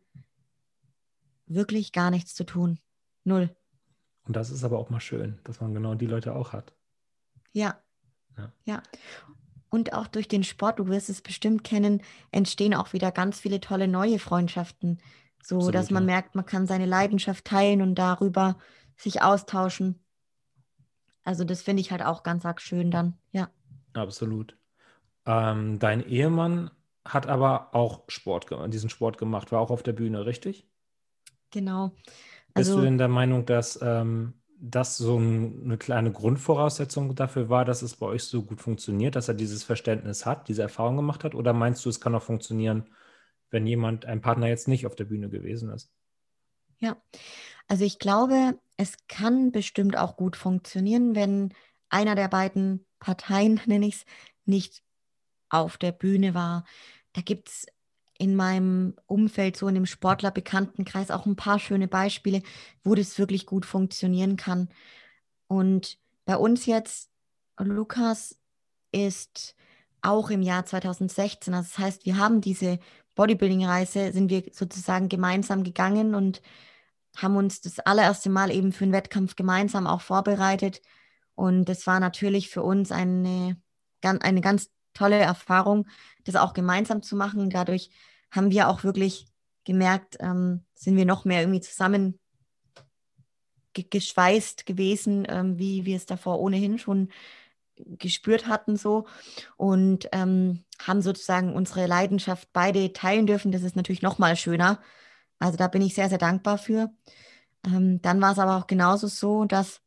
[1.47, 2.77] wirklich gar nichts zu tun.
[3.23, 3.55] Null.
[4.25, 6.75] Und das ist aber auch mal schön, dass man genau die Leute auch hat.
[7.53, 7.81] Ja.
[8.37, 8.53] Ja.
[8.65, 8.83] ja.
[9.69, 13.59] Und auch durch den Sport, du wirst es bestimmt kennen, entstehen auch wieder ganz viele
[13.61, 14.99] tolle neue Freundschaften.
[15.47, 16.07] So, Absolut, dass man ja.
[16.07, 18.57] merkt, man kann seine Leidenschaft teilen und darüber
[18.97, 20.03] sich austauschen.
[21.23, 23.49] Also das finde ich halt auch ganz arg schön dann, ja.
[23.93, 24.57] Absolut.
[25.25, 26.69] Ähm, dein Ehemann
[27.05, 30.67] hat aber auch Sport, diesen Sport gemacht, war auch auf der Bühne, richtig?
[31.51, 31.95] Genau.
[32.53, 37.47] Also, Bist du denn der Meinung, dass ähm, das so ein, eine kleine Grundvoraussetzung dafür
[37.47, 40.97] war, dass es bei euch so gut funktioniert, dass er dieses Verständnis hat, diese Erfahrung
[40.97, 41.35] gemacht hat?
[41.35, 42.89] Oder meinst du, es kann auch funktionieren,
[43.49, 45.89] wenn jemand, ein Partner jetzt nicht auf der Bühne gewesen ist.
[46.79, 46.97] Ja,
[47.67, 51.53] also ich glaube, es kann bestimmt auch gut funktionieren, wenn
[51.89, 54.05] einer der beiden Parteien, nenne ich es,
[54.45, 54.83] nicht
[55.49, 56.65] auf der Bühne war.
[57.13, 57.65] Da gibt es
[58.19, 62.41] in meinem Umfeld, so in dem Sportlerbekanntenkreis, auch ein paar schöne Beispiele,
[62.83, 64.69] wo das wirklich gut funktionieren kann.
[65.47, 67.11] Und bei uns jetzt,
[67.59, 68.39] Lukas
[68.91, 69.55] ist
[70.01, 72.79] auch im Jahr 2016, also das heißt, wir haben diese
[73.17, 76.41] Bodybuilding-Reise sind wir sozusagen gemeinsam gegangen und
[77.17, 80.81] haben uns das allererste Mal eben für einen Wettkampf gemeinsam auch vorbereitet.
[81.35, 83.57] Und das war natürlich für uns eine,
[84.01, 85.87] eine ganz tolle Erfahrung,
[86.23, 87.49] das auch gemeinsam zu machen.
[87.49, 87.89] Dadurch
[88.31, 89.27] haben wir auch wirklich
[89.65, 92.19] gemerkt, ähm, sind wir noch mehr irgendwie zusammen
[93.73, 97.09] geschweißt gewesen, ähm, wie wir es davor ohnehin schon
[97.85, 99.07] gespürt hatten so
[99.57, 103.51] und ähm, haben sozusagen unsere Leidenschaft beide teilen dürfen.
[103.51, 104.81] Das ist natürlich noch mal schöner.
[105.39, 106.91] Also da bin ich sehr, sehr dankbar für.
[107.65, 109.81] Ähm, dann war es aber auch genauso so, dass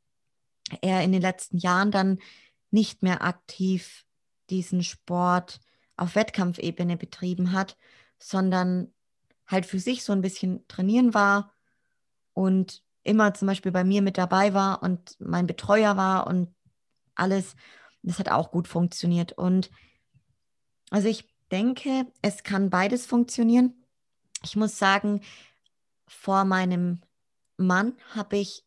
[0.80, 2.18] er in den letzten Jahren dann
[2.70, 4.04] nicht mehr aktiv
[4.50, 5.60] diesen Sport
[5.96, 7.76] auf Wettkampfebene betrieben hat,
[8.18, 8.92] sondern
[9.46, 11.52] halt für sich so ein bisschen trainieren war
[12.32, 16.54] und immer zum Beispiel bei mir mit dabei war und mein Betreuer war und
[17.14, 17.56] alles.
[18.02, 19.32] Das hat auch gut funktioniert.
[19.32, 19.70] Und
[20.90, 23.74] also ich denke, es kann beides funktionieren.
[24.42, 25.20] Ich muss sagen,
[26.06, 27.02] vor meinem
[27.56, 28.64] Mann habe ich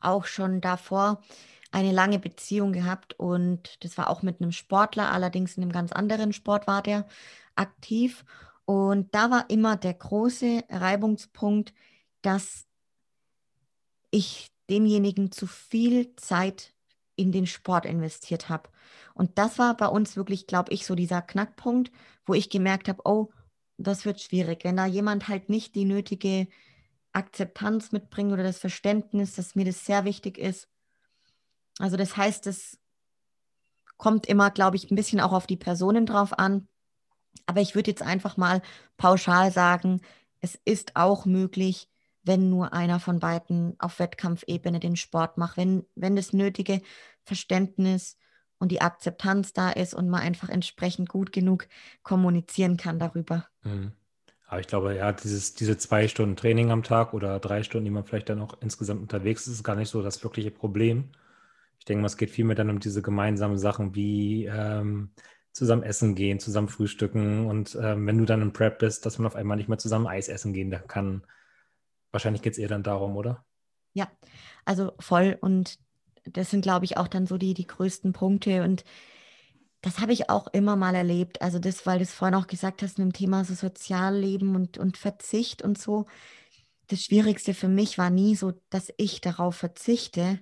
[0.00, 1.22] auch schon davor
[1.70, 5.90] eine lange Beziehung gehabt und das war auch mit einem Sportler, allerdings in einem ganz
[5.90, 7.06] anderen Sport war der
[7.56, 8.24] aktiv.
[8.66, 11.72] Und da war immer der große Reibungspunkt,
[12.20, 12.66] dass
[14.10, 16.74] ich demjenigen zu viel Zeit
[17.16, 18.68] in den Sport investiert habe.
[19.14, 21.92] Und das war bei uns wirklich, glaube ich, so dieser Knackpunkt,
[22.24, 23.30] wo ich gemerkt habe, oh,
[23.78, 26.48] das wird schwierig, wenn da jemand halt nicht die nötige
[27.12, 30.68] Akzeptanz mitbringt oder das Verständnis, dass mir das sehr wichtig ist.
[31.78, 32.78] Also das heißt, es
[33.96, 36.68] kommt immer, glaube ich, ein bisschen auch auf die Personen drauf an.
[37.46, 38.62] Aber ich würde jetzt einfach mal
[38.96, 40.00] pauschal sagen,
[40.40, 41.88] es ist auch möglich,
[42.24, 46.80] wenn nur einer von beiden auf Wettkampfebene den Sport macht, wenn, wenn das nötige
[47.24, 48.16] Verständnis
[48.58, 51.66] und die Akzeptanz da ist und man einfach entsprechend gut genug
[52.02, 53.46] kommunizieren kann darüber.
[53.64, 53.92] Mhm.
[54.46, 57.90] Aber ich glaube, ja, dieses, diese zwei Stunden Training am Tag oder drei Stunden, die
[57.90, 61.12] man vielleicht dann auch insgesamt unterwegs ist, ist gar nicht so das wirkliche Problem.
[61.78, 65.10] Ich denke es geht vielmehr dann um diese gemeinsamen Sachen wie ähm,
[65.52, 69.26] zusammen essen gehen, zusammen frühstücken und ähm, wenn du dann im Prep bist, dass man
[69.26, 71.22] auf einmal nicht mehr zusammen Eis essen gehen kann
[72.12, 73.44] Wahrscheinlich geht es eher dann darum, oder?
[73.94, 74.10] Ja,
[74.64, 75.36] also voll.
[75.40, 75.78] Und
[76.24, 78.62] das sind, glaube ich, auch dann so die, die größten Punkte.
[78.62, 78.84] Und
[79.80, 81.42] das habe ich auch immer mal erlebt.
[81.42, 84.78] Also das, weil du es vorhin auch gesagt hast, mit dem Thema so Sozialleben und,
[84.78, 86.06] und Verzicht und so.
[86.88, 90.38] Das Schwierigste für mich war nie so, dass ich darauf verzichte,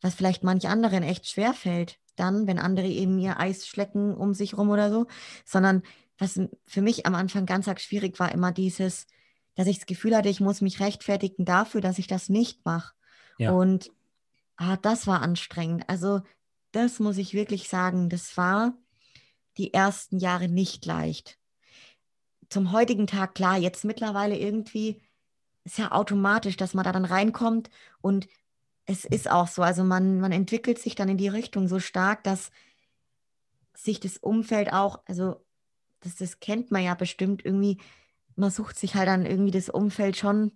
[0.00, 4.34] was vielleicht manch anderen echt schwer fällt, dann, wenn andere eben ihr Eis schlecken um
[4.34, 5.06] sich rum oder so,
[5.44, 5.82] sondern
[6.18, 9.06] was für mich am Anfang ganz arg schwierig war, immer dieses,
[9.54, 12.94] dass ich das Gefühl hatte, ich muss mich rechtfertigen dafür, dass ich das nicht mache.
[13.38, 13.52] Ja.
[13.52, 13.90] Und
[14.56, 15.88] ah, das war anstrengend.
[15.88, 16.20] Also
[16.72, 18.74] das muss ich wirklich sagen, das war
[19.56, 21.38] die ersten Jahre nicht leicht.
[22.48, 25.00] Zum heutigen Tag, klar, jetzt mittlerweile irgendwie
[25.64, 27.70] ist ja automatisch, dass man da dann reinkommt
[28.00, 28.28] und
[28.86, 32.24] es ist auch so, also man, man entwickelt sich dann in die Richtung so stark,
[32.24, 32.50] dass
[33.74, 35.44] sich das Umfeld auch, also
[36.00, 37.78] das, das kennt man ja bestimmt irgendwie,
[38.40, 40.52] man sucht sich halt dann irgendwie das Umfeld schon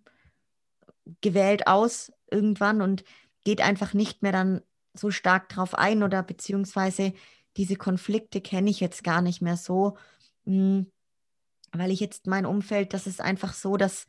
[1.20, 3.04] gewählt aus irgendwann und
[3.44, 4.62] geht einfach nicht mehr dann
[4.94, 7.12] so stark drauf ein oder beziehungsweise
[7.56, 9.96] diese Konflikte kenne ich jetzt gar nicht mehr so,
[10.44, 10.90] hm,
[11.72, 14.06] weil ich jetzt mein Umfeld, das ist einfach so, dass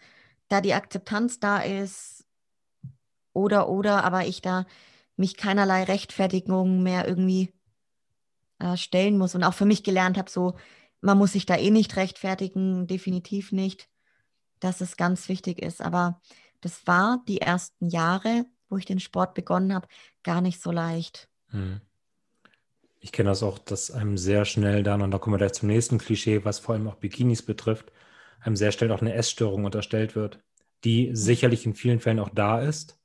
[0.47, 2.25] da die Akzeptanz da ist,
[3.33, 4.65] oder, oder, aber ich da
[5.17, 7.53] mich keinerlei Rechtfertigung mehr irgendwie
[8.59, 10.55] äh, stellen muss und auch für mich gelernt habe, so,
[11.05, 13.87] man muss sich da eh nicht rechtfertigen, definitiv nicht,
[14.59, 15.81] dass es ganz wichtig ist.
[15.81, 16.19] Aber
[16.61, 19.87] das war die ersten Jahre, wo ich den Sport begonnen habe,
[20.23, 21.29] gar nicht so leicht.
[21.49, 21.79] Hm.
[22.99, 25.67] Ich kenne das auch, dass einem sehr schnell dann, und da kommen wir gleich zum
[25.69, 27.91] nächsten Klischee, was vor allem auch Bikinis betrifft,
[28.41, 30.39] einem sehr schnell auch eine Essstörung unterstellt wird,
[30.83, 32.99] die sicherlich in vielen Fällen auch da ist.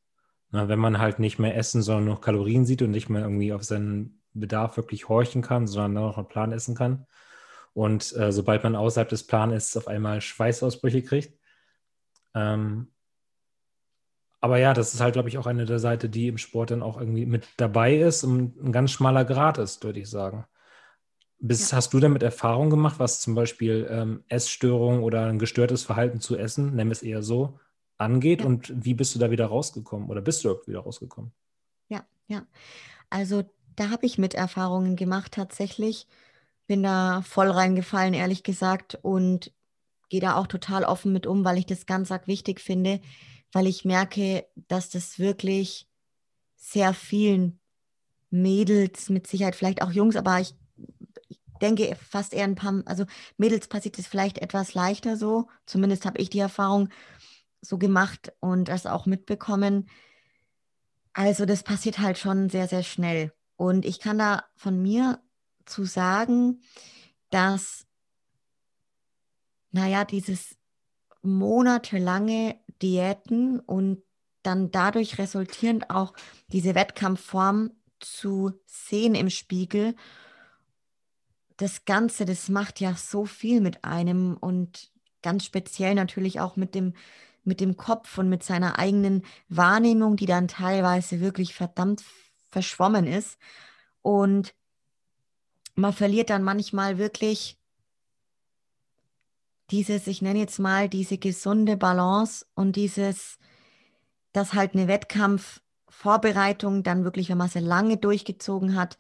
[0.52, 3.62] Wenn man halt nicht mehr essen, sondern nur Kalorien sieht und nicht mehr irgendwie auf
[3.62, 7.06] seinen Bedarf wirklich horchen kann, sondern nur noch einen Plan essen kann.
[7.72, 11.38] Und äh, sobald man außerhalb des Plans auf einmal Schweißausbrüche kriegt.
[12.34, 12.88] Ähm,
[14.40, 16.82] aber ja, das ist halt, glaube ich, auch eine der Seiten, die im Sport dann
[16.82, 20.46] auch irgendwie mit dabei ist und ein ganz schmaler Grad ist, würde ich sagen.
[21.38, 21.76] Bis, ja.
[21.76, 26.36] Hast du damit Erfahrung gemacht, was zum Beispiel ähm, Essstörungen oder ein gestörtes Verhalten zu
[26.36, 27.58] essen, nennen wir es eher so,
[27.98, 28.40] angeht?
[28.40, 28.46] Ja.
[28.46, 31.32] Und wie bist du da wieder rausgekommen oder bist du wieder rausgekommen?
[31.88, 32.46] Ja, ja.
[33.10, 33.44] Also
[33.76, 36.06] da habe ich mit Erfahrungen gemacht tatsächlich.
[36.70, 39.52] Bin da voll reingefallen, ehrlich gesagt, und
[40.08, 43.00] gehe da auch total offen mit um, weil ich das ganz arg wichtig finde,
[43.50, 45.88] weil ich merke, dass das wirklich
[46.54, 47.58] sehr vielen
[48.30, 50.54] Mädels, mit Sicherheit vielleicht auch Jungs, aber ich,
[51.26, 53.04] ich denke fast eher ein paar, also
[53.36, 55.48] Mädels passiert es vielleicht etwas leichter so.
[55.66, 56.88] Zumindest habe ich die Erfahrung
[57.62, 59.88] so gemacht und das auch mitbekommen.
[61.14, 63.32] Also das passiert halt schon sehr, sehr schnell.
[63.56, 65.20] Und ich kann da von mir
[65.66, 66.60] zu sagen,
[67.30, 67.86] dass,
[69.70, 70.56] naja, dieses
[71.22, 74.02] monatelange Diäten und
[74.42, 76.14] dann dadurch resultierend auch
[76.48, 79.94] diese Wettkampfform zu sehen im Spiegel,
[81.58, 84.90] das Ganze, das macht ja so viel mit einem und
[85.22, 86.94] ganz speziell natürlich auch mit dem,
[87.44, 92.02] mit dem Kopf und mit seiner eigenen Wahrnehmung, die dann teilweise wirklich verdammt
[92.50, 93.38] verschwommen ist.
[94.00, 94.54] Und
[95.80, 97.58] man verliert dann manchmal wirklich
[99.70, 103.38] dieses, ich nenne jetzt mal diese gesunde Balance und dieses,
[104.32, 108.98] dass halt eine Wettkampfvorbereitung dann wirklich, wenn man sie lange durchgezogen hat,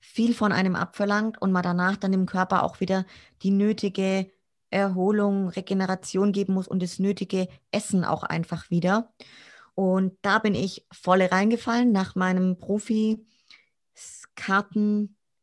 [0.00, 3.04] viel von einem abverlangt und man danach dann dem Körper auch wieder
[3.42, 4.30] die nötige
[4.70, 9.12] Erholung, Regeneration geben muss und das nötige Essen auch einfach wieder.
[9.74, 12.58] Und da bin ich volle reingefallen nach meinem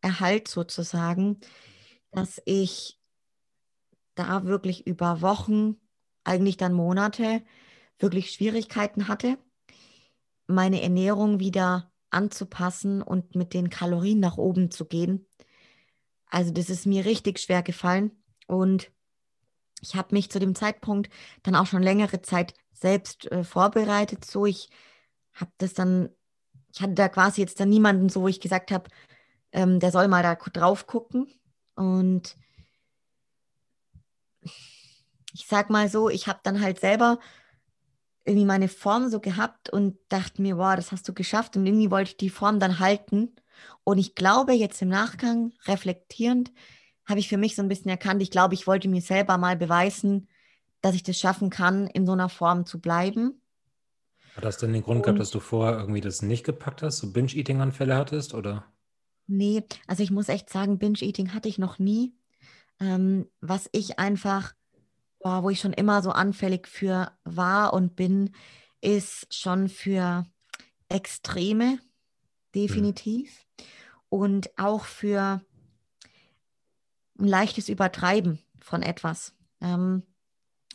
[0.08, 1.40] Profi-Kartenerhalt sozusagen,
[2.12, 3.00] dass ich
[4.16, 5.76] da wirklich über Wochen,
[6.24, 7.44] eigentlich dann Monate,
[8.00, 9.38] wirklich Schwierigkeiten hatte,
[10.48, 15.26] meine Ernährung wieder anzupassen und mit den Kalorien nach oben zu gehen.
[16.30, 18.12] Also das ist mir richtig schwer gefallen
[18.48, 18.92] und
[19.82, 21.10] ich habe mich zu dem Zeitpunkt
[21.44, 24.26] dann auch schon längere Zeit selbst äh, vorbereitet.
[24.26, 24.70] So, ich
[25.34, 26.10] habe das dann,
[26.74, 28.90] ich hatte da quasi jetzt dann niemanden so, wo ich gesagt habe,
[29.52, 31.28] ähm, der soll mal da drauf gucken.
[31.76, 32.36] Und
[35.34, 37.20] ich sag mal so, ich habe dann halt selber
[38.26, 41.56] irgendwie meine Form so gehabt und dachte mir, wow, das hast du geschafft.
[41.56, 43.36] Und irgendwie wollte ich die Form dann halten.
[43.84, 46.52] Und ich glaube, jetzt im Nachgang, reflektierend,
[47.06, 49.56] habe ich für mich so ein bisschen erkannt, ich glaube, ich wollte mir selber mal
[49.56, 50.28] beweisen,
[50.82, 53.42] dass ich das schaffen kann, in so einer Form zu bleiben.
[54.36, 56.98] Hat das denn den Grund und, gehabt, dass du vorher irgendwie das nicht gepackt hast,
[56.98, 58.66] so Binge-Eating-Anfälle hattest, oder?
[59.28, 62.14] Nee, also ich muss echt sagen, Binge-Eating hatte ich noch nie.
[62.80, 64.54] Ähm, was ich einfach,
[65.20, 68.32] boah, wo ich schon immer so anfällig für war und bin,
[68.82, 70.26] ist schon für
[70.90, 71.80] Extreme,
[72.56, 73.46] definitiv.
[73.60, 73.68] Hm.
[74.10, 75.42] Und auch für
[77.20, 79.34] ein leichtes Übertreiben von etwas.
[79.60, 80.04] Ähm,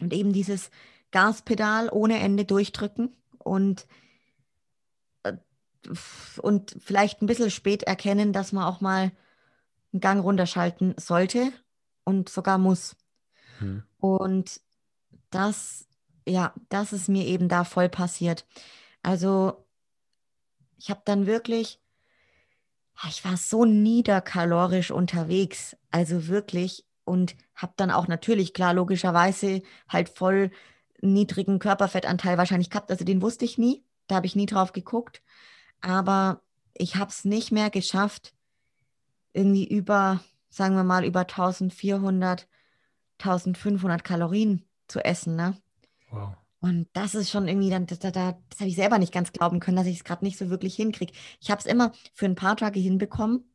[0.01, 0.71] und eben dieses
[1.13, 3.87] Gaspedal ohne Ende durchdrücken und,
[6.41, 9.13] und vielleicht ein bisschen spät erkennen, dass man auch mal
[9.93, 11.53] einen Gang runterschalten sollte
[12.05, 12.97] und sogar muss.
[13.59, 13.83] Hm.
[13.99, 14.61] Und
[15.31, 15.87] das,
[16.27, 18.47] ja, das ist mir eben da voll passiert.
[19.03, 19.65] Also
[20.79, 21.81] ich habe dann wirklich,
[23.09, 30.09] ich war so niederkalorisch unterwegs, also wirklich, und habe dann auch natürlich, klar, logischerweise halt
[30.09, 30.51] voll
[31.01, 32.91] niedrigen Körperfettanteil wahrscheinlich gehabt.
[32.91, 35.23] Also den wusste ich nie, da habe ich nie drauf geguckt.
[35.83, 36.43] Aber
[36.75, 38.33] ich habe es nicht mehr geschafft,
[39.35, 42.49] irgendwie über, sagen wir mal, über 1400,
[43.19, 45.37] 1500 Kalorien zu essen.
[45.37, 45.57] Ne?
[46.11, 46.35] Wow.
[46.61, 49.59] Und das ist schon irgendwie dann, das, das, das habe ich selber nicht ganz glauben
[49.59, 51.13] können, dass ich es gerade nicht so wirklich hinkriege.
[51.41, 53.53] Ich habe es immer für ein paar Tage hinbekommen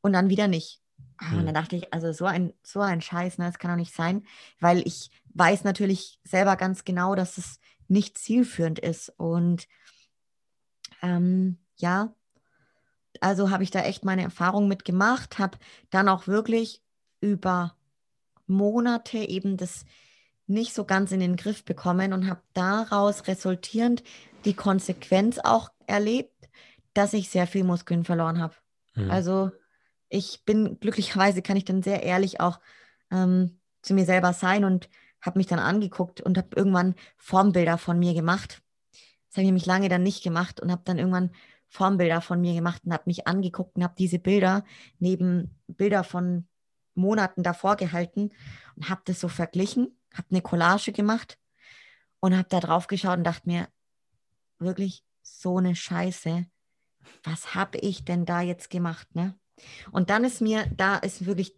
[0.00, 0.80] und dann wieder nicht.
[1.20, 1.38] Mhm.
[1.38, 3.94] Und dann dachte ich, also so ein, so ein Scheiß, ne, das kann doch nicht
[3.94, 4.24] sein,
[4.60, 7.58] weil ich weiß natürlich selber ganz genau, dass es
[7.88, 9.08] nicht zielführend ist.
[9.16, 9.66] Und
[11.02, 12.14] Ähm, ja,
[13.20, 15.58] also habe ich da echt meine Erfahrung mitgemacht, habe
[15.90, 16.82] dann auch wirklich
[17.20, 17.76] über
[18.46, 19.84] Monate eben das
[20.46, 24.02] nicht so ganz in den Griff bekommen und habe daraus resultierend
[24.44, 26.50] die Konsequenz auch erlebt,
[26.92, 28.54] dass ich sehr viel Muskeln verloren habe.
[28.94, 29.10] Mhm.
[29.10, 29.50] Also
[30.08, 32.60] ich bin glücklicherweise, kann ich dann sehr ehrlich auch
[33.10, 34.88] ähm, zu mir selber sein und
[35.20, 38.62] habe mich dann angeguckt und habe irgendwann Formbilder von mir gemacht.
[38.92, 41.30] Das habe ich nämlich lange dann nicht gemacht und habe dann irgendwann
[41.68, 44.64] Formbilder von mir gemacht und habe mich angeguckt und habe diese Bilder
[44.98, 46.46] neben Bilder von
[46.94, 48.30] Monaten davor gehalten
[48.76, 51.38] und habe das so verglichen, habe eine Collage gemacht
[52.20, 53.68] und habe da drauf geschaut und dachte mir,
[54.58, 56.46] wirklich so eine Scheiße.
[57.22, 59.38] Was habe ich denn da jetzt gemacht, ne?
[59.92, 61.54] Und dann ist mir, da ist wirklich,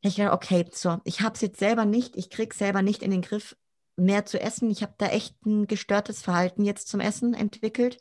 [0.00, 3.10] ich dachte, okay, so, ich habe es jetzt selber nicht, ich kriege selber nicht in
[3.10, 3.56] den Griff,
[3.98, 4.70] mehr zu essen.
[4.70, 7.98] Ich habe da echt ein gestörtes Verhalten jetzt zum Essen entwickelt.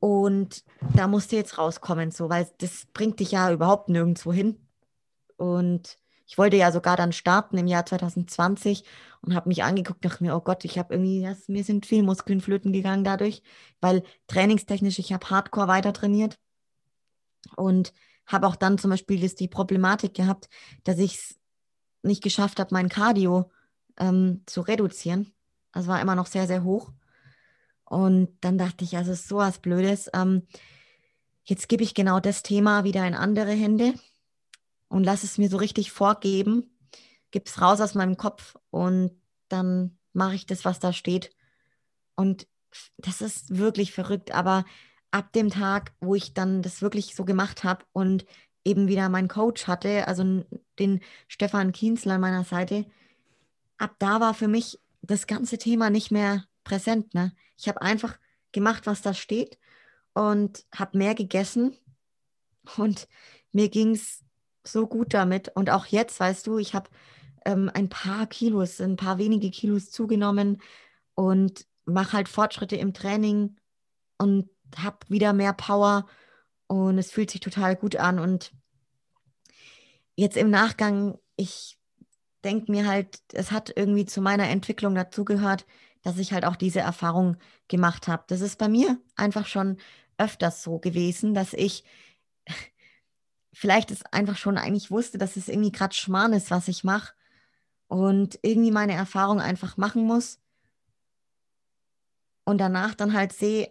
[0.00, 0.64] Und
[0.96, 4.56] da musste jetzt rauskommen, so, weil das bringt dich ja überhaupt nirgendwo hin.
[5.36, 8.84] Und ich wollte ja sogar dann starten im Jahr 2020
[9.20, 12.02] und habe mich angeguckt, dachte mir, oh Gott, ich habe irgendwie, das, mir sind viel
[12.02, 13.42] Muskeln flöten gegangen dadurch,
[13.80, 16.38] weil trainingstechnisch, ich habe Hardcore weiter trainiert
[17.56, 17.92] und
[18.26, 20.48] habe auch dann zum Beispiel das, die Problematik gehabt,
[20.84, 21.40] dass ich es
[22.02, 23.50] nicht geschafft habe, mein Cardio
[23.98, 25.32] ähm, zu reduzieren.
[25.72, 26.92] Das war immer noch sehr, sehr hoch.
[27.90, 30.08] Und dann dachte ich, also so was Blödes.
[30.14, 30.46] Ähm,
[31.42, 33.94] jetzt gebe ich genau das Thema wieder in andere Hände
[34.88, 36.70] und lass es mir so richtig vorgeben,
[37.32, 39.10] gib's raus aus meinem Kopf und
[39.48, 41.34] dann mache ich das, was da steht.
[42.14, 42.46] Und
[42.96, 44.64] das ist wirklich verrückt, aber
[45.10, 48.24] ab dem Tag, wo ich dann das wirklich so gemacht habe und
[48.64, 50.44] eben wieder meinen Coach hatte, also
[50.78, 52.86] den Stefan Kienzler an meiner Seite,
[53.78, 57.14] ab da war für mich das ganze Thema nicht mehr präsent.
[57.14, 57.32] Ne?
[57.60, 58.18] Ich habe einfach
[58.52, 59.58] gemacht, was da steht
[60.14, 61.76] und habe mehr gegessen
[62.76, 63.06] und
[63.52, 64.24] mir ging es
[64.64, 65.50] so gut damit.
[65.54, 66.90] Und auch jetzt, weißt du, ich habe
[67.44, 70.60] ähm, ein paar Kilos, ein paar wenige Kilos zugenommen
[71.14, 73.56] und mache halt Fortschritte im Training
[74.18, 76.06] und habe wieder mehr Power
[76.66, 78.18] und es fühlt sich total gut an.
[78.18, 78.52] Und
[80.14, 81.78] jetzt im Nachgang, ich
[82.44, 85.66] denke mir halt, es hat irgendwie zu meiner Entwicklung dazugehört,
[86.02, 87.36] dass ich halt auch diese Erfahrung
[87.68, 88.24] gemacht habe.
[88.28, 89.78] Das ist bei mir einfach schon
[90.18, 91.84] öfters so gewesen, dass ich
[93.52, 97.14] vielleicht ist einfach schon eigentlich wusste, dass es irgendwie gerade Schmarrn ist, was ich mache
[97.88, 100.38] und irgendwie meine Erfahrung einfach machen muss
[102.44, 103.70] und danach dann halt sehe,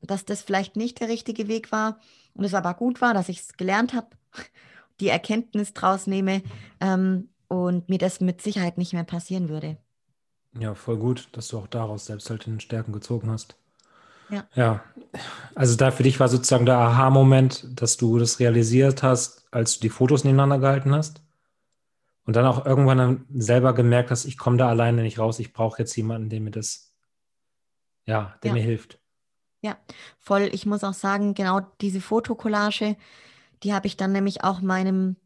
[0.00, 1.98] dass das vielleicht nicht der richtige Weg war
[2.34, 4.08] und es aber gut war, dass ich es gelernt habe,
[5.00, 6.42] die Erkenntnis draus nehme
[6.80, 9.76] ähm, und mir das mit Sicherheit nicht mehr passieren würde.
[10.58, 13.56] Ja, voll gut, dass du auch daraus selbst halt den Stärken gezogen hast.
[14.30, 14.46] Ja.
[14.54, 14.84] Ja,
[15.54, 19.80] also da für dich war sozusagen der Aha-Moment, dass du das realisiert hast, als du
[19.80, 21.22] die Fotos nebeneinander gehalten hast.
[22.24, 25.52] Und dann auch irgendwann dann selber gemerkt hast, ich komme da alleine nicht raus, ich
[25.52, 26.94] brauche jetzt jemanden, der mir das,
[28.06, 28.54] ja, der ja.
[28.54, 29.00] mir hilft.
[29.62, 29.76] Ja,
[30.18, 30.48] voll.
[30.52, 32.96] Ich muss auch sagen, genau diese Fotokollage,
[33.62, 35.16] die habe ich dann nämlich auch meinem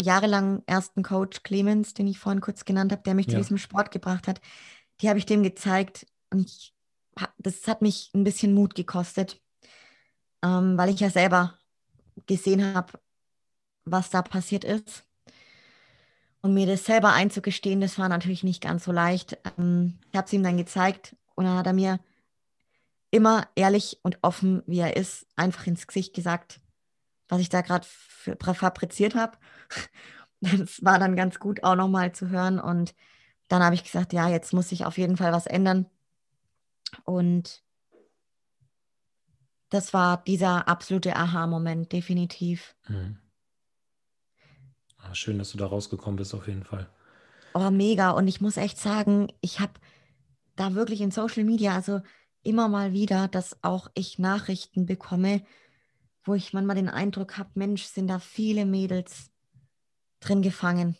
[0.00, 3.32] jahrelang ersten Coach Clemens, den ich vorhin kurz genannt habe, der mich ja.
[3.32, 4.40] zu diesem Sport gebracht hat,
[5.00, 6.06] die habe ich dem gezeigt.
[6.30, 6.74] Und ich
[7.38, 9.40] das hat mich ein bisschen Mut gekostet,
[10.42, 11.58] ähm, weil ich ja selber
[12.26, 12.98] gesehen habe,
[13.84, 15.04] was da passiert ist.
[16.42, 19.38] Und mir das selber einzugestehen, das war natürlich nicht ganz so leicht.
[19.58, 22.00] Ähm, ich habe es ihm dann gezeigt und dann hat er mir
[23.10, 26.60] immer ehrlich und offen, wie er ist, einfach ins Gesicht gesagt,
[27.30, 27.86] was ich da gerade
[28.54, 29.38] fabriziert habe.
[30.42, 32.58] Das war dann ganz gut auch nochmal zu hören.
[32.58, 32.94] Und
[33.48, 35.84] dann habe ich gesagt, ja, jetzt muss ich auf jeden Fall was ändern.
[37.04, 37.62] Und
[39.68, 42.74] das war dieser absolute Aha-Moment, definitiv.
[42.88, 43.18] Mhm.
[44.96, 46.88] Ah, schön, dass du da rausgekommen bist, auf jeden Fall.
[47.52, 48.10] Oh, mega.
[48.12, 49.72] Und ich muss echt sagen, ich habe
[50.56, 52.00] da wirklich in Social Media, also
[52.42, 55.42] immer mal wieder, dass auch ich Nachrichten bekomme,
[56.24, 59.30] wo ich manchmal den Eindruck habe, Mensch, sind da viele Mädels
[60.20, 60.96] drin gefangen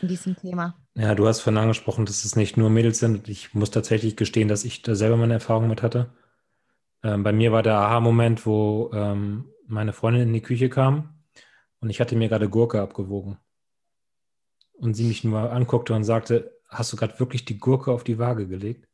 [0.00, 0.76] in diesem Thema.
[0.94, 3.28] Ja, du hast vorhin angesprochen, dass es nicht nur Mädels sind.
[3.28, 6.12] Ich muss tatsächlich gestehen, dass ich da selber meine Erfahrung mit hatte.
[7.02, 11.20] Ähm, bei mir war der Aha-Moment, wo ähm, meine Freundin in die Küche kam
[11.80, 13.38] und ich hatte mir gerade Gurke abgewogen.
[14.72, 18.18] Und sie mich nur anguckte und sagte, hast du gerade wirklich die Gurke auf die
[18.18, 18.88] Waage gelegt?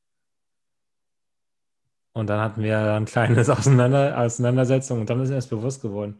[2.16, 6.18] Und dann hatten wir ein kleines Auseinander Auseinandersetzung und dann ist mir erst bewusst geworden,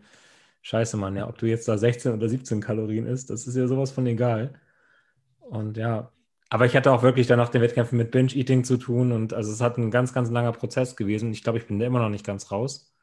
[0.62, 3.66] scheiße Mann, ja, ob du jetzt da 16 oder 17 Kalorien isst, das ist ja
[3.66, 4.52] sowas von egal.
[5.40, 6.12] Und ja,
[6.50, 9.52] Aber ich hatte auch wirklich dann nach den Wettkämpfen mit Binge-Eating zu tun und also
[9.52, 11.32] es hat ein ganz, ganz langer Prozess gewesen.
[11.32, 12.94] Ich glaube, ich bin da immer noch nicht ganz raus.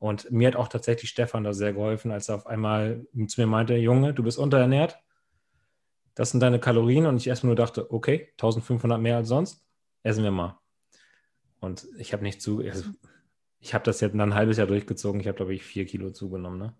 [0.00, 3.46] Und mir hat auch tatsächlich Stefan da sehr geholfen, als er auf einmal zu mir
[3.46, 4.98] meinte, Junge, du bist unterernährt,
[6.16, 9.64] das sind deine Kalorien und ich erstmal nur dachte, okay, 1500 mehr als sonst,
[10.02, 10.58] essen wir mal.
[11.60, 12.84] Und ich habe nicht zu, also
[13.60, 16.58] ich habe das jetzt ein halbes Jahr durchgezogen, ich habe glaube ich vier Kilo zugenommen,
[16.58, 16.74] ne?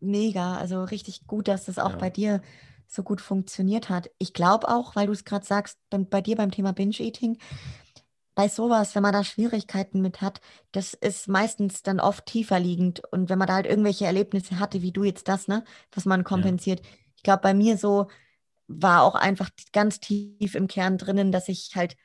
[0.00, 1.96] Mega, also richtig gut, dass das auch ja.
[1.96, 2.40] bei dir
[2.86, 4.10] so gut funktioniert hat.
[4.18, 7.38] Ich glaube auch, weil du es gerade sagst, bei, bei dir beim Thema Binge-Eating,
[8.34, 10.40] bei sowas, wenn man da Schwierigkeiten mit hat,
[10.72, 13.02] das ist meistens dann oft tiefer liegend.
[13.12, 16.24] Und wenn man da halt irgendwelche Erlebnisse hatte, wie du jetzt das, ne, was man
[16.24, 16.80] kompensiert.
[16.80, 16.86] Ja.
[17.16, 18.08] Ich glaube, bei mir so
[18.66, 21.96] war auch einfach ganz tief im Kern drinnen, dass ich halt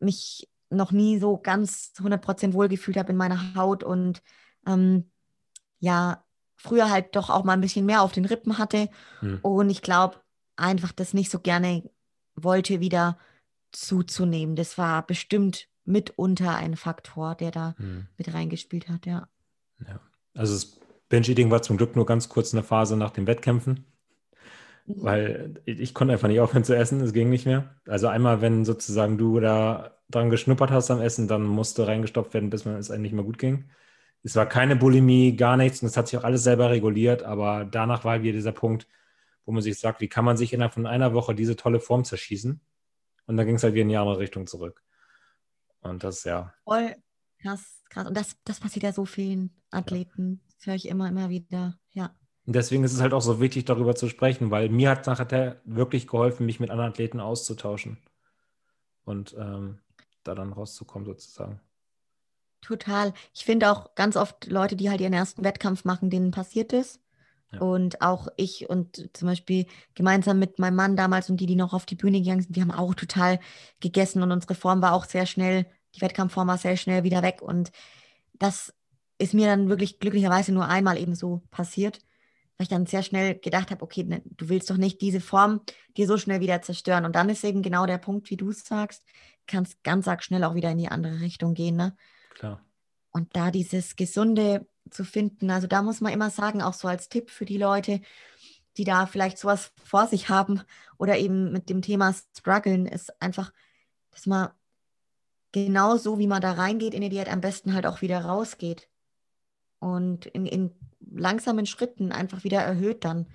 [0.00, 4.22] mich noch nie so ganz 100% wohlgefühlt habe in meiner Haut und
[4.66, 5.10] ähm,
[5.78, 6.24] ja,
[6.56, 8.88] früher halt doch auch mal ein bisschen mehr auf den Rippen hatte.
[9.20, 9.40] Hm.
[9.42, 10.20] Und ich glaube,
[10.56, 11.82] einfach das nicht so gerne
[12.34, 13.18] wollte, wieder
[13.72, 14.54] zuzunehmen.
[14.54, 18.06] Das war bestimmt mitunter ein Faktor, der da hm.
[18.16, 19.28] mit reingespielt hat, ja.
[19.80, 20.00] Ja,
[20.34, 23.84] also das Binge-Eating war zum Glück nur ganz kurz eine Phase nach den Wettkämpfen,
[24.86, 25.02] mhm.
[25.02, 27.74] weil ich konnte einfach nicht aufhören zu essen, es ging nicht mehr.
[27.86, 32.50] Also einmal, wenn sozusagen du da dran geschnuppert hast am Essen, dann musste reingestopft werden,
[32.50, 33.70] bis man es eigentlich nicht mehr gut ging.
[34.22, 37.64] Es war keine Bulimie, gar nichts und es hat sich auch alles selber reguliert, aber
[37.64, 38.86] danach war wieder dieser Punkt,
[39.44, 42.04] wo man sich sagt, wie kann man sich innerhalb von einer Woche diese tolle Form
[42.04, 42.60] zerschießen?
[43.26, 44.82] Und dann ging es halt wieder in die andere Richtung zurück.
[45.80, 46.54] Und das, ja.
[46.64, 46.94] Voll
[47.42, 48.06] krass, krass.
[48.06, 50.40] Und das, das passiert ja so vielen Athleten.
[50.56, 52.14] Das höre ich immer, immer wieder, ja.
[52.46, 55.60] Und deswegen ist es halt auch so wichtig, darüber zu sprechen, weil mir hat nachher
[55.64, 57.98] wirklich geholfen, mich mit anderen Athleten auszutauschen.
[59.04, 59.78] Und ähm,
[60.24, 61.60] da dann rauszukommen, sozusagen.
[62.60, 63.12] Total.
[63.34, 67.00] Ich finde auch ganz oft Leute, die halt ihren ersten Wettkampf machen, denen passiert ist.
[67.60, 71.74] Und auch ich und zum Beispiel gemeinsam mit meinem Mann damals und die, die noch
[71.74, 73.40] auf die Bühne gegangen sind, wir haben auch total
[73.80, 77.42] gegessen und unsere Form war auch sehr schnell, die Wettkampfform war sehr schnell wieder weg.
[77.42, 77.70] Und
[78.32, 78.72] das
[79.18, 81.98] ist mir dann wirklich glücklicherweise nur einmal eben so passiert,
[82.56, 85.60] weil ich dann sehr schnell gedacht habe, okay, ne, du willst doch nicht diese Form
[85.96, 87.04] dir so schnell wieder zerstören.
[87.04, 89.04] Und dann ist eben genau der Punkt, wie du es sagst,
[89.46, 91.76] kannst ganz arg schnell auch wieder in die andere Richtung gehen.
[91.76, 91.96] Ne?
[92.34, 92.64] Klar.
[93.10, 95.50] Und da dieses gesunde zu finden.
[95.50, 98.00] Also da muss man immer sagen, auch so als Tipp für die Leute,
[98.76, 100.62] die da vielleicht sowas vor sich haben
[100.98, 103.52] oder eben mit dem Thema strugglen, ist einfach,
[104.10, 104.50] dass man
[105.52, 108.88] genau so, wie man da reingeht in die Diät, am besten halt auch wieder rausgeht.
[109.78, 113.26] Und in, in langsamen Schritten einfach wieder erhöht dann.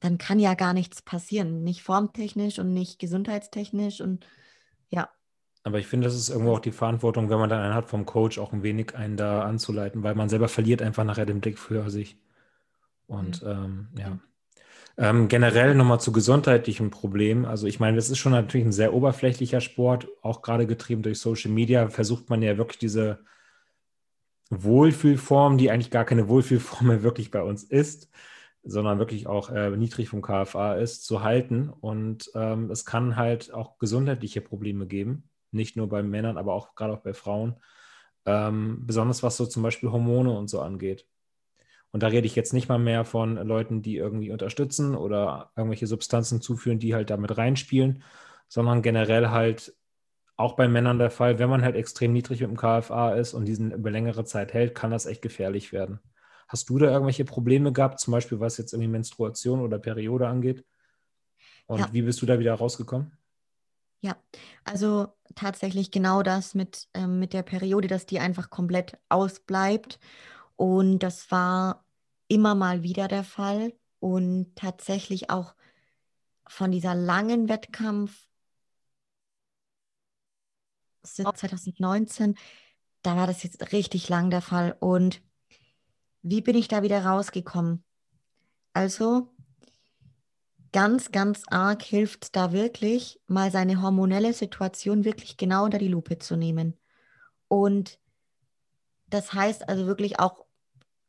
[0.00, 1.64] Dann kann ja gar nichts passieren.
[1.64, 4.26] Nicht formtechnisch und nicht gesundheitstechnisch und
[4.88, 5.08] ja.
[5.66, 8.06] Aber ich finde, das ist irgendwo auch die Verantwortung, wenn man dann einen hat vom
[8.06, 11.58] Coach, auch ein wenig einen da anzuleiten, weil man selber verliert einfach nachher den Blick
[11.58, 12.20] für sich.
[13.08, 13.48] Und mhm.
[13.48, 14.18] ähm, ja.
[14.96, 17.44] Ähm, generell nochmal zu gesundheitlichen Problemen.
[17.44, 21.18] Also ich meine, das ist schon natürlich ein sehr oberflächlicher Sport, auch gerade getrieben durch
[21.18, 23.18] Social Media, versucht man ja wirklich diese
[24.50, 28.08] Wohlfühlform, die eigentlich gar keine Wohlfühlform mehr wirklich bei uns ist,
[28.62, 31.70] sondern wirklich auch äh, niedrig vom KFA ist, zu halten.
[31.70, 36.74] Und ähm, es kann halt auch gesundheitliche Probleme geben nicht nur bei Männern, aber auch
[36.74, 37.56] gerade auch bei Frauen.
[38.24, 41.06] Ähm, besonders was so zum Beispiel Hormone und so angeht.
[41.92, 45.86] Und da rede ich jetzt nicht mal mehr von Leuten, die irgendwie unterstützen oder irgendwelche
[45.86, 48.02] Substanzen zuführen, die halt damit reinspielen,
[48.48, 49.74] sondern generell halt
[50.36, 53.46] auch bei Männern der Fall, wenn man halt extrem niedrig mit dem KFA ist und
[53.46, 56.00] diesen über längere Zeit hält, kann das echt gefährlich werden.
[56.48, 60.64] Hast du da irgendwelche Probleme gehabt, zum Beispiel was jetzt irgendwie Menstruation oder Periode angeht?
[61.66, 61.88] Und ja.
[61.92, 63.16] wie bist du da wieder rausgekommen?
[64.00, 64.16] Ja,
[64.64, 69.98] also tatsächlich genau das mit, ähm, mit der Periode, dass die einfach komplett ausbleibt.
[70.56, 71.84] Und das war
[72.28, 73.72] immer mal wieder der Fall.
[74.00, 75.54] Und tatsächlich auch
[76.48, 78.26] von dieser langen Wettkampf
[81.02, 82.34] 2019,
[83.02, 84.76] da war das jetzt richtig lang der Fall.
[84.80, 85.22] Und
[86.22, 87.84] wie bin ich da wieder rausgekommen?
[88.74, 89.35] Also
[90.76, 96.18] ganz, ganz arg hilft da wirklich, mal seine hormonelle Situation wirklich genau unter die Lupe
[96.18, 96.76] zu nehmen.
[97.48, 97.98] Und
[99.08, 100.44] das heißt also wirklich auch,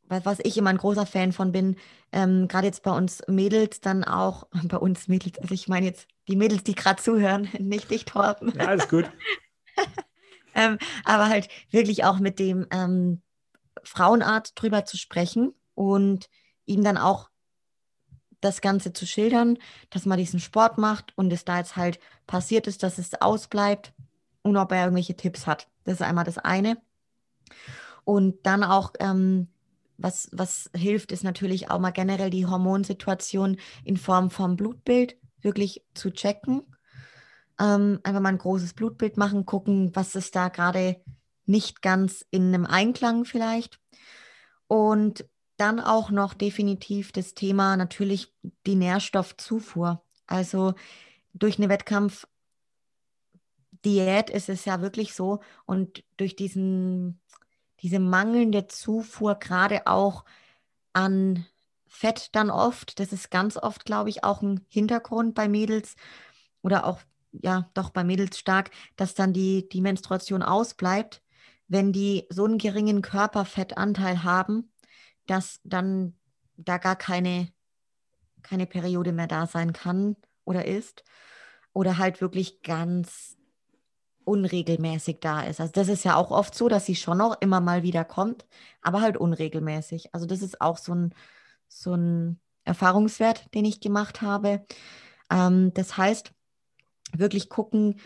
[0.04, 1.76] was ich immer ein großer Fan von bin,
[2.12, 6.08] ähm, gerade jetzt bei uns Mädels, dann auch bei uns Mädels, also ich meine jetzt
[6.28, 8.54] die Mädels, die gerade zuhören, nicht dich, Torben.
[8.56, 9.04] Ja, alles gut.
[10.54, 13.20] ähm, aber halt wirklich auch mit dem ähm,
[13.84, 16.30] Frauenart drüber zu sprechen und
[16.64, 17.28] ihm dann auch
[18.40, 19.58] das Ganze zu schildern,
[19.90, 23.92] dass man diesen Sport macht und es da jetzt halt passiert ist, dass es ausbleibt
[24.42, 25.68] und ob er irgendwelche Tipps hat.
[25.84, 26.78] Das ist einmal das eine.
[28.04, 29.48] Und dann auch, ähm,
[29.96, 35.82] was, was hilft, ist natürlich auch mal generell die Hormonsituation in Form vom Blutbild wirklich
[35.94, 36.62] zu checken.
[37.60, 41.00] Ähm, einfach mal ein großes Blutbild machen, gucken, was ist da gerade
[41.46, 43.80] nicht ganz in einem Einklang vielleicht.
[44.68, 45.24] Und
[45.58, 48.32] dann auch noch definitiv das Thema natürlich
[48.66, 50.02] die Nährstoffzufuhr.
[50.26, 50.74] Also
[51.34, 52.28] durch eine Wettkampfdiät
[54.30, 57.20] ist es ja wirklich so und durch diesen,
[57.80, 60.24] diese mangelnde Zufuhr gerade auch
[60.92, 61.46] an
[61.86, 65.96] Fett dann oft, das ist ganz oft, glaube ich, auch ein Hintergrund bei Mädels
[66.62, 67.00] oder auch,
[67.32, 71.22] ja, doch bei Mädels stark, dass dann die, die Menstruation ausbleibt,
[71.66, 74.70] wenn die so einen geringen Körperfettanteil haben,
[75.28, 76.14] dass dann
[76.56, 77.48] da gar keine,
[78.42, 81.04] keine Periode mehr da sein kann oder ist
[81.72, 83.36] oder halt wirklich ganz
[84.24, 85.60] unregelmäßig da ist.
[85.60, 88.46] Also das ist ja auch oft so, dass sie schon noch immer mal wieder kommt,
[88.82, 90.14] aber halt unregelmäßig.
[90.14, 91.14] Also das ist auch so ein,
[91.68, 94.66] so ein Erfahrungswert, den ich gemacht habe.
[95.30, 96.32] Ähm, das heißt,
[97.12, 98.00] wirklich gucken,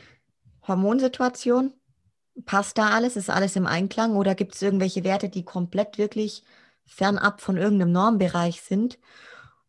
[0.66, 1.72] Hormonsituation,
[2.44, 6.44] passt da alles, ist alles im Einklang oder gibt es irgendwelche Werte, die komplett wirklich
[6.84, 8.98] fernab von irgendeinem Normbereich sind?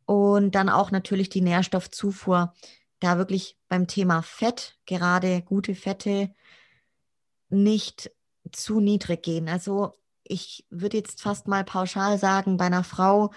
[0.06, 2.54] Und dann auch natürlich die Nährstoffzufuhr,
[3.00, 6.34] da wirklich beim Thema Fett, gerade gute Fette,
[7.50, 8.12] nicht
[8.52, 9.48] zu niedrig gehen.
[9.48, 9.94] Also
[10.24, 13.32] ich würde jetzt fast mal pauschal sagen, bei einer Frau,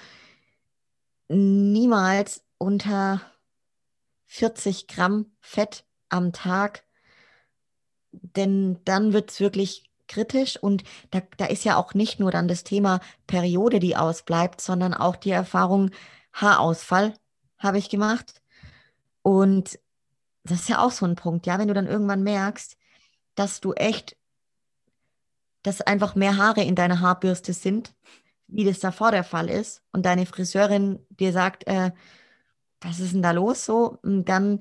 [1.29, 3.21] niemals unter
[4.27, 6.85] 40 Gramm Fett am Tag,
[8.13, 12.49] denn dann wird es wirklich kritisch und da, da ist ja auch nicht nur dann
[12.49, 15.91] das Thema Periode, die ausbleibt, sondern auch die Erfahrung
[16.33, 17.15] Haarausfall
[17.59, 18.43] habe ich gemacht.
[19.23, 19.79] Und
[20.45, 22.77] das ist ja auch so ein Punkt, ja, wenn du dann irgendwann merkst,
[23.35, 24.17] dass du echt,
[25.63, 27.95] dass einfach mehr Haare in deiner Haarbürste sind,
[28.47, 31.91] wie das davor der Fall ist und deine Friseurin dir sagt, äh,
[32.81, 34.61] was ist denn da los so, dann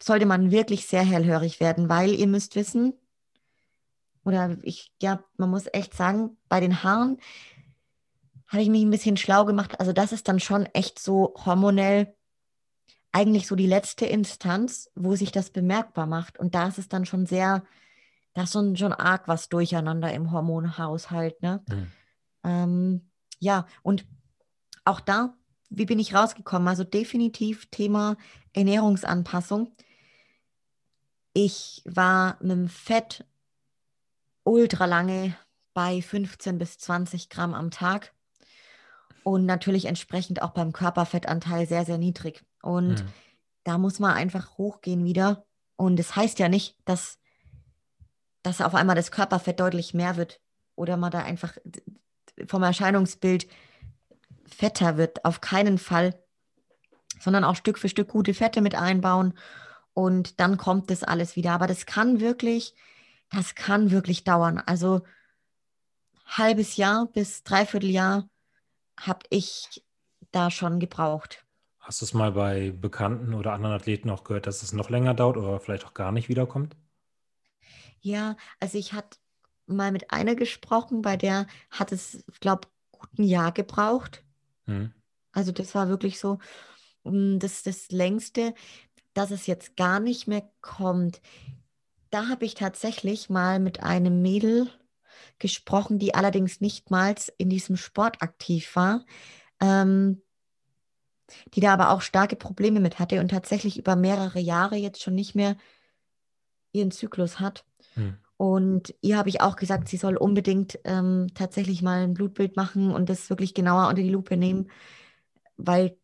[0.00, 2.94] sollte man wirklich sehr hellhörig werden, weil ihr müsst wissen,
[4.26, 7.18] oder ich, ja, man muss echt sagen, bei den Haaren
[8.48, 9.78] habe ich mich ein bisschen schlau gemacht.
[9.78, 12.12] Also das ist dann schon echt so hormonell
[13.12, 16.40] eigentlich so die letzte Instanz, wo sich das bemerkbar macht.
[16.40, 17.64] Und da ist es dann schon sehr,
[18.34, 21.40] da ist schon, schon arg was durcheinander im Hormonhaushalt.
[21.40, 21.64] Ne?
[21.68, 21.86] Mhm.
[22.42, 24.06] Ähm, ja, und
[24.84, 25.34] auch da,
[25.70, 26.66] wie bin ich rausgekommen?
[26.66, 28.16] Also definitiv Thema
[28.54, 29.72] Ernährungsanpassung.
[31.32, 33.24] Ich war mit dem Fett
[34.46, 35.36] ultra lange
[35.74, 38.14] bei 15 bis 20 Gramm am Tag
[39.24, 42.44] und natürlich entsprechend auch beim Körperfettanteil sehr, sehr niedrig.
[42.62, 43.08] Und mhm.
[43.64, 45.44] da muss man einfach hochgehen wieder.
[45.74, 47.18] Und es das heißt ja nicht, dass,
[48.42, 50.40] dass auf einmal das Körperfett deutlich mehr wird
[50.76, 51.56] oder man da einfach
[52.46, 53.48] vom Erscheinungsbild
[54.46, 55.24] fetter wird.
[55.24, 56.22] Auf keinen Fall,
[57.20, 59.34] sondern auch Stück für Stück gute Fette mit einbauen
[59.92, 61.50] und dann kommt das alles wieder.
[61.52, 62.74] Aber das kann wirklich,
[63.30, 64.58] das kann wirklich dauern.
[64.64, 65.02] Also
[66.26, 68.28] halbes Jahr bis dreiviertel Jahr
[68.98, 69.84] habe ich
[70.32, 71.44] da schon gebraucht.
[71.78, 75.14] Hast du es mal bei Bekannten oder anderen Athleten auch gehört, dass es noch länger
[75.14, 76.76] dauert oder vielleicht auch gar nicht wiederkommt?
[78.00, 79.18] Ja, also ich hatte
[79.66, 84.24] mal mit einer gesprochen, bei der hat es, ich glaube, gut ein Jahr gebraucht.
[84.64, 84.92] Hm.
[85.32, 86.38] Also das war wirklich so
[87.04, 88.54] mm, das, das längste,
[89.14, 91.20] dass es jetzt gar nicht mehr kommt.
[92.10, 94.70] Da habe ich tatsächlich mal mit einem Mädel
[95.38, 99.04] gesprochen, die allerdings nichtmals in diesem Sport aktiv war,
[99.60, 100.22] ähm,
[101.54, 105.14] die da aber auch starke Probleme mit hatte und tatsächlich über mehrere Jahre jetzt schon
[105.14, 105.56] nicht mehr
[106.72, 107.64] ihren Zyklus hat.
[107.94, 108.16] Hm.
[108.36, 112.90] Und ihr habe ich auch gesagt, sie soll unbedingt ähm, tatsächlich mal ein Blutbild machen
[112.92, 114.70] und das wirklich genauer unter die Lupe nehmen,
[115.56, 115.96] weil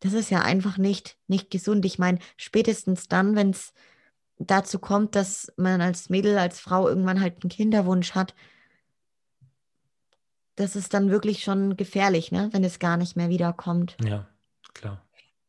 [0.00, 1.84] das ist ja einfach nicht, nicht gesund.
[1.84, 3.72] Ich meine, spätestens dann, wenn es
[4.38, 8.34] dazu kommt, dass man als Mädel, als Frau irgendwann halt einen Kinderwunsch hat,
[10.56, 12.48] das ist dann wirklich schon gefährlich, ne?
[12.52, 13.96] wenn es gar nicht mehr wiederkommt.
[14.02, 14.26] Ja,
[14.74, 15.02] klar.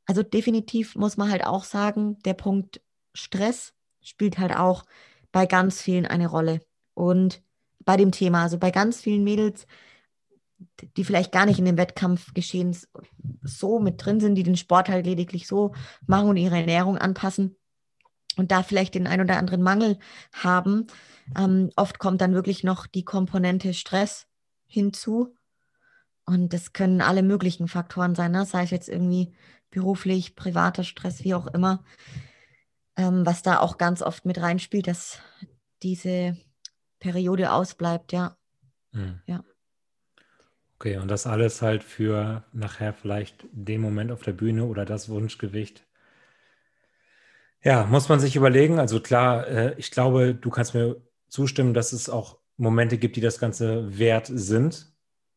[0.06, 2.82] Also definitiv muss man halt auch sagen, der Punkt
[3.14, 4.86] Stress spielt halt auch
[5.32, 6.62] bei ganz vielen eine Rolle.
[6.94, 7.42] Und
[7.80, 9.66] bei dem Thema, also bei ganz vielen Mädels,
[10.96, 12.76] die vielleicht gar nicht in dem Wettkampfgeschehen
[13.44, 15.74] so mit drin sind, die den Sport halt lediglich so
[16.06, 17.56] machen und ihre Ernährung anpassen
[18.38, 20.00] und da vielleicht den ein oder anderen Mangel
[20.34, 20.88] haben.
[21.38, 24.28] Ähm, oft kommt dann wirklich noch die Komponente Stress
[24.66, 25.36] hinzu.
[26.26, 28.46] Und das können alle möglichen Faktoren sein, ne?
[28.46, 29.34] sei es jetzt irgendwie
[29.70, 31.84] beruflich, privater Stress, wie auch immer
[32.98, 35.20] ähm, was da auch ganz oft mit reinspielt, dass
[35.84, 36.36] diese
[37.00, 38.36] Periode ausbleibt, ja.
[38.94, 39.22] Hm.
[39.28, 39.44] ja.
[40.76, 45.10] Okay, und das alles halt für nachher vielleicht den Moment auf der Bühne oder das
[45.10, 45.87] Wunschgewicht
[47.64, 48.80] Ja, muss man sich überlegen.
[48.80, 53.22] Also klar, äh, ich glaube, du kannst mir zustimmen, dass es auch Momente gibt, die
[53.22, 54.92] das Ganze wert sind.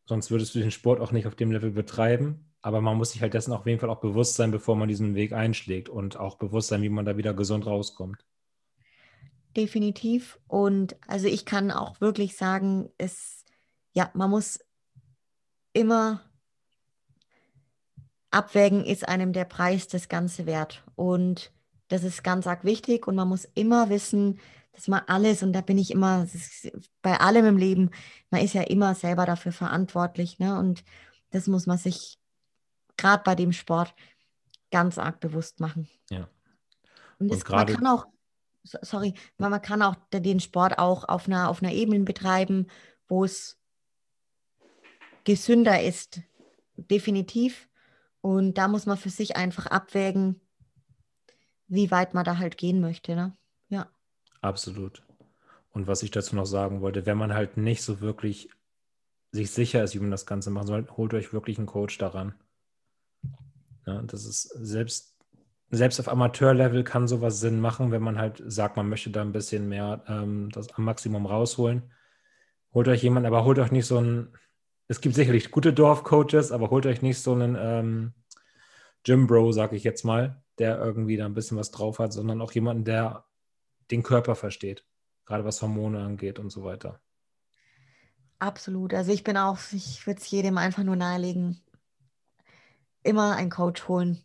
[0.07, 2.51] Sonst würdest du den Sport auch nicht auf dem Level betreiben.
[2.63, 5.15] Aber man muss sich halt dessen auf jeden Fall auch bewusst sein, bevor man diesen
[5.15, 8.25] Weg einschlägt und auch bewusst sein, wie man da wieder gesund rauskommt.
[9.57, 10.39] Definitiv.
[10.47, 13.45] Und also ich kann auch wirklich sagen, es,
[13.93, 14.61] ja, man muss
[15.73, 16.21] immer
[18.31, 20.85] abwägen, ist einem der Preis das Ganze wert.
[20.95, 21.53] Und
[21.91, 24.41] das ist ganz arg wichtig und man muss immer wissen,
[24.73, 26.27] dass man alles, und da bin ich immer,
[27.03, 27.91] bei allem im Leben,
[28.31, 30.39] man ist ja immer selber dafür verantwortlich.
[30.39, 30.57] Ne?
[30.57, 30.85] Und
[31.31, 32.19] das muss man sich
[32.97, 33.95] gerade bei dem Sport
[34.71, 35.89] ganz arg bewusst machen.
[36.11, 36.29] Ja.
[37.19, 38.07] Und, das, man kann auch,
[38.63, 42.69] sorry, man kann auch den Sport auch auf einer, auf einer Ebene betreiben,
[43.09, 43.59] wo es
[45.25, 46.21] gesünder ist,
[46.77, 47.69] definitiv.
[48.21, 50.41] Und da muss man für sich einfach abwägen,
[51.71, 53.15] wie weit man da halt gehen möchte.
[53.15, 53.37] Ne?
[53.69, 53.89] Ja.
[54.43, 55.03] Absolut.
[55.71, 58.51] Und was ich dazu noch sagen wollte, wenn man halt nicht so wirklich
[59.31, 62.35] sich sicher ist, wie man das Ganze machen soll, holt euch wirklich einen Coach daran.
[63.87, 65.17] Ja, das ist selbst,
[65.71, 69.33] selbst auf Amateurlevel kann sowas Sinn machen, wenn man halt sagt, man möchte da ein
[69.33, 71.93] bisschen mehr ähm, das am Maximum rausholen.
[72.75, 74.37] Holt euch jemanden, aber holt euch nicht so einen,
[74.89, 78.13] es gibt sicherlich gute Dorfcoaches, aber holt euch nicht so einen ähm,
[79.05, 82.41] Gym Bro, sag ich jetzt mal, der irgendwie da ein bisschen was drauf hat, sondern
[82.41, 83.25] auch jemanden, der
[83.91, 84.85] den Körper versteht,
[85.27, 87.01] gerade was Hormone angeht und so weiter.
[88.39, 88.95] Absolut.
[88.95, 91.61] Also ich bin auch, ich würde es jedem einfach nur nahelegen,
[93.03, 94.23] immer einen Coach holen.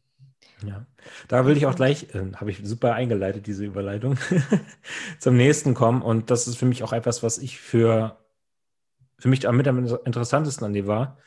[0.65, 0.85] Ja,
[1.27, 4.17] da will ich auch gleich, äh, habe ich super eingeleitet, diese Überleitung,
[5.19, 6.01] zum nächsten kommen.
[6.01, 8.17] Und das ist für mich auch etwas, was ich für,
[9.17, 11.17] für mich am interessantesten an dir war.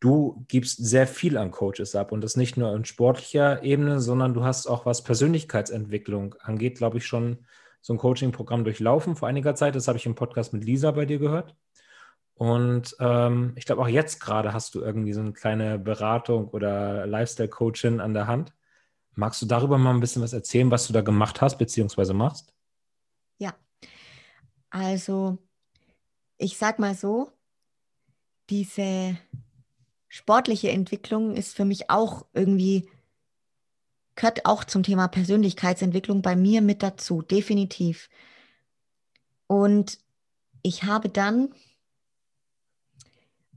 [0.00, 4.34] Du gibst sehr viel an Coaches ab und das nicht nur in sportlicher Ebene, sondern
[4.34, 7.46] du hast auch was Persönlichkeitsentwicklung angeht, glaube ich, schon
[7.80, 9.74] so ein Coaching-Programm durchlaufen vor einiger Zeit.
[9.74, 11.54] Das habe ich im Podcast mit Lisa bei dir gehört.
[12.34, 17.06] Und ähm, ich glaube, auch jetzt gerade hast du irgendwie so eine kleine Beratung oder
[17.06, 18.52] Lifestyle-Coachin an der Hand.
[19.14, 22.12] Magst du darüber mal ein bisschen was erzählen, was du da gemacht hast bzw.
[22.12, 22.52] machst?
[23.38, 23.54] Ja,
[24.70, 25.38] also
[26.36, 27.30] ich sag mal so,
[28.50, 29.16] diese
[30.14, 32.88] sportliche Entwicklung ist für mich auch irgendwie
[34.14, 38.08] gehört auch zum Thema Persönlichkeitsentwicklung bei mir mit dazu, definitiv.
[39.48, 39.98] Und
[40.62, 41.52] ich habe dann,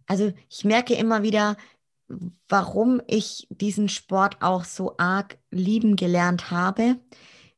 [0.07, 1.57] also ich merke immer wieder,
[2.49, 6.99] warum ich diesen Sport auch so arg lieben gelernt habe,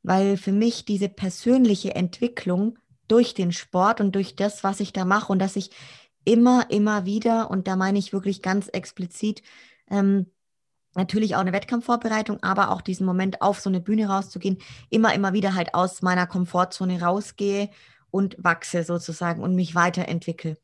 [0.04, 2.78] weil für mich diese persönliche Entwicklung
[3.08, 5.72] durch den Sport und durch das, was ich da mache und dass ich
[6.30, 9.42] immer, immer wieder, und da meine ich wirklich ganz explizit,
[9.90, 10.28] ähm,
[10.94, 14.60] natürlich auch eine Wettkampfvorbereitung, aber auch diesen Moment auf so eine Bühne rauszugehen,
[14.92, 17.72] immer, immer wieder halt aus meiner Komfortzone rausgehe
[18.12, 20.58] und wachse sozusagen und mich weiterentwickle.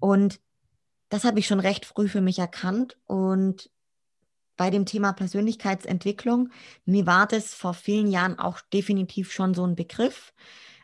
[0.00, 0.38] Und
[1.08, 3.70] das habe ich schon recht früh für mich erkannt und
[4.58, 6.50] bei dem Thema Persönlichkeitsentwicklung,
[6.84, 10.34] mir war das vor vielen Jahren auch definitiv schon so ein Begriff.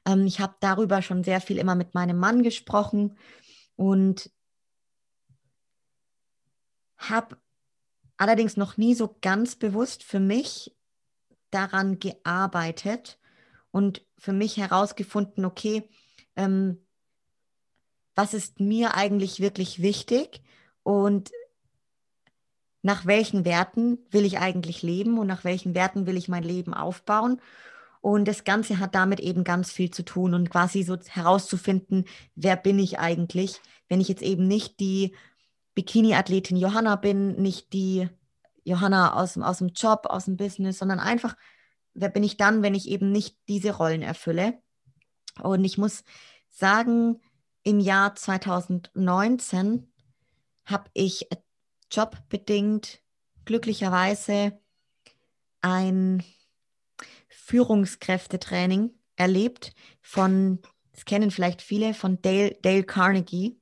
[0.06, 3.18] Ähm, ich habe darüber schon sehr viel immer mit meinem Mann gesprochen
[3.76, 4.30] und
[6.98, 7.36] habe
[8.16, 10.74] allerdings noch nie so ganz bewusst für mich
[11.50, 13.18] daran gearbeitet
[13.70, 15.88] und für mich herausgefunden, okay,
[16.34, 16.82] ähm,
[18.14, 20.42] was ist mir eigentlich wirklich wichtig
[20.82, 21.30] und
[22.82, 26.72] nach welchen Werten will ich eigentlich leben und nach welchen Werten will ich mein Leben
[26.72, 27.40] aufbauen.
[28.06, 32.04] Und das Ganze hat damit eben ganz viel zu tun und quasi so herauszufinden,
[32.36, 35.16] wer bin ich eigentlich, wenn ich jetzt eben nicht die
[35.74, 38.08] Bikini-Athletin Johanna bin, nicht die
[38.62, 41.36] Johanna aus, aus dem Job, aus dem Business, sondern einfach,
[41.94, 44.56] wer bin ich dann, wenn ich eben nicht diese Rollen erfülle?
[45.42, 46.04] Und ich muss
[46.48, 47.20] sagen,
[47.64, 49.92] im Jahr 2019
[50.64, 51.26] habe ich
[51.90, 53.00] jobbedingt
[53.46, 54.60] glücklicherweise
[55.60, 56.22] ein
[57.46, 60.60] Führungskräftetraining erlebt von,
[60.92, 63.60] das kennen vielleicht viele, von Dale, Dale Carnegie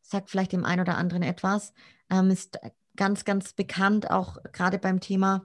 [0.00, 1.74] sagt vielleicht dem einen oder anderen etwas,
[2.10, 2.58] ähm, ist
[2.96, 5.44] ganz, ganz bekannt, auch gerade beim Thema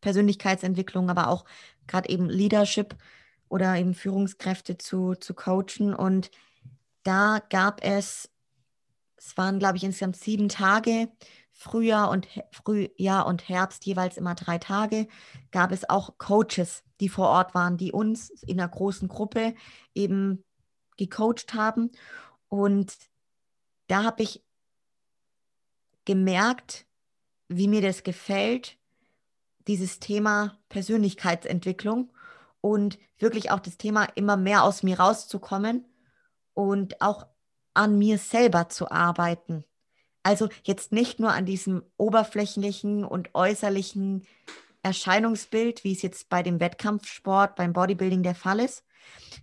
[0.00, 1.44] Persönlichkeitsentwicklung, aber auch
[1.86, 2.96] gerade eben Leadership
[3.48, 5.94] oder eben Führungskräfte zu, zu coachen.
[5.94, 6.32] Und
[7.04, 8.28] da gab es,
[9.16, 11.08] es waren, glaube ich, insgesamt sieben Tage,
[11.60, 15.08] Frühjahr und, Frühjahr und Herbst jeweils immer drei Tage,
[15.50, 19.54] gab es auch Coaches, die vor Ort waren, die uns in einer großen Gruppe
[19.94, 20.42] eben
[20.96, 21.90] gecoacht haben.
[22.48, 22.96] Und
[23.88, 24.42] da habe ich
[26.06, 26.86] gemerkt,
[27.48, 28.78] wie mir das gefällt,
[29.68, 32.10] dieses Thema Persönlichkeitsentwicklung
[32.62, 35.84] und wirklich auch das Thema immer mehr aus mir rauszukommen
[36.54, 37.26] und auch
[37.74, 39.66] an mir selber zu arbeiten.
[40.22, 44.26] Also jetzt nicht nur an diesem oberflächlichen und äußerlichen
[44.82, 48.84] Erscheinungsbild, wie es jetzt bei dem Wettkampfsport, beim Bodybuilding der Fall ist,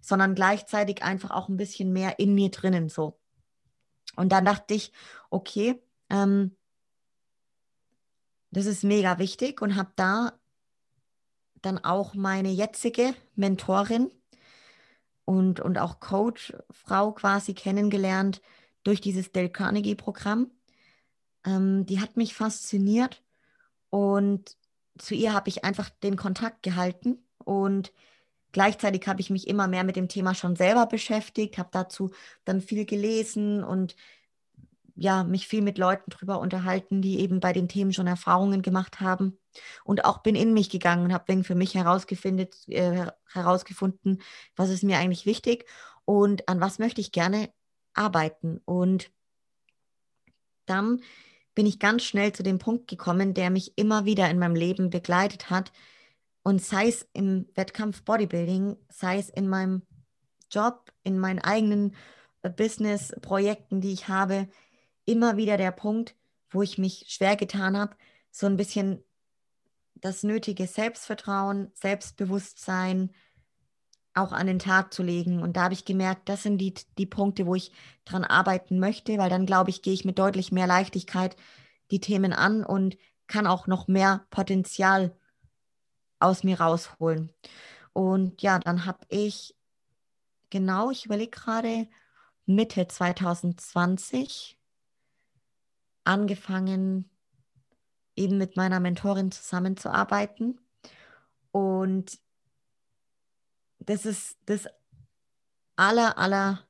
[0.02, 3.20] sondern gleichzeitig einfach auch ein bisschen mehr in mir drinnen so.
[4.16, 4.92] Und dann dachte ich,
[5.30, 6.56] okay, ähm,
[8.52, 10.34] das ist mega wichtig und habe da
[11.62, 14.12] dann auch meine jetzige Mentorin
[15.26, 18.42] und, und auch Coach, Frau quasi kennengelernt
[18.84, 20.50] durch dieses Dale Carnegie-Programm.
[21.48, 23.24] Ähm, die hat mich fasziniert
[23.90, 24.58] und
[24.98, 27.94] zu ihr habe ich einfach den Kontakt gehalten und
[28.52, 32.12] gleichzeitig habe ich mich immer mehr mit dem Thema schon selber beschäftigt, habe dazu
[32.44, 33.96] dann viel gelesen und
[35.00, 39.00] ja, mich viel mit Leuten drüber unterhalten, die eben bei den Themen schon Erfahrungen gemacht
[39.00, 39.38] haben.
[39.84, 44.22] Und auch bin in mich gegangen und habe für mich herausgefunden, äh, herausgefunden,
[44.56, 45.66] was ist mir eigentlich wichtig
[46.04, 47.52] und an was möchte ich gerne
[47.94, 48.60] arbeiten.
[48.66, 49.12] Und
[50.66, 51.02] dann
[51.58, 54.92] bin ich ganz schnell zu dem Punkt gekommen, der mich immer wieder in meinem Leben
[54.92, 55.72] begleitet hat.
[56.44, 59.82] Und sei es im Wettkampf Bodybuilding, sei es in meinem
[60.52, 61.96] Job, in meinen eigenen
[62.44, 64.48] äh, Business-Projekten, die ich habe,
[65.06, 66.16] immer wieder der Punkt,
[66.52, 67.96] wo ich mich schwer getan habe,
[68.30, 69.04] so ein bisschen
[69.96, 73.16] das nötige Selbstvertrauen, Selbstbewusstsein
[74.18, 75.42] auch an den Tag zu legen.
[75.42, 77.72] Und da habe ich gemerkt, das sind die, die Punkte, wo ich
[78.06, 81.36] dran arbeiten möchte, weil dann glaube ich, gehe ich mit deutlich mehr Leichtigkeit
[81.92, 85.16] die Themen an und kann auch noch mehr Potenzial
[86.20, 87.32] aus mir rausholen.
[87.94, 89.56] Und ja, dann habe ich
[90.50, 91.88] genau, ich überlege gerade,
[92.46, 94.58] Mitte 2020
[96.04, 97.10] angefangen,
[98.16, 100.60] eben mit meiner Mentorin zusammenzuarbeiten.
[101.52, 102.20] Und
[103.88, 104.68] das ist das
[105.76, 106.62] aller, aller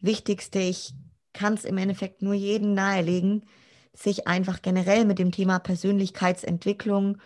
[0.00, 0.58] Wichtigste.
[0.58, 0.92] Ich
[1.32, 3.46] kann es im Endeffekt nur jedem nahelegen,
[3.94, 7.18] sich einfach generell mit dem Thema Persönlichkeitsentwicklung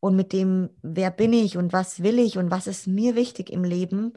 [0.00, 3.50] und mit dem, wer bin ich und was will ich und was ist mir wichtig
[3.50, 4.12] im Leben,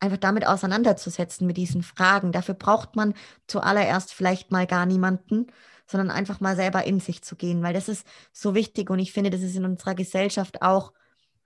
[0.00, 2.32] einfach damit auseinanderzusetzen, mit diesen Fragen.
[2.32, 3.14] Dafür braucht man
[3.46, 5.46] zuallererst vielleicht mal gar niemanden,
[5.86, 9.12] sondern einfach mal selber in sich zu gehen, weil das ist so wichtig und ich
[9.12, 10.92] finde, das ist in unserer Gesellschaft auch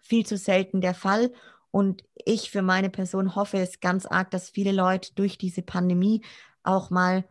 [0.08, 1.32] viel zu selten der Fall.
[1.70, 6.24] Und ich für meine Person hoffe es ganz arg, dass viele Leute durch diese Pandemie
[6.62, 7.28] auch mal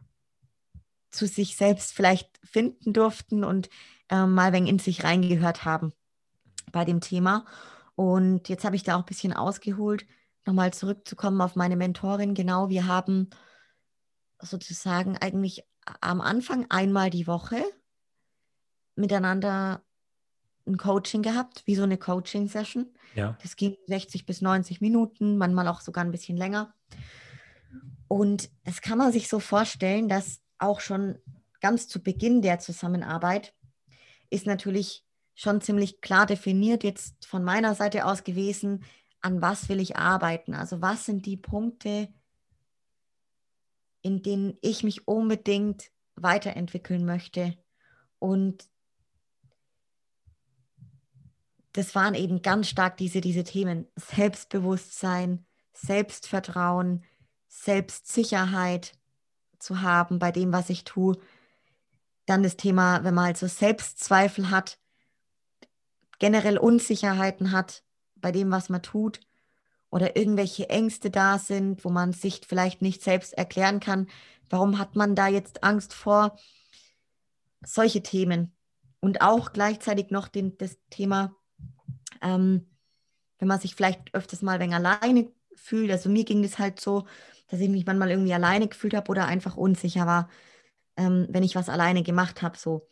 [1.09, 3.69] zu sich selbst vielleicht finden durften und
[4.09, 5.93] äh, mal wenn in sich reingehört haben
[6.71, 7.45] bei dem Thema.
[7.95, 10.05] Und jetzt habe ich da auch ein bisschen ausgeholt
[10.47, 13.29] nochmal zurückzukommen auf meine Mentorin, genau, wir haben
[14.41, 15.63] sozusagen eigentlich
[16.01, 17.63] am Anfang einmal die Woche
[18.95, 19.83] miteinander
[20.67, 22.87] ein Coaching gehabt, wie so eine Coaching-Session.
[23.15, 23.37] Ja.
[23.41, 26.73] Das ging 60 bis 90 Minuten, manchmal auch sogar ein bisschen länger.
[28.07, 31.17] Und es kann man sich so vorstellen, dass auch schon
[31.61, 33.53] ganz zu Beginn der Zusammenarbeit
[34.29, 35.03] ist natürlich
[35.35, 38.83] schon ziemlich klar definiert jetzt von meiner Seite aus gewesen,
[39.21, 40.53] an was will ich arbeiten?
[40.53, 42.09] Also was sind die Punkte,
[44.01, 47.57] in denen ich mich unbedingt weiterentwickeln möchte?
[48.19, 48.67] Und
[51.77, 53.85] das waren eben ganz stark diese, diese Themen.
[53.95, 57.03] Selbstbewusstsein, Selbstvertrauen,
[57.47, 58.93] Selbstsicherheit
[59.59, 61.19] zu haben bei dem, was ich tue.
[62.25, 64.79] Dann das Thema, wenn man halt so Selbstzweifel hat,
[66.17, 67.83] generell Unsicherheiten hat,
[68.15, 69.19] bei dem, was man tut
[69.91, 74.07] oder irgendwelche Ängste da sind, wo man sich vielleicht nicht selbst erklären kann,
[74.49, 76.39] warum hat man da jetzt Angst vor?
[77.63, 78.55] Solche Themen.
[78.99, 81.36] Und auch gleichzeitig noch den, das Thema,
[82.21, 82.67] ähm,
[83.39, 85.91] wenn man sich vielleicht öfters mal wenn alleine fühlt.
[85.91, 87.05] Also mir ging das halt so,
[87.47, 90.29] dass ich mich manchmal irgendwie alleine gefühlt habe oder einfach unsicher war,
[90.97, 92.57] ähm, wenn ich was alleine gemacht habe.
[92.57, 92.87] So.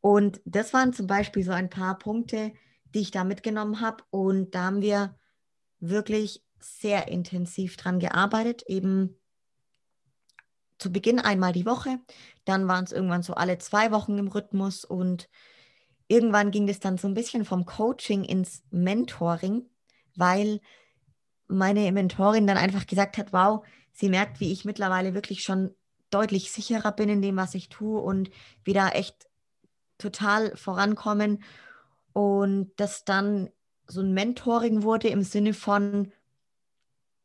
[0.00, 2.52] Und das waren zum Beispiel so ein paar Punkte,
[2.94, 4.04] die ich da mitgenommen habe.
[4.10, 5.16] Und da haben wir
[5.80, 9.16] wirklich sehr intensiv dran gearbeitet, eben
[10.82, 12.00] zu Beginn einmal die Woche,
[12.44, 15.28] dann waren es irgendwann so alle zwei Wochen im Rhythmus und
[16.12, 19.64] irgendwann ging es dann so ein bisschen vom Coaching ins Mentoring,
[20.14, 20.60] weil
[21.48, 25.74] meine Mentorin dann einfach gesagt hat, wow, sie merkt, wie ich mittlerweile wirklich schon
[26.10, 28.30] deutlich sicherer bin in dem, was ich tue und
[28.62, 29.26] wieder echt
[29.96, 31.42] total vorankommen.
[32.12, 33.48] Und das dann
[33.86, 36.12] so ein Mentoring wurde im Sinne von,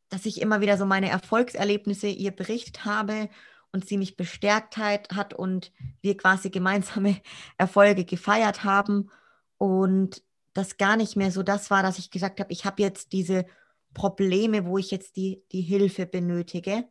[0.08, 3.30] dass ich immer wieder so meine Erfolgserlebnisse ihr berichtet habe
[3.72, 5.72] und sie mich bestärkt hat und
[6.02, 7.18] wir quasi gemeinsame
[7.57, 9.10] Erfolge gefeiert haben.
[9.57, 10.23] Und
[10.53, 13.45] das gar nicht mehr so das war, dass ich gesagt habe, ich habe jetzt diese
[13.94, 16.88] Probleme, wo ich jetzt die, die Hilfe benötige.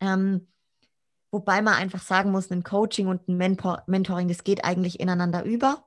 [0.00, 0.48] Ähm,
[1.30, 5.44] wobei man einfach sagen muss, ein Coaching und ein Mentor, Mentoring, das geht eigentlich ineinander
[5.44, 5.86] über.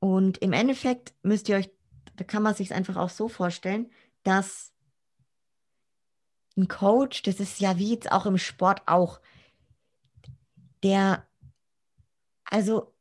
[0.00, 1.70] Und im Endeffekt müsst ihr euch,
[2.16, 3.90] da kann man sich einfach auch so vorstellen,
[4.22, 4.72] dass
[6.58, 9.20] ein Coach, das ist ja wie jetzt auch im Sport auch,
[10.82, 11.26] der,
[12.44, 12.92] also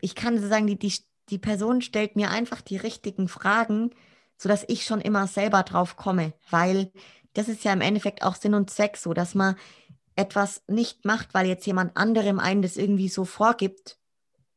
[0.00, 0.92] ich kann so sagen, die, die,
[1.30, 3.90] die Person stellt mir einfach die richtigen Fragen,
[4.36, 6.92] sodass ich schon immer selber drauf komme, weil
[7.34, 9.56] das ist ja im Endeffekt auch Sinn und Zweck so, dass man
[10.16, 13.98] etwas nicht macht, weil jetzt jemand anderem einen das irgendwie so vorgibt,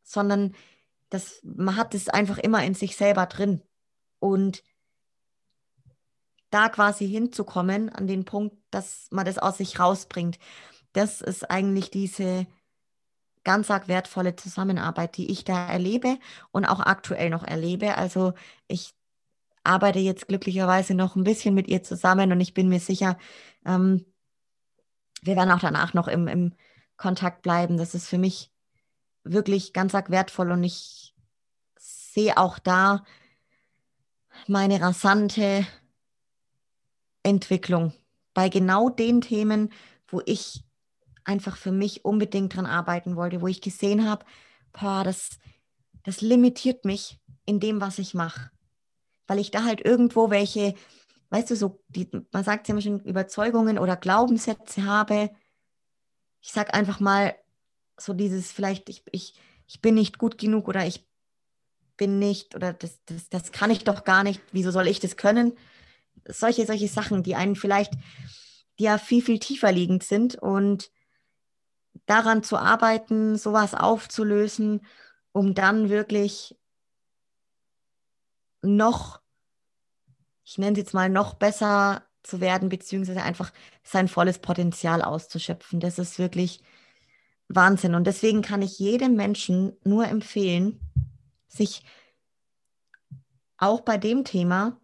[0.01, 0.55] sondern
[1.09, 3.61] das, man hat es einfach immer in sich selber drin.
[4.19, 4.63] Und
[6.51, 10.37] da quasi hinzukommen an den Punkt, dass man das aus sich rausbringt,
[10.93, 12.45] das ist eigentlich diese
[13.43, 16.19] ganz arg wertvolle Zusammenarbeit, die ich da erlebe
[16.51, 17.97] und auch aktuell noch erlebe.
[17.97, 18.33] Also
[18.67, 18.93] ich
[19.63, 23.17] arbeite jetzt glücklicherweise noch ein bisschen mit ihr zusammen und ich bin mir sicher,
[23.65, 24.05] ähm,
[25.23, 26.53] wir werden auch danach noch im, im
[26.97, 27.77] Kontakt bleiben.
[27.77, 28.51] Das ist für mich
[29.23, 31.15] wirklich ganz arg wertvoll und ich
[31.77, 33.03] sehe auch da
[34.47, 35.65] meine rasante
[37.23, 37.93] Entwicklung
[38.34, 39.72] bei genau den Themen,
[40.07, 40.64] wo ich
[41.23, 44.26] einfach für mich unbedingt dran arbeiten wollte, wo ich gesehen habe,
[44.73, 45.38] boah, das,
[46.03, 48.52] das limitiert mich in dem, was ich mache.
[49.27, 50.73] Weil ich da halt irgendwo welche,
[51.30, 55.30] weißt du, so, die, man sagt ja immer schon, Überzeugungen oder Glaubenssätze habe.
[56.41, 57.35] Ich sage einfach mal
[57.98, 59.35] so dieses, vielleicht, ich, ich,
[59.68, 61.07] ich bin nicht gut genug oder ich
[61.98, 65.18] bin nicht oder das, das, das kann ich doch gar nicht, wieso soll ich das
[65.18, 65.53] können?
[66.26, 67.93] Solche, solche Sachen, die einen vielleicht,
[68.80, 70.91] die ja viel, viel tiefer liegend sind und
[72.06, 74.85] daran zu arbeiten, sowas aufzulösen,
[75.31, 76.56] um dann wirklich
[78.61, 79.22] noch,
[80.43, 83.52] ich nenne es jetzt mal, noch besser zu werden, beziehungsweise einfach
[83.84, 85.80] sein volles Potenzial auszuschöpfen.
[85.80, 86.61] Das ist wirklich
[87.48, 87.95] Wahnsinn.
[87.95, 90.80] Und deswegen kann ich jedem Menschen nur empfehlen,
[91.48, 91.84] sich
[93.57, 94.80] auch bei dem Thema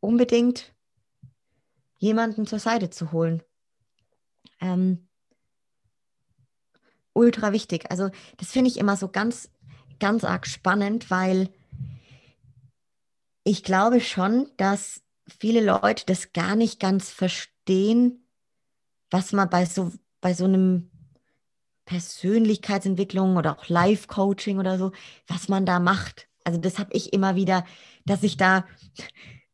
[0.00, 0.74] unbedingt
[1.98, 3.42] jemanden zur Seite zu holen.
[4.60, 5.08] Ähm,
[7.12, 7.90] ultra wichtig.
[7.90, 9.50] Also das finde ich immer so ganz,
[9.98, 11.50] ganz arg spannend, weil
[13.44, 15.02] ich glaube schon, dass
[15.38, 18.26] viele Leute das gar nicht ganz verstehen,
[19.10, 20.90] was man bei so, bei so einem
[21.84, 24.92] Persönlichkeitsentwicklung oder auch Life-Coaching oder so,
[25.26, 26.28] was man da macht.
[26.44, 27.64] Also das habe ich immer wieder,
[28.04, 28.66] dass ich da,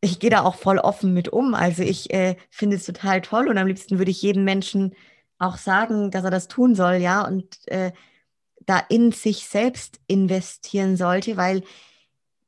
[0.07, 1.55] ich gehe da auch voll offen mit um.
[1.55, 4.95] Also ich äh, finde es total toll und am liebsten würde ich jedem Menschen
[5.39, 7.93] auch sagen, dass er das tun soll, ja, und äh,
[8.65, 11.63] da in sich selbst investieren sollte, weil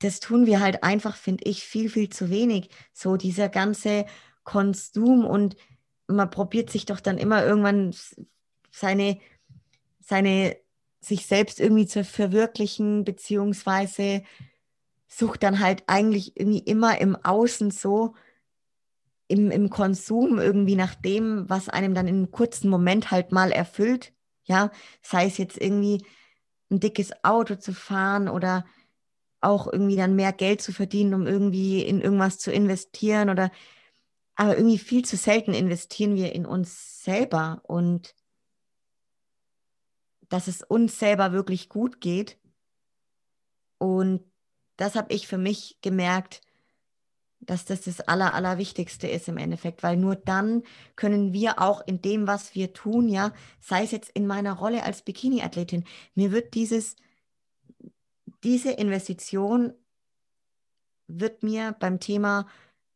[0.00, 2.70] das tun wir halt einfach, finde ich, viel, viel zu wenig.
[2.92, 4.06] So dieser ganze
[4.44, 5.56] Konsum und
[6.06, 7.94] man probiert sich doch dann immer irgendwann
[8.70, 9.18] seine,
[10.00, 10.56] seine,
[11.00, 14.22] sich selbst irgendwie zu verwirklichen, beziehungsweise
[15.08, 18.14] sucht dann halt eigentlich irgendwie immer im Außen so,
[19.28, 23.52] im, im Konsum irgendwie nach dem, was einem dann in einem kurzen Moment halt mal
[23.52, 24.12] erfüllt.
[24.44, 24.70] Ja,
[25.02, 26.04] sei es jetzt irgendwie
[26.70, 28.64] ein dickes Auto zu fahren oder
[29.40, 33.50] auch irgendwie dann mehr Geld zu verdienen, um irgendwie in irgendwas zu investieren oder
[34.34, 38.14] aber irgendwie viel zu selten investieren wir in uns selber und
[40.28, 42.38] dass es uns selber wirklich gut geht.
[43.78, 44.22] Und
[44.78, 46.40] das habe ich für mich gemerkt,
[47.40, 50.62] dass das das Aller, Allerwichtigste ist im Endeffekt, weil nur dann
[50.96, 54.82] können wir auch in dem, was wir tun, ja, sei es jetzt in meiner Rolle
[54.84, 55.84] als Bikini-Athletin,
[56.14, 56.96] mir wird dieses,
[58.44, 59.74] diese Investition
[61.06, 62.46] wird mir beim Thema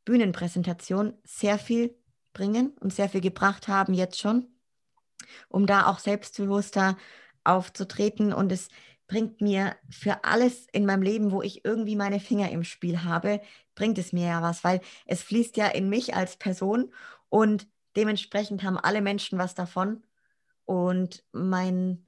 [0.04, 1.96] Bühnenpräsentation sehr viel
[2.32, 4.46] bringen und sehr viel gebracht haben jetzt schon,
[5.48, 6.96] um da auch selbstbewusster
[7.44, 8.68] aufzutreten und es
[9.12, 13.42] bringt mir für alles in meinem Leben, wo ich irgendwie meine Finger im Spiel habe,
[13.74, 16.94] bringt es mir ja was, weil es fließt ja in mich als Person
[17.28, 20.02] und dementsprechend haben alle Menschen was davon.
[20.64, 22.06] Und mein,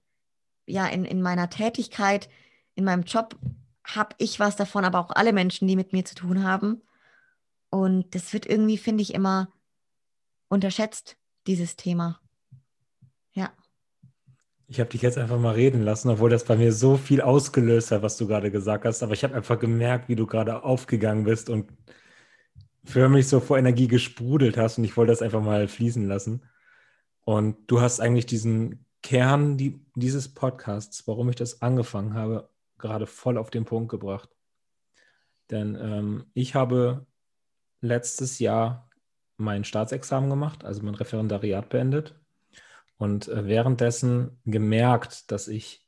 [0.65, 2.31] ja, in, in meiner Tätigkeit,
[2.75, 3.37] in meinem Job
[3.85, 6.81] habe ich was davon, aber auch alle Menschen, die mit mir zu tun haben.
[7.69, 9.53] Und das wird irgendwie, finde ich, immer
[10.49, 12.19] unterschätzt, dieses Thema.
[14.75, 17.93] Ich habe dich jetzt einfach mal reden lassen, obwohl das bei mir so viel ausgelöst
[17.93, 19.05] hat, was du gerade gesagt hast.
[19.05, 21.71] Aber ich habe einfach gemerkt, wie du gerade aufgegangen bist und
[22.85, 24.79] für mich so vor Energie gesprudelt hast.
[24.79, 26.43] Und ich wollte das einfach mal fließen lassen.
[27.21, 33.07] Und du hast eigentlich diesen Kern die, dieses Podcasts, warum ich das angefangen habe, gerade
[33.07, 34.29] voll auf den Punkt gebracht.
[35.53, 37.07] Denn ähm, ich habe
[37.81, 38.91] letztes Jahr
[39.37, 42.17] mein Staatsexamen gemacht, also mein Referendariat beendet
[42.99, 45.87] und äh, währenddessen gemerkt, dass ich,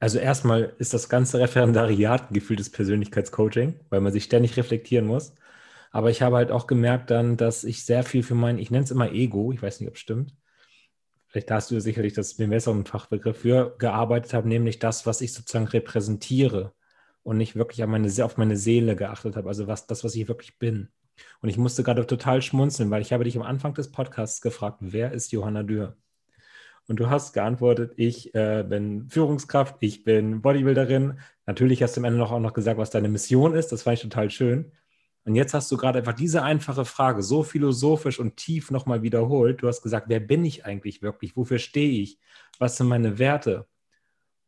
[0.00, 5.34] also erstmal ist das ganze Referendariat ein gefühltes Persönlichkeitscoaching, weil man sich ständig reflektieren muss.
[5.92, 8.84] Aber ich habe halt auch gemerkt dann, dass ich sehr viel für mein, ich nenne
[8.84, 10.34] es immer Ego, ich weiß nicht, ob es stimmt.
[11.28, 15.32] Vielleicht hast du sicherlich das den besseren Fachbegriff für gearbeitet habe, nämlich das, was ich
[15.32, 16.72] sozusagen repräsentiere
[17.22, 20.28] und nicht wirklich auf meine, auf meine Seele geachtet habe, also was, das, was ich
[20.28, 20.88] wirklich bin.
[21.40, 24.78] Und ich musste gerade total schmunzeln, weil ich habe dich am Anfang des Podcasts gefragt,
[24.80, 25.96] wer ist Johanna Dürr?
[26.88, 31.18] Und du hast geantwortet, ich äh, bin Führungskraft, ich bin Bodybuilderin.
[31.46, 33.72] Natürlich hast du am Ende noch auch noch gesagt, was deine Mission ist.
[33.72, 34.72] Das fand ich total schön.
[35.24, 39.60] Und jetzt hast du gerade einfach diese einfache Frage so philosophisch und tief nochmal wiederholt.
[39.60, 41.36] Du hast gesagt, wer bin ich eigentlich wirklich?
[41.36, 42.20] Wofür stehe ich?
[42.60, 43.66] Was sind meine Werte?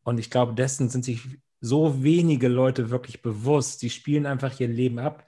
[0.05, 1.23] Und ich glaube, dessen sind sich
[1.61, 3.81] so wenige Leute wirklich bewusst.
[3.81, 5.28] Sie spielen einfach ihr Leben ab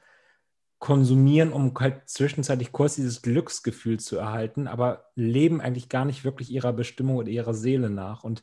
[0.80, 6.50] konsumieren, um halt zwischenzeitlich kurz dieses Glücksgefühl zu erhalten, aber leben eigentlich gar nicht wirklich
[6.50, 8.24] ihrer Bestimmung oder ihrer Seele nach.
[8.24, 8.42] Und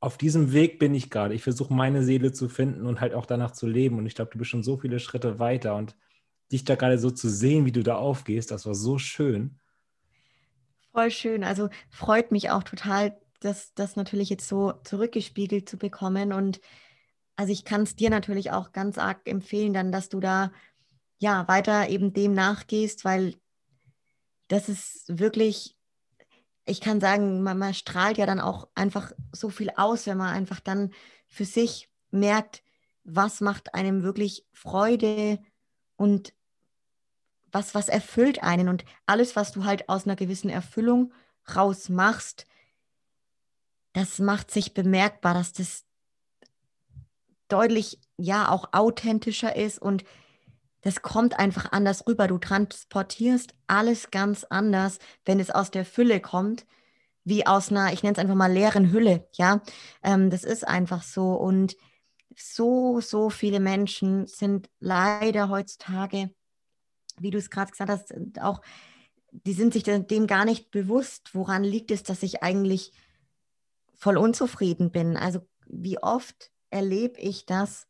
[0.00, 1.34] auf diesem Weg bin ich gerade.
[1.34, 3.98] Ich versuche meine Seele zu finden und halt auch danach zu leben.
[3.98, 5.76] Und ich glaube, du bist schon so viele Schritte weiter.
[5.76, 5.94] Und
[6.50, 9.58] dich da gerade so zu sehen, wie du da aufgehst, das war so schön.
[10.92, 11.44] Voll schön.
[11.44, 16.32] Also freut mich auch total, das, das natürlich jetzt so zurückgespiegelt zu bekommen.
[16.32, 16.60] Und
[17.36, 20.50] also ich kann es dir natürlich auch ganz arg empfehlen, dann, dass du da
[21.24, 23.34] ja, weiter eben dem nachgehst, weil
[24.48, 25.74] das ist wirklich,
[26.66, 30.34] ich kann sagen, man, man strahlt ja dann auch einfach so viel aus, wenn man
[30.34, 30.92] einfach dann
[31.26, 32.62] für sich merkt,
[33.04, 35.38] was macht einem wirklich Freude
[35.96, 36.34] und
[37.50, 38.68] was, was erfüllt einen.
[38.68, 41.14] Und alles, was du halt aus einer gewissen Erfüllung
[41.56, 42.46] rausmachst,
[43.94, 45.86] das macht sich bemerkbar, dass das
[47.48, 50.04] deutlich, ja, auch authentischer ist und
[50.84, 52.28] das kommt einfach anders rüber.
[52.28, 56.66] Du transportierst alles ganz anders, wenn es aus der Fülle kommt,
[57.24, 59.26] wie aus einer, ich nenne es einfach mal leeren Hülle.
[59.32, 59.62] Ja,
[60.02, 61.32] ähm, das ist einfach so.
[61.32, 61.74] Und
[62.36, 66.34] so, so viele Menschen sind leider heutzutage,
[67.18, 68.12] wie du es gerade gesagt hast,
[68.42, 68.60] auch,
[69.32, 72.92] die sind sich dem gar nicht bewusst, woran liegt es, dass ich eigentlich
[73.94, 75.16] voll unzufrieden bin.
[75.16, 77.86] Also wie oft erlebe ich das,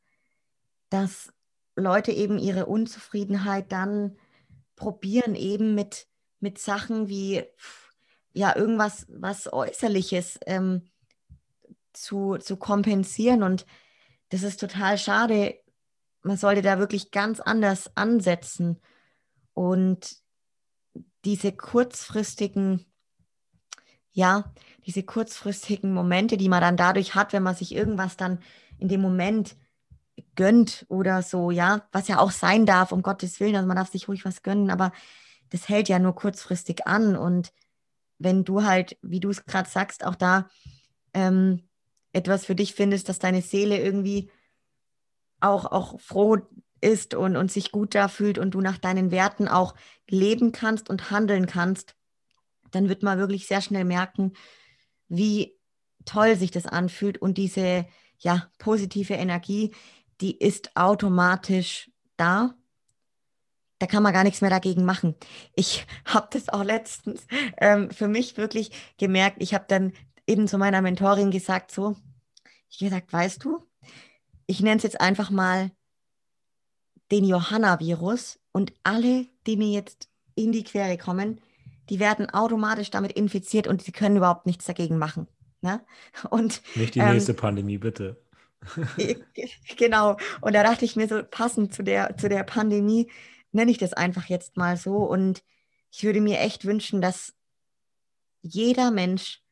[0.90, 1.32] dass
[1.76, 4.16] Leute eben ihre Unzufriedenheit dann
[4.76, 6.06] probieren eben mit,
[6.40, 7.44] mit Sachen wie
[8.32, 10.82] ja irgendwas was Äußerliches ähm,
[11.92, 13.42] zu, zu kompensieren.
[13.42, 13.66] Und
[14.28, 15.58] das ist total schade.
[16.22, 18.80] Man sollte da wirklich ganz anders ansetzen.
[19.52, 20.16] Und
[21.24, 22.84] diese kurzfristigen,
[24.10, 24.52] ja,
[24.86, 28.40] diese kurzfristigen Momente, die man dann dadurch hat, wenn man sich irgendwas dann
[28.78, 29.56] in dem Moment
[30.36, 33.90] gönnt oder so, ja, was ja auch sein darf, um Gottes Willen, also man darf
[33.90, 34.92] sich ruhig was gönnen, aber
[35.50, 37.16] das hält ja nur kurzfristig an.
[37.16, 37.52] Und
[38.18, 40.48] wenn du halt, wie du es gerade sagst, auch da
[41.12, 41.68] ähm,
[42.12, 44.30] etwas für dich findest, dass deine Seele irgendwie
[45.40, 46.38] auch, auch froh
[46.80, 49.74] ist und, und sich gut da fühlt und du nach deinen Werten auch
[50.08, 51.96] leben kannst und handeln kannst,
[52.70, 54.32] dann wird man wirklich sehr schnell merken,
[55.08, 55.56] wie
[56.04, 57.86] toll sich das anfühlt und diese
[58.18, 59.74] ja, positive Energie,
[60.24, 62.54] die ist automatisch da.
[63.78, 65.14] Da kann man gar nichts mehr dagegen machen.
[65.54, 67.26] Ich habe das auch letztens
[67.58, 69.36] ähm, für mich wirklich gemerkt.
[69.40, 69.92] Ich habe dann
[70.26, 71.94] eben zu meiner Mentorin gesagt, so,
[72.70, 73.66] ich gesagt, weißt du,
[74.46, 75.70] ich nenne es jetzt einfach mal
[77.10, 81.38] den Johanna-Virus und alle, die mir jetzt in die Quere kommen,
[81.90, 85.28] die werden automatisch damit infiziert und sie können überhaupt nichts dagegen machen.
[85.60, 85.80] Ne?
[86.30, 88.22] Und, Nicht die ähm, nächste Pandemie, bitte.
[89.76, 90.16] genau.
[90.40, 93.10] Und da dachte ich mir so, passend zu der, zu der Pandemie,
[93.52, 94.96] nenne ich das einfach jetzt mal so.
[94.96, 95.42] Und
[95.90, 97.34] ich würde mir echt wünschen, dass
[98.42, 99.42] jeder Mensch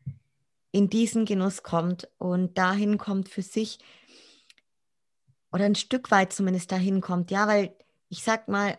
[0.72, 3.78] in diesen Genuss kommt und dahin kommt für sich
[5.52, 7.30] oder ein Stück weit zumindest dahin kommt.
[7.30, 7.76] Ja, weil
[8.08, 8.78] ich sag mal,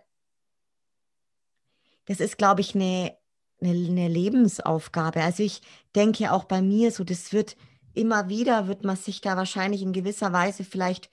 [2.05, 3.15] das ist, glaube ich, eine,
[3.61, 5.21] eine, eine Lebensaufgabe.
[5.23, 5.61] Also ich
[5.95, 7.55] denke auch bei mir so, das wird
[7.93, 11.09] immer wieder wird man sich da wahrscheinlich in gewisser Weise vielleicht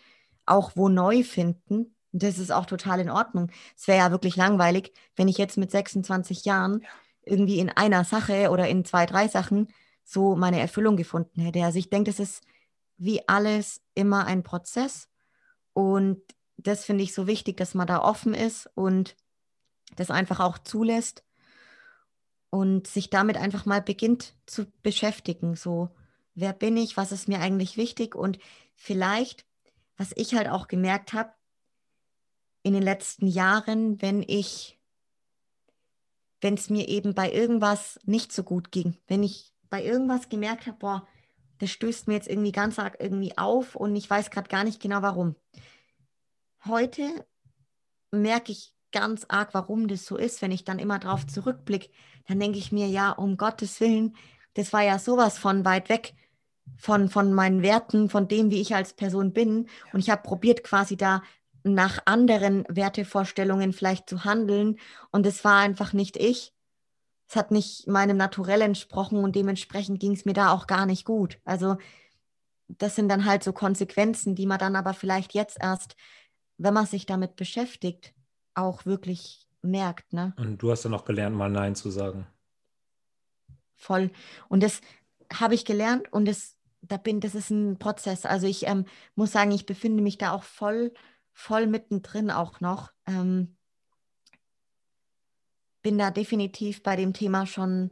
[0.46, 1.94] auch wo neu finden.
[2.12, 3.50] Und das ist auch total in Ordnung.
[3.76, 6.84] Es wäre ja wirklich langweilig, wenn ich jetzt mit 26 Jahren
[7.24, 9.68] irgendwie in einer Sache oder in zwei, drei Sachen
[10.04, 11.62] so meine Erfüllung gefunden hätte.
[11.64, 12.42] Also ich denke, das ist
[12.96, 15.08] wie alles immer ein Prozess.
[15.72, 16.20] Und
[16.56, 19.16] das finde ich so wichtig, dass man da offen ist und
[19.96, 21.24] das einfach auch zulässt
[22.50, 25.54] und sich damit einfach mal beginnt zu beschäftigen.
[25.54, 25.90] So,
[26.34, 28.38] wer bin ich, was ist mir eigentlich wichtig und
[28.74, 29.44] vielleicht,
[29.96, 31.32] was ich halt auch gemerkt habe
[32.62, 34.78] in den letzten Jahren, wenn ich,
[36.40, 40.66] wenn es mir eben bei irgendwas nicht so gut ging, wenn ich bei irgendwas gemerkt
[40.66, 41.08] habe, boah,
[41.58, 44.80] das stößt mir jetzt irgendwie ganz arg irgendwie auf und ich weiß gerade gar nicht
[44.80, 45.36] genau warum.
[46.66, 47.26] Heute
[48.10, 50.42] merke ich ganz arg, warum das so ist.
[50.42, 51.90] Wenn ich dann immer drauf zurückblicke,
[52.26, 54.16] dann denke ich mir, ja, um Gottes Willen,
[54.54, 56.14] das war ja sowas von weit weg
[56.76, 59.68] von, von meinen Werten, von dem, wie ich als Person bin.
[59.92, 61.22] Und ich habe probiert, quasi da
[61.62, 64.78] nach anderen Wertevorstellungen vielleicht zu handeln.
[65.10, 66.54] Und es war einfach nicht ich.
[67.28, 71.04] Es hat nicht meinem Naturell entsprochen und dementsprechend ging es mir da auch gar nicht
[71.04, 71.38] gut.
[71.44, 71.76] Also
[72.66, 75.96] das sind dann halt so Konsequenzen, die man dann aber vielleicht jetzt erst,
[76.58, 78.14] wenn man sich damit beschäftigt,
[78.54, 80.12] auch wirklich merkt.
[80.12, 80.34] Ne?
[80.38, 82.26] Und du hast dann auch gelernt, mal Nein zu sagen.
[83.76, 84.10] Voll.
[84.48, 84.80] Und das
[85.32, 88.26] habe ich gelernt und das, da bin, das ist ein Prozess.
[88.26, 88.84] Also ich ähm,
[89.14, 90.92] muss sagen, ich befinde mich da auch voll,
[91.32, 92.92] voll mittendrin auch noch.
[93.06, 93.56] Ähm,
[95.82, 97.90] bin da definitiv bei dem Thema schon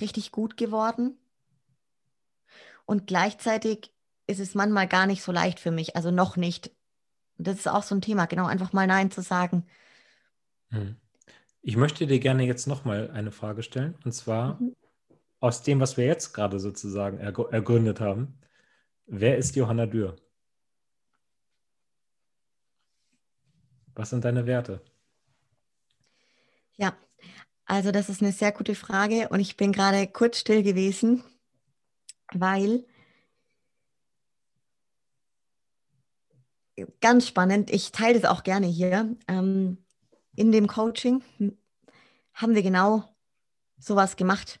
[0.00, 1.18] richtig gut geworden.
[2.84, 3.92] Und gleichzeitig
[4.26, 6.70] ist es manchmal gar nicht so leicht für mich, also noch nicht.
[7.38, 9.66] Das ist auch so ein Thema, genau, einfach mal Nein zu sagen.
[10.70, 10.96] Hm.
[11.62, 14.74] Ich möchte dir gerne jetzt nochmal eine Frage stellen, und zwar mhm.
[15.40, 18.38] Aus dem, was wir jetzt gerade sozusagen ergründet haben.
[19.06, 20.16] Wer ist Johanna Dürr?
[23.94, 24.82] Was sind deine Werte?
[26.76, 26.96] Ja,
[27.64, 31.24] also das ist eine sehr gute Frage und ich bin gerade kurz still gewesen,
[32.32, 32.84] weil
[37.00, 39.16] ganz spannend, ich teile das auch gerne hier.
[39.28, 39.78] Ähm,
[40.34, 41.22] in dem Coaching
[42.34, 43.16] haben wir genau
[43.78, 44.60] sowas gemacht,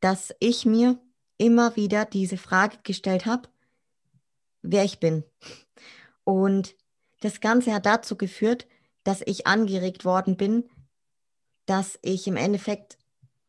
[0.00, 0.98] dass ich mir
[1.38, 3.48] immer wieder diese Frage gestellt habe,
[4.62, 5.24] wer ich bin.
[6.24, 6.74] Und
[7.20, 8.66] das Ganze hat dazu geführt,
[9.04, 10.64] dass ich angeregt worden bin,
[11.66, 12.98] dass ich im Endeffekt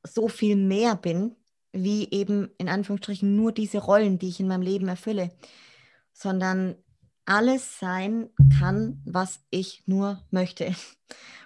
[0.04, 1.36] so viel mehr bin,
[1.72, 5.32] wie eben in Anführungsstrichen nur diese Rollen, die ich in meinem Leben erfülle,
[6.14, 6.76] sondern
[7.26, 10.74] alles sein kann, was ich nur möchte.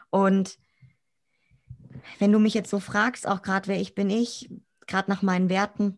[0.10, 0.58] Und
[2.20, 4.50] wenn du mich jetzt so fragst, auch gerade wer ich bin ich,
[4.92, 5.98] gerade nach meinen Werten,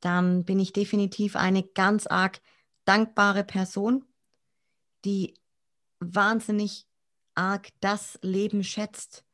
[0.00, 2.40] dann bin ich definitiv eine ganz arg
[2.84, 4.04] dankbare Person,
[5.04, 5.34] die
[6.00, 6.86] wahnsinnig
[7.34, 9.24] arg das Leben schätzt,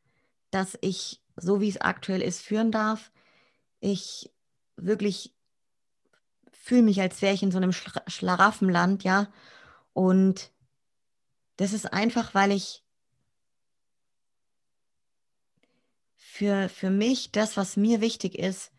[0.50, 3.10] dass ich, so wie es aktuell ist, führen darf.
[3.80, 4.30] Ich
[4.76, 5.34] wirklich
[6.52, 9.32] fühle mich, als wäre ich in so einem Schlaraffenland, ja.
[9.92, 10.52] Und
[11.56, 12.83] das ist einfach, weil ich
[16.34, 18.72] für, für mich das, was mir wichtig ist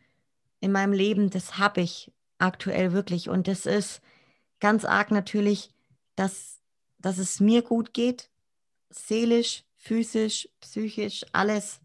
[0.59, 3.29] in meinem Leben, das habe ich aktuell wirklich.
[3.29, 4.01] Und das ist
[4.59, 5.69] ganz arg natürlich,
[6.17, 6.59] dass,
[6.97, 8.29] dass es mir gut geht,
[8.89, 11.79] seelisch, physisch, psychisch, alles,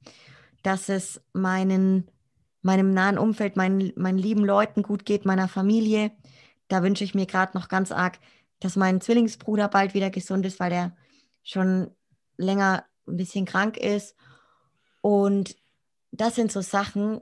[0.64, 2.10] dass es meinen,
[2.62, 6.10] meinem nahen Umfeld, meinen, meinen lieben Leuten gut geht, meiner Familie.
[6.66, 8.18] Da wünsche ich mir gerade noch ganz arg,
[8.58, 10.96] dass mein Zwillingsbruder bald wieder gesund ist, weil er
[11.44, 11.92] schon
[12.38, 14.16] länger ein bisschen krank ist.
[15.00, 15.56] Und
[16.12, 17.20] das sind so Sachen,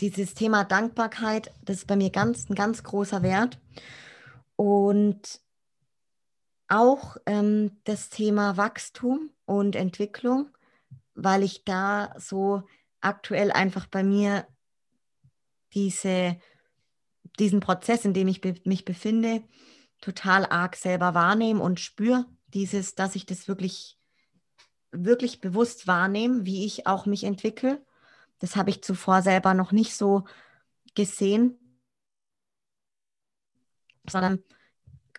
[0.00, 3.58] dieses Thema Dankbarkeit, das ist bei mir ganz, ein ganz großer Wert.
[4.56, 5.40] Und
[6.68, 10.50] auch ähm, das Thema Wachstum und Entwicklung,
[11.14, 12.62] weil ich da so
[13.00, 14.46] aktuell einfach bei mir
[15.72, 16.36] diese,
[17.38, 19.42] diesen Prozess, in dem ich be mich befinde,
[20.00, 23.97] total arg selber wahrnehme und spüre, dieses, dass ich das wirklich,
[24.92, 27.84] wirklich bewusst wahrnehme, wie ich auch mich entwickle.
[28.38, 30.24] Das habe ich zuvor selber noch nicht so
[30.94, 31.58] gesehen,
[34.08, 34.42] sondern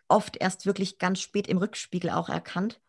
[0.07, 2.81] oft erst wirklich ganz spät im Rückspiegel auch erkannt.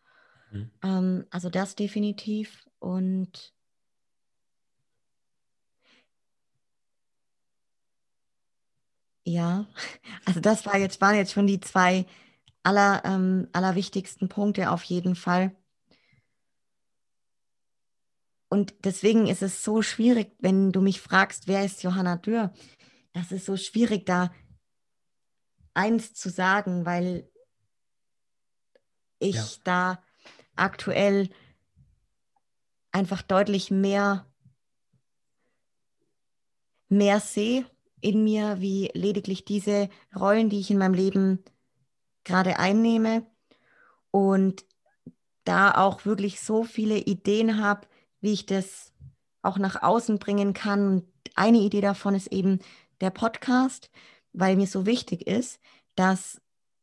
[0.51, 0.71] Mhm.
[0.83, 2.67] Ähm, also das definitiv.
[2.79, 3.53] Und
[9.23, 9.67] ja,
[10.25, 12.05] also das war jetzt, waren jetzt schon die zwei
[12.63, 15.55] aller, ähm, allerwichtigsten Punkte auf jeden Fall.
[18.51, 22.51] Und deswegen ist es so schwierig, wenn du mich fragst, wer ist Johanna Dürr?
[23.13, 24.29] Das ist so schwierig, da
[25.73, 27.31] eins zu sagen, weil
[29.19, 29.61] ich ja.
[29.63, 30.03] da
[30.57, 31.29] aktuell
[32.91, 34.29] einfach deutlich mehr,
[36.89, 37.65] mehr sehe
[38.01, 41.41] in mir, wie lediglich diese Rollen, die ich in meinem Leben
[42.25, 43.25] gerade einnehme.
[44.11, 44.65] Und
[45.45, 47.87] da auch wirklich so viele Ideen habe,
[48.21, 48.91] wie ich das
[49.41, 50.87] auch nach außen bringen kann.
[50.87, 52.59] Und eine Idee davon ist eben
[53.01, 53.89] der Podcast,
[54.33, 55.59] weil mir so wichtig ist,
[55.95, 56.39] dass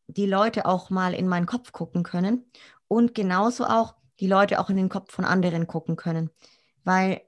[0.08, 2.44] die Leute auch mal in meinen Kopf gucken können
[2.88, 6.30] und genauso auch die Leute auch in den Kopf von anderen gucken können.
[6.84, 7.20] Weil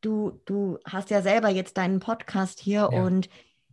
[0.00, 3.02] du, du hast ja selber jetzt deinen Podcast hier ja.
[3.02, 3.28] und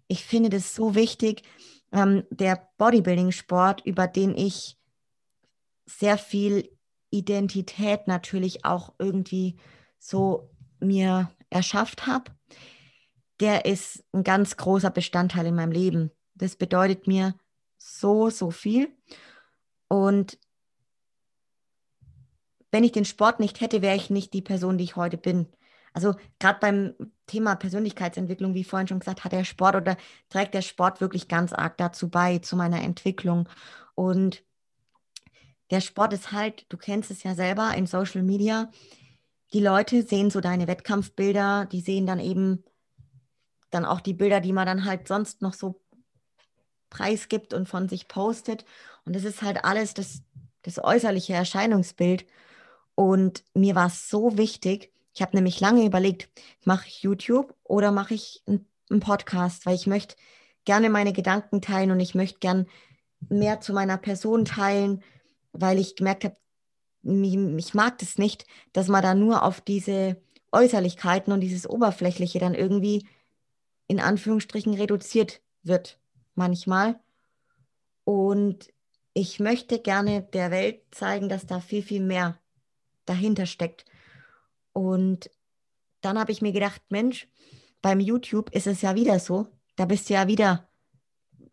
[0.08, 1.44] ich finde das so wichtig.
[1.92, 4.78] Ähm, der Bodybuilding-Sport, über den ich
[5.86, 6.70] sehr viel
[7.14, 9.58] Identität natürlich auch irgendwie
[10.00, 10.50] so
[10.80, 12.32] mir erschafft habe,
[13.40, 16.12] der ist ein ganz großer Bestandteil in meinem Leben.
[16.36, 17.36] Das bedeutet mir
[17.78, 18.90] so, so viel.
[19.88, 20.40] Und
[22.72, 25.48] wenn ich den Sport nicht hätte, wäre ich nicht die Person, die ich heute bin.
[25.94, 26.96] Also gerade beim
[27.28, 29.98] Thema Persönlichkeitsentwicklung, wie vorhin schon gesagt, hat der Sport oder
[30.30, 33.48] trägt der Sport wirklich ganz arg dazu bei, zu meiner Entwicklung.
[33.94, 34.44] Und
[35.74, 38.72] der Sport ist halt, du kennst es ja selber in Social Media,
[39.54, 42.64] die Leute sehen so deine Wettkampfbilder, die sehen dann eben
[43.72, 45.82] dann auch die Bilder, die man dann halt sonst noch so
[46.92, 48.66] preisgibt und von sich postet.
[49.04, 50.22] Und das ist halt alles das,
[50.62, 52.28] das äußerliche Erscheinungsbild.
[52.94, 56.30] Und mir war es so wichtig, ich habe nämlich lange überlegt,
[56.66, 60.16] mache ich YouTube oder mache ich einen Podcast, weil ich möchte
[60.66, 62.68] gerne meine Gedanken teilen und ich möchte gern
[63.30, 65.04] mehr zu meiner Person teilen,
[65.54, 66.36] weil ich gemerkt habe,
[67.04, 70.22] ich mag das nicht, dass man da nur auf diese
[70.52, 73.08] Äußerlichkeiten und dieses Oberflächliche dann irgendwie
[73.88, 76.00] in Anführungsstrichen reduziert wird
[76.36, 77.00] manchmal.
[78.06, 78.72] Und
[79.14, 82.40] ich möchte gerne der Welt zeigen, dass da viel, viel mehr
[83.06, 83.86] dahinter steckt.
[84.72, 85.30] Und
[86.02, 87.28] dann habe ich mir gedacht, Mensch,
[87.82, 89.48] beim YouTube ist es ja wieder so.
[89.76, 90.68] Da bist du ja wieder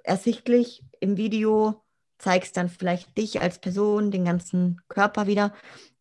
[0.04, 1.79] ersichtlich im Video,
[2.20, 5.52] zeigst dann vielleicht dich als Person, den ganzen Körper wieder.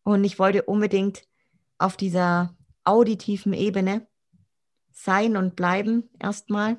[0.02, 1.24] Und ich wollte unbedingt
[1.78, 4.06] auf dieser auditiven Ebene
[4.92, 6.76] sein und bleiben erstmal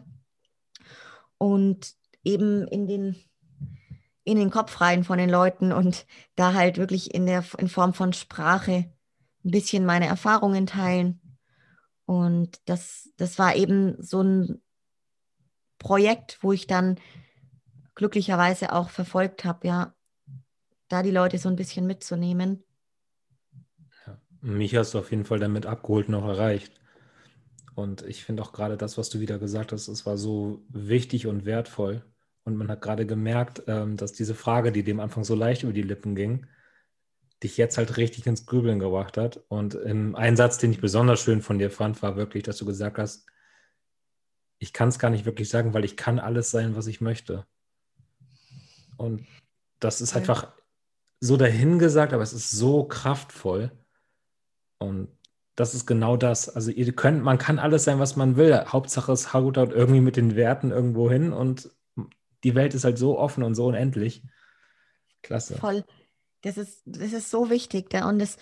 [1.38, 3.16] und eben in den
[4.24, 6.06] in den Kopf rein von den Leuten und
[6.36, 8.72] da halt wirklich in der in Form von Sprache
[9.44, 11.20] ein bisschen meine Erfahrungen teilen.
[12.06, 14.62] Und das, das war eben so ein
[15.80, 17.00] Projekt, wo ich dann
[17.96, 19.96] glücklicherweise auch verfolgt habe, ja,
[20.88, 22.64] da die Leute so ein bisschen mitzunehmen.
[24.42, 26.74] Mich hast du auf jeden Fall damit abgeholt noch erreicht.
[27.76, 31.28] Und ich finde auch gerade das, was du wieder gesagt hast, es war so wichtig
[31.28, 32.04] und wertvoll.
[32.44, 35.74] Und man hat gerade gemerkt, ähm, dass diese Frage, die dem Anfang so leicht über
[35.74, 36.48] die Lippen ging,
[37.44, 39.44] dich jetzt halt richtig ins Grübeln gebracht hat.
[39.48, 42.98] Und ein Satz, den ich besonders schön von dir fand, war wirklich, dass du gesagt
[42.98, 43.26] hast,
[44.60, 47.48] ich kann es gar nicht wirklich sagen, weil ich kann alles sein, was ich möchte.
[49.02, 49.26] Und
[49.80, 50.52] das ist einfach
[51.20, 53.72] so dahingesagt, aber es ist so kraftvoll.
[54.78, 55.10] Und
[55.56, 56.50] das ist genau das.
[56.50, 58.66] Also ihr könnt, man kann alles sein, was man will.
[58.68, 61.70] Hauptsache es haut dort irgendwie mit den Werten irgendwo hin und
[62.44, 64.24] die Welt ist halt so offen und so unendlich.
[65.22, 65.58] Klasse.
[65.58, 65.84] Voll.
[66.42, 67.90] Das ist, das ist so wichtig.
[67.90, 68.10] Da.
[68.10, 68.38] Und das,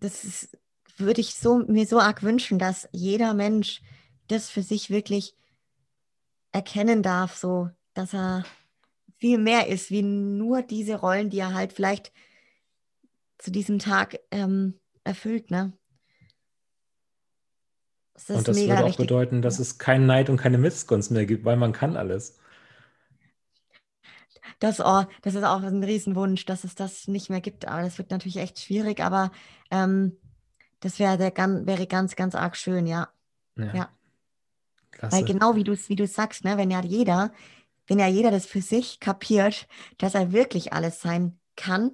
[0.00, 0.56] das ist,
[0.96, 3.82] würde ich so, mir so arg wünschen, dass jeder Mensch
[4.28, 5.34] das für sich wirklich
[6.52, 8.44] erkennen darf, so dass er
[9.18, 12.12] viel mehr ist, wie nur diese Rollen, die er halt vielleicht
[13.38, 14.74] zu diesem Tag ähm,
[15.04, 15.50] erfüllt.
[15.50, 15.72] Ne?
[18.14, 19.06] Das und das würde auch wichtig.
[19.06, 22.38] bedeuten, dass es keinen Neid und keine Missgunst mehr gibt, weil man kann alles.
[24.60, 27.66] Das, oh, das ist auch ein Riesenwunsch, dass es das nicht mehr gibt.
[27.66, 29.00] Aber das wird natürlich echt schwierig.
[29.00, 29.30] Aber
[29.70, 30.16] ähm,
[30.80, 31.34] das wäre, der,
[31.66, 33.08] wäre ganz, ganz arg schön, ja.
[33.56, 33.74] Ja.
[33.74, 33.88] ja.
[35.00, 37.32] Weil genau wie du es wie sagst, ne, wenn ja jeder,
[37.86, 39.66] wenn ja jeder das für sich kapiert,
[39.98, 41.92] dass er wirklich alles sein kann,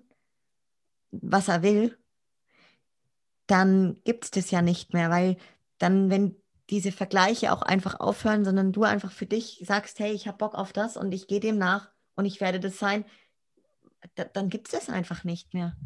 [1.11, 1.97] was er will,
[3.47, 5.37] dann gibt es das ja nicht mehr, weil
[5.79, 6.37] dann, wenn
[6.71, 10.55] diese Vergleiche auch einfach aufhören, sondern du einfach für dich sagst, hey, ich habe Bock
[10.55, 13.05] auf das und ich gehe dem nach und ich werde das sein,
[14.15, 15.77] da, dann gibt es das einfach nicht mehr.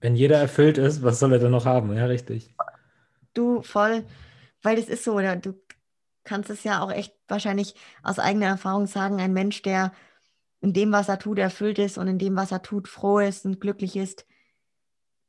[0.00, 1.94] Wenn jeder erfüllt ist, was soll er dann noch haben?
[1.94, 2.54] Ja, richtig.
[3.34, 4.04] Du voll,
[4.62, 5.52] weil das ist so, oder du
[6.24, 9.92] kannst es ja auch echt wahrscheinlich aus eigener Erfahrung sagen, ein Mensch, der
[10.60, 13.44] in dem, was er tut, erfüllt ist und in dem, was er tut, froh ist
[13.44, 14.26] und glücklich ist,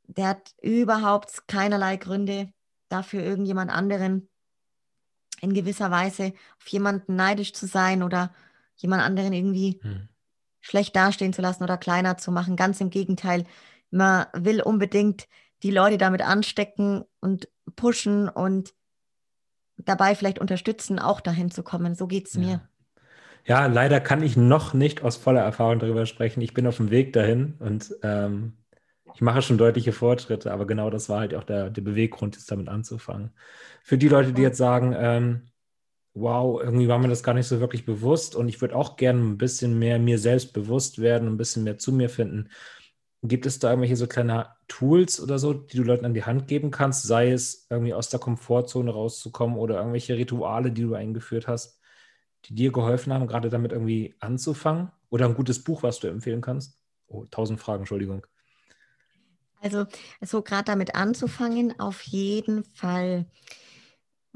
[0.04, 2.52] der hat überhaupt keinerlei Gründe,
[2.88, 4.28] dafür irgendjemand anderen
[5.40, 8.34] in gewisser Weise auf jemanden neidisch zu sein oder
[8.76, 10.08] jemand anderen irgendwie hm.
[10.60, 12.56] schlecht dastehen zu lassen oder kleiner zu machen.
[12.56, 13.44] Ganz im Gegenteil,
[13.90, 15.28] man will unbedingt
[15.62, 18.74] die Leute damit anstecken und pushen und
[19.78, 21.94] dabei vielleicht unterstützen, auch dahin zu kommen.
[21.94, 22.40] So geht es ja.
[22.40, 22.68] mir.
[23.44, 26.40] Ja, leider kann ich noch nicht aus voller Erfahrung darüber sprechen.
[26.40, 28.54] Ich bin auf dem Weg dahin und ähm,
[29.14, 32.50] ich mache schon deutliche Fortschritte, aber genau das war halt auch der, der Beweggrund, jetzt
[32.50, 33.30] damit anzufangen.
[33.82, 35.42] Für die Leute, die jetzt sagen, ähm,
[36.12, 39.20] wow, irgendwie war mir das gar nicht so wirklich bewusst und ich würde auch gerne
[39.20, 42.48] ein bisschen mehr mir selbst bewusst werden, ein bisschen mehr zu mir finden.
[43.28, 46.48] Gibt es da irgendwelche so kleine Tools oder so, die du Leuten an die Hand
[46.48, 51.48] geben kannst, sei es irgendwie aus der Komfortzone rauszukommen oder irgendwelche Rituale, die du eingeführt
[51.48, 51.80] hast,
[52.44, 54.90] die dir geholfen haben, gerade damit irgendwie anzufangen?
[55.08, 56.80] Oder ein gutes Buch, was du empfehlen kannst?
[57.06, 58.26] Oh, tausend Fragen, Entschuldigung.
[59.60, 59.86] Also,
[60.20, 63.26] so gerade damit anzufangen, auf jeden Fall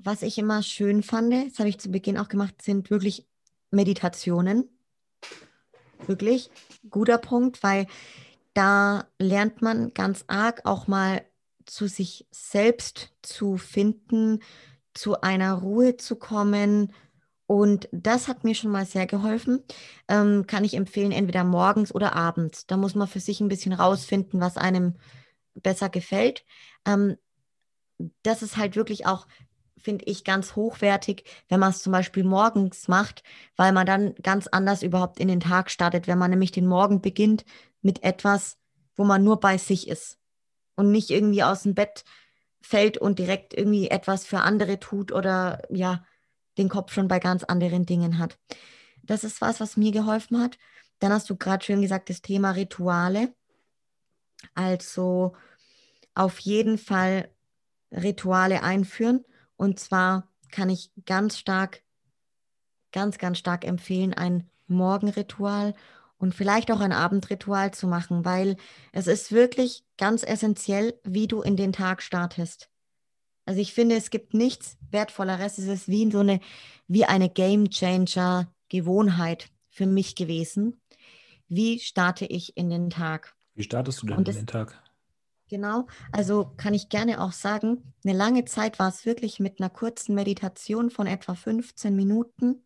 [0.04, 3.26] was ich immer schön fand, das habe ich zu Beginn auch gemacht, sind wirklich
[3.70, 4.68] Meditationen.
[6.06, 6.50] Wirklich
[6.88, 7.86] guter Punkt, weil
[8.54, 11.24] da lernt man ganz arg auch mal
[11.66, 14.40] zu sich selbst zu finden,
[14.94, 16.92] zu einer Ruhe zu kommen.
[17.46, 19.62] Und das hat mir schon mal sehr geholfen.
[20.08, 22.66] Ähm, kann ich empfehlen, entweder morgens oder abends.
[22.66, 24.96] Da muss man für sich ein bisschen rausfinden, was einem
[25.54, 26.44] besser gefällt.
[26.86, 27.16] Ähm,
[28.22, 29.26] das ist halt wirklich auch
[29.82, 33.22] finde ich ganz hochwertig, wenn man es zum Beispiel morgens macht,
[33.56, 37.00] weil man dann ganz anders überhaupt in den Tag startet, wenn man nämlich den Morgen
[37.00, 37.44] beginnt
[37.82, 38.58] mit etwas,
[38.96, 40.18] wo man nur bei sich ist
[40.76, 42.04] und nicht irgendwie aus dem Bett
[42.60, 46.04] fällt und direkt irgendwie etwas für andere tut oder ja,
[46.58, 48.38] den Kopf schon bei ganz anderen Dingen hat.
[49.02, 50.58] Das ist was, was mir geholfen hat.
[50.98, 53.34] Dann hast du gerade schön gesagt, das Thema Rituale.
[54.54, 55.34] Also
[56.14, 57.30] auf jeden Fall
[57.92, 59.24] Rituale einführen.
[59.60, 61.82] Und zwar kann ich ganz stark,
[62.92, 65.74] ganz, ganz stark empfehlen, ein Morgenritual
[66.16, 68.56] und vielleicht auch ein Abendritual zu machen, weil
[68.92, 72.70] es ist wirklich ganz essentiell, wie du in den Tag startest.
[73.44, 75.58] Also ich finde, es gibt nichts Wertvolleres.
[75.58, 76.40] Es ist wie so eine,
[76.88, 80.80] wie eine Game Changer Gewohnheit für mich gewesen.
[81.48, 83.34] Wie starte ich in den Tag?
[83.54, 84.82] Wie startest du denn in den Tag?
[85.50, 89.68] Genau, also kann ich gerne auch sagen, eine lange Zeit war es wirklich mit einer
[89.68, 92.64] kurzen Meditation von etwa 15 Minuten.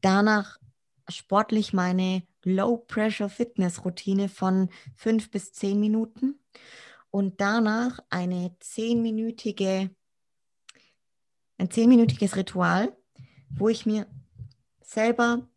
[0.00, 0.58] Danach
[1.08, 6.38] sportlich meine Low-Pressure-Fitness-Routine von fünf bis zehn Minuten
[7.10, 9.90] und danach eine zehnminütige,
[11.56, 12.96] ein zehnminütiges Ritual,
[13.50, 14.06] wo ich mir
[14.82, 15.48] selber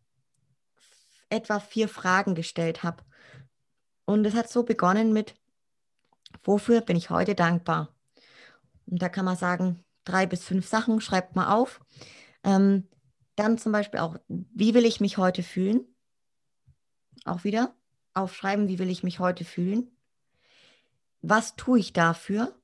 [1.30, 3.04] etwa vier Fragen gestellt habe.
[4.06, 5.36] Und es hat so begonnen mit,
[6.44, 7.94] Wofür bin ich heute dankbar?
[8.86, 11.80] Und da kann man sagen, drei bis fünf Sachen schreibt man auf.
[12.44, 12.88] Ähm,
[13.36, 15.86] dann zum Beispiel auch, wie will ich mich heute fühlen?
[17.24, 17.74] Auch wieder
[18.14, 19.90] aufschreiben, wie will ich mich heute fühlen?
[21.22, 22.54] Was tue ich dafür,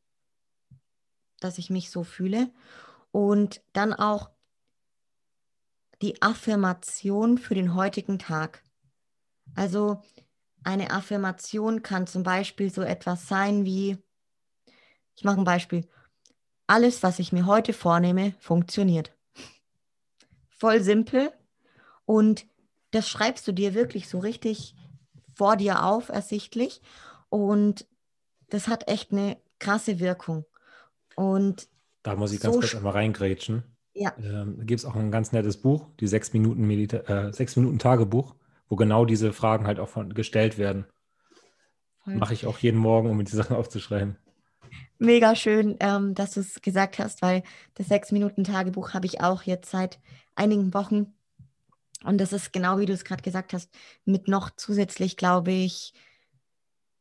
[1.40, 2.50] dass ich mich so fühle?
[3.12, 4.30] Und dann auch
[6.02, 8.62] die Affirmation für den heutigen Tag.
[9.54, 10.02] Also
[10.64, 13.98] eine Affirmation kann zum Beispiel so etwas sein wie,
[15.14, 15.86] ich mache ein Beispiel,
[16.66, 19.12] alles, was ich mir heute vornehme, funktioniert.
[20.48, 21.32] Voll simpel
[22.04, 22.46] und
[22.90, 24.74] das schreibst du dir wirklich so richtig
[25.34, 26.82] vor dir auf, ersichtlich
[27.28, 27.86] und
[28.50, 30.44] das hat echt eine krasse Wirkung.
[31.16, 31.68] Und
[32.02, 33.64] da muss ich ganz so kurz einmal reingrätschen.
[33.92, 34.14] Ja.
[34.18, 37.56] Ähm, da gibt es auch ein ganz nettes Buch, die sechs Minuten, Medita äh, sechs
[37.56, 38.34] Minuten Tagebuch
[38.68, 40.86] wo genau diese Fragen halt auch von, gestellt werden.
[42.04, 44.16] Mache ich auch jeden Morgen, um mir die Sachen aufzuschreiben.
[44.98, 47.42] Mega schön, ähm, dass du es gesagt hast, weil
[47.74, 50.00] das Sechs-Minuten-Tagebuch habe ich auch jetzt seit
[50.34, 51.14] einigen Wochen.
[52.04, 53.70] Und das ist genau wie du es gerade gesagt hast,
[54.04, 55.92] mit noch zusätzlich, glaube ich,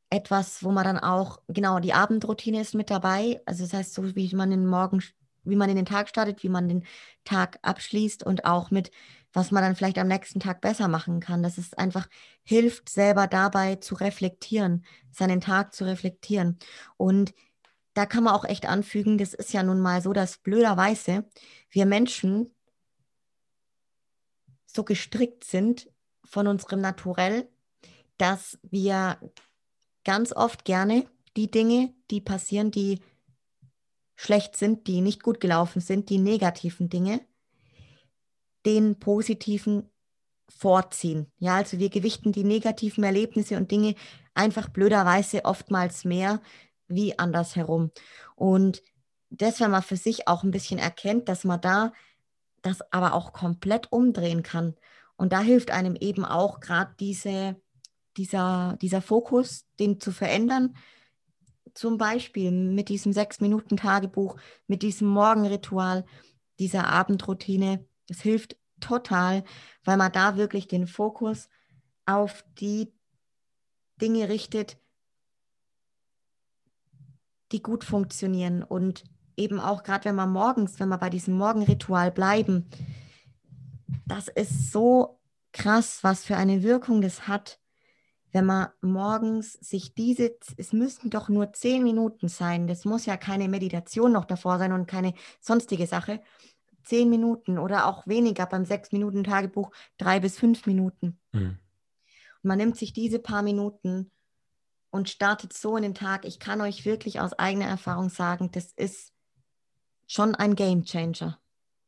[0.10, 3.42] etwas, wo man dann auch, genau, die Abendroutine ist mit dabei.
[3.46, 5.04] Also das heißt, so wie man den Morgen,
[5.44, 6.86] wie man in den Tag startet, wie man den
[7.26, 8.92] Tag abschließt und auch mit
[9.38, 11.44] was man dann vielleicht am nächsten Tag besser machen kann.
[11.44, 12.10] Das ist einfach
[12.42, 16.58] hilft selber dabei zu reflektieren, seinen Tag zu reflektieren.
[16.98, 17.36] Und
[17.94, 21.24] da kann man auch echt anfügen, das ist ja nun mal so, dass blöderweise
[21.70, 22.52] wir Menschen
[24.66, 25.88] so gestrickt sind
[26.26, 27.48] von unserem Naturell,
[28.18, 29.20] dass wir
[30.04, 33.02] ganz oft gerne die Dinge, die passieren, die
[34.16, 37.22] schlecht sind, die nicht gut gelaufen sind, die negativen Dinge,
[38.68, 39.90] den positiven
[40.50, 41.32] vorziehen.
[41.40, 43.96] Ja, also wir gewichten die negativen Erlebnisse und Dinge
[44.34, 46.42] einfach blöderweise oftmals mehr
[46.88, 47.92] wie andersherum.
[48.36, 48.84] Und
[49.30, 51.92] das, wenn man für sich auch ein bisschen erkennt, dass man da
[52.62, 54.76] das aber auch komplett umdrehen kann.
[55.16, 57.56] Und da hilft einem eben auch gerade diese,
[58.18, 60.76] dieser, dieser Fokus, den zu verändern.
[61.74, 64.38] Zum Beispiel mit diesem Sechs-Minuten-Tagebuch,
[64.68, 66.06] mit diesem Morgenritual,
[66.60, 69.44] dieser Abendroutine, das hilft total,
[69.84, 71.50] weil man da wirklich den Fokus
[72.06, 72.94] auf die
[74.02, 74.78] Dinge richtet,
[77.52, 79.04] die gut funktionieren und
[79.36, 82.70] eben auch gerade wenn man morgens, wenn wir bei diesem Morgenritual bleiben,
[84.06, 85.20] das ist so
[85.54, 87.60] krass, was für eine Wirkung das hat,
[88.32, 93.18] wenn man morgens sich diese, es müssen doch nur zehn Minuten sein, das muss ja
[93.18, 96.22] keine Meditation noch davor sein und keine sonstige Sache.
[96.88, 101.20] Zehn Minuten oder auch weniger beim sechs Minuten Tagebuch, drei bis fünf Minuten.
[101.34, 101.60] Mhm.
[102.42, 104.10] Und man nimmt sich diese paar Minuten
[104.90, 106.24] und startet so in den Tag.
[106.26, 109.12] Ich kann euch wirklich aus eigener Erfahrung sagen, das ist
[110.08, 111.40] schon ein Game Changer,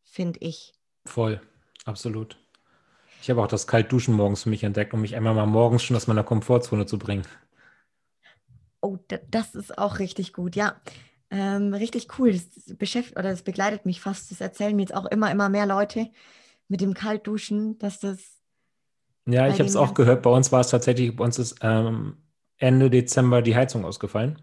[0.03, 0.73] finde ich.
[1.05, 1.41] Voll,
[1.85, 2.37] absolut.
[3.21, 5.95] Ich habe auch das Kaltduschen morgens für mich entdeckt, um mich einmal mal morgens schon
[5.95, 7.25] aus meiner Komfortzone zu bringen.
[8.81, 8.97] Oh,
[9.29, 10.79] das ist auch richtig gut, ja.
[11.31, 12.31] Ähm, richtig cool.
[12.33, 14.31] Das beschäftigt oder das begleitet mich fast.
[14.31, 16.09] Das erzählen mir jetzt auch immer, immer mehr Leute
[16.67, 18.19] mit dem Kaltduschen, dass das.
[19.27, 20.23] Ja, ich habe es auch gehört.
[20.23, 22.17] Bei uns war es tatsächlich, bei uns ist ähm,
[22.57, 24.41] Ende Dezember die Heizung ausgefallen.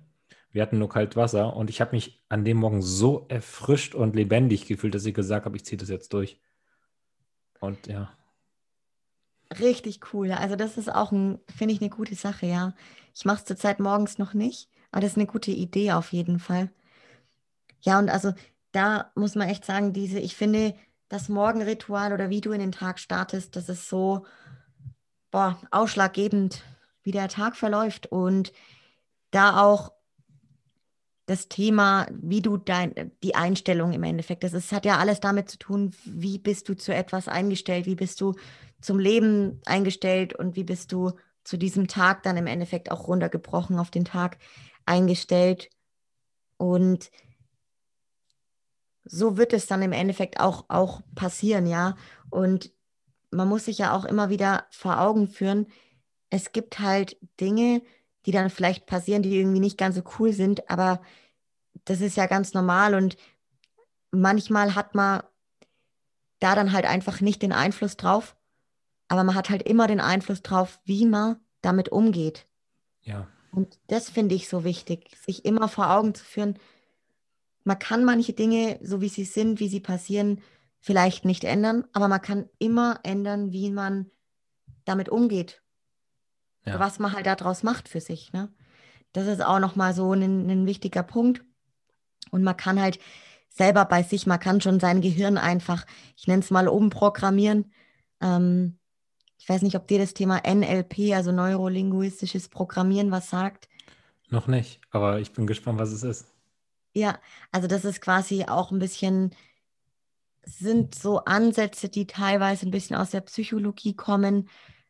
[0.51, 4.17] Wir hatten nur kalt Wasser und ich habe mich an dem Morgen so erfrischt und
[4.17, 6.41] lebendig gefühlt, dass ich gesagt habe, ich ziehe das jetzt durch.
[7.61, 8.11] Und ja.
[9.61, 10.33] Richtig cool.
[10.33, 12.75] Also das ist auch, ein, finde ich, eine gute Sache, ja.
[13.15, 16.39] Ich mache es zurzeit morgens noch nicht, aber das ist eine gute Idee auf jeden
[16.39, 16.71] Fall.
[17.83, 18.33] Ja, und also
[18.73, 20.75] da muss man echt sagen, diese, ich finde,
[21.11, 24.25] das Morgenritual oder wie du in den Tag startest, das ist so,
[25.31, 26.63] boah, ausschlaggebend,
[27.03, 28.07] wie der Tag verläuft.
[28.07, 28.55] Und
[29.33, 29.93] da auch
[31.27, 35.51] das Thema, wie du dein, die Einstellung im Endeffekt, das ist, hat ja alles damit
[35.51, 38.35] zu tun, wie bist du zu etwas eingestellt, wie bist du
[38.81, 41.13] zum Leben eingestellt und wie bist du
[41.45, 44.39] zu diesem Tag dann im Endeffekt auch runtergebrochen auf den Tag
[44.87, 45.69] eingestellt.
[46.57, 47.11] Und
[49.05, 51.97] so wird es dann im Endeffekt auch, auch passieren, ja.
[52.31, 52.73] Und
[53.31, 55.67] man muss sich ja auch immer wieder vor Augen führen,
[56.29, 57.83] es gibt halt Dinge,
[58.25, 61.01] die dann vielleicht passieren, die irgendwie nicht ganz so cool sind, aber
[61.85, 63.17] das ist ja ganz normal und
[64.11, 65.23] manchmal hat man
[66.41, 68.37] da dann halt einfach nicht den Einfluss drauf
[69.09, 72.47] aber man hat halt immer den Einfluss drauf, wie man damit umgeht.
[73.03, 73.29] Ja.
[73.57, 76.59] Und das finde ich so wichtig, sich immer vor Augen zu führen,
[77.65, 80.43] man kann manche Dinge, so wie sie sind, wie sie passieren,
[80.79, 84.11] vielleicht nicht ändern, aber man kann immer ändern, wie man
[84.85, 85.63] damit umgeht.
[86.67, 86.79] Ja.
[86.79, 88.31] Was man halt daraus macht für sich.
[88.35, 88.53] Ne?
[89.15, 91.43] Das ist auch nochmal so ein, ein wichtiger Punkt.
[92.31, 92.99] Und man kann halt
[93.49, 97.73] selber bei sich, man kann schon sein Gehirn einfach, ich nenne es mal umprogrammieren.
[98.21, 98.76] Ähm,
[99.39, 103.69] ich weiß nicht, ob dir das Thema NLP, also neurolinguistisches Programmieren, was sagt.
[104.29, 106.27] Noch nicht, aber ich bin gespannt, was es ist.
[106.95, 107.19] Ja,
[107.53, 109.35] also das ist quasi auch ein bisschen,
[110.43, 114.49] sind so Ansätze, die teilweise ein bisschen aus der Psychologie kommen,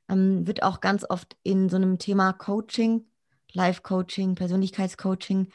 [0.08, 3.04] ähm, wird auch ganz oft in so einem Thema Coaching,
[3.52, 5.48] Life-Coaching, Persönlichkeitscoaching,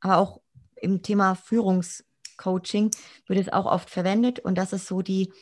[0.00, 0.40] aber auch
[0.76, 2.90] im Thema Führungscoaching
[3.26, 5.32] wird es auch oft verwendet und das ist so die,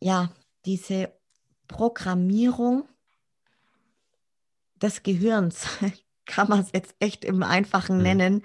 [0.00, 0.30] ja,
[0.66, 1.17] diese
[1.68, 2.88] Programmierung
[4.76, 5.66] des Gehirns,
[6.26, 8.02] kann man es jetzt echt im Einfachen mhm.
[8.02, 8.42] nennen.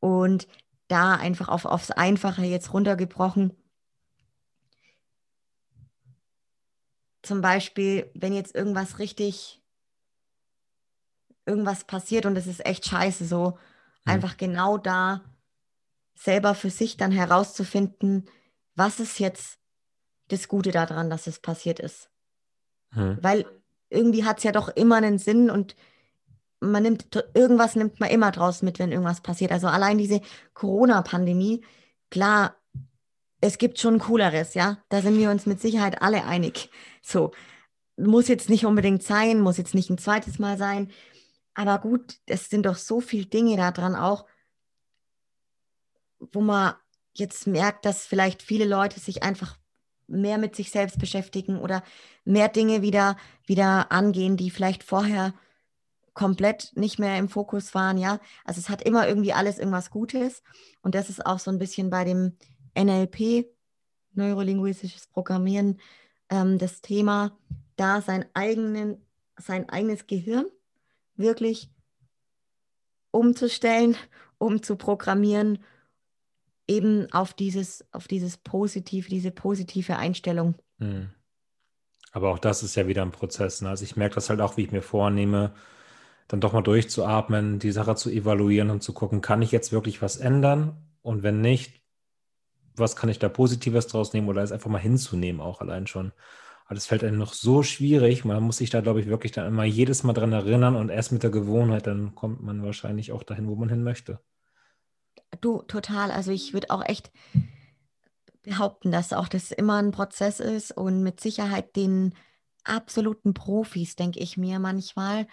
[0.00, 0.48] Und
[0.88, 3.56] da einfach auf, aufs Einfache jetzt runtergebrochen.
[7.22, 9.62] Zum Beispiel, wenn jetzt irgendwas richtig,
[11.46, 13.52] irgendwas passiert und es ist echt scheiße, so
[14.04, 14.12] mhm.
[14.12, 15.22] einfach genau da
[16.14, 18.28] selber für sich dann herauszufinden,
[18.74, 19.58] was ist jetzt
[20.28, 22.11] das Gute daran, dass es passiert ist.
[22.92, 23.18] Hm.
[23.20, 23.46] Weil
[23.90, 25.76] irgendwie hat es ja doch immer einen Sinn und
[26.60, 29.52] man nimmt, irgendwas nimmt man immer draus mit, wenn irgendwas passiert.
[29.52, 30.20] Also allein diese
[30.54, 31.64] Corona-Pandemie,
[32.10, 32.56] klar,
[33.40, 34.78] es gibt schon Cooleres, ja.
[34.88, 36.70] Da sind wir uns mit Sicherheit alle einig.
[37.02, 37.32] So,
[37.96, 40.90] muss jetzt nicht unbedingt sein, muss jetzt nicht ein zweites Mal sein.
[41.54, 44.26] Aber gut, es sind doch so viele Dinge daran auch,
[46.20, 46.74] wo man
[47.14, 49.58] jetzt merkt, dass vielleicht viele Leute sich einfach
[50.12, 51.82] mehr mit sich selbst beschäftigen oder
[52.24, 53.16] mehr Dinge wieder,
[53.46, 55.34] wieder angehen, die vielleicht vorher
[56.14, 58.20] komplett nicht mehr im Fokus waren, ja.
[58.44, 60.42] Also es hat immer irgendwie alles irgendwas Gutes.
[60.82, 62.36] Und das ist auch so ein bisschen bei dem
[62.78, 63.46] NLP,
[64.14, 65.80] neurolinguistisches Programmieren,
[66.28, 67.36] ähm, das Thema,
[67.76, 69.04] da sein, eigenen,
[69.38, 70.46] sein eigenes Gehirn
[71.16, 71.70] wirklich
[73.10, 73.96] umzustellen,
[74.38, 75.58] um zu programmieren
[76.66, 80.54] eben auf dieses, auf dieses Positive, diese positive Einstellung.
[80.78, 81.10] Hm.
[82.12, 83.62] Aber auch das ist ja wieder ein Prozess.
[83.62, 83.70] Ne?
[83.70, 85.54] Also ich merke das halt auch, wie ich mir vornehme,
[86.28, 90.02] dann doch mal durchzuatmen, die Sache zu evaluieren und zu gucken, kann ich jetzt wirklich
[90.02, 90.76] was ändern?
[91.02, 91.82] Und wenn nicht,
[92.76, 96.12] was kann ich da Positives draus nehmen oder es einfach mal hinzunehmen, auch allein schon.
[96.66, 98.24] Aber das fällt einem noch so schwierig.
[98.24, 101.12] Man muss sich da, glaube ich, wirklich dann immer jedes Mal dran erinnern und erst
[101.12, 104.20] mit der Gewohnheit, dann kommt man wahrscheinlich auch dahin, wo man hin möchte.
[105.42, 106.10] Du, total.
[106.10, 107.10] Also ich würde auch echt
[108.42, 112.14] behaupten, dass auch das immer ein Prozess ist und mit Sicherheit den
[112.64, 115.26] absoluten Profis, denke ich mir manchmal.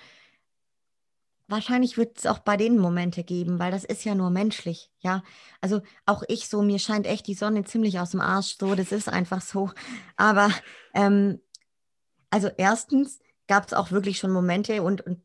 [1.48, 5.24] Wahrscheinlich wird es auch bei denen Momente geben, weil das ist ja nur menschlich, ja.
[5.62, 8.92] Also auch ich so, mir scheint echt die Sonne ziemlich aus dem Arsch, so, das
[8.92, 9.72] ist einfach so.
[10.16, 10.50] Aber
[10.94, 11.40] ähm,
[12.32, 15.24] also erstens gab es auch wirklich schon Momente und, und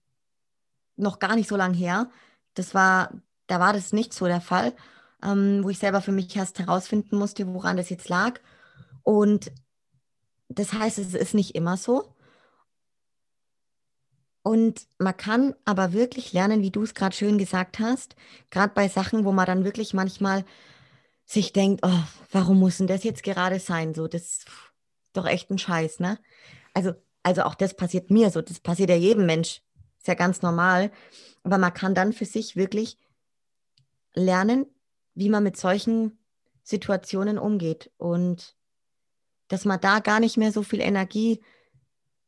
[0.96, 2.10] noch gar nicht so lange her.
[2.54, 3.10] Das war,
[3.46, 4.74] da war das nicht so der Fall,
[5.22, 8.40] ähm, wo ich selber für mich erst herausfinden musste, woran das jetzt lag.
[9.02, 9.52] Und
[10.48, 12.14] das heißt, es ist nicht immer so.
[14.42, 18.14] Und man kann aber wirklich lernen, wie du es gerade schön gesagt hast,
[18.50, 20.44] gerade bei Sachen, wo man dann wirklich manchmal
[21.24, 23.94] sich denkt, oh, warum muss denn das jetzt gerade sein?
[23.94, 24.46] So, das ist
[25.14, 26.18] doch echt ein Scheiß, ne?
[26.74, 26.92] Also,
[27.22, 29.62] also auch das passiert mir so, das passiert ja jedem Mensch,
[29.98, 30.90] ist ja ganz normal.
[31.42, 32.98] Aber man kann dann für sich wirklich
[34.14, 34.66] lernen,
[35.14, 36.18] wie man mit solchen
[36.62, 38.56] Situationen umgeht und
[39.48, 41.42] dass man da gar nicht mehr so viel Energie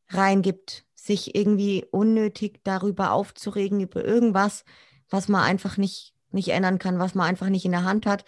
[0.09, 4.63] reingibt, sich irgendwie unnötig darüber aufzuregen, über irgendwas,
[5.09, 8.25] was man einfach nicht, nicht ändern kann, was man einfach nicht in der Hand hat.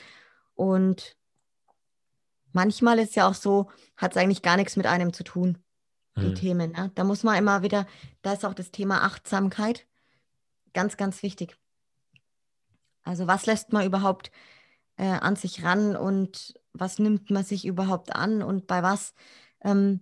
[0.55, 1.17] Und
[2.51, 5.57] manchmal ist ja auch so, hat es eigentlich gar nichts mit einem zu tun,
[6.17, 6.35] die hm.
[6.35, 6.71] Themen.
[6.71, 6.91] Ne?
[6.95, 7.85] Da muss man immer wieder,
[8.21, 9.85] da ist auch das Thema Achtsamkeit
[10.73, 11.57] ganz, ganz wichtig.
[13.03, 14.31] Also was lässt man überhaupt
[14.97, 19.13] äh, an sich ran und was nimmt man sich überhaupt an und bei was?
[19.61, 20.01] Ähm,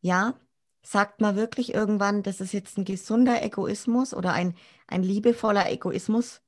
[0.00, 0.38] ja,
[0.82, 4.54] sagt man wirklich irgendwann, das ist jetzt ein gesunder Egoismus oder ein,
[4.86, 6.42] ein liebevoller Egoismus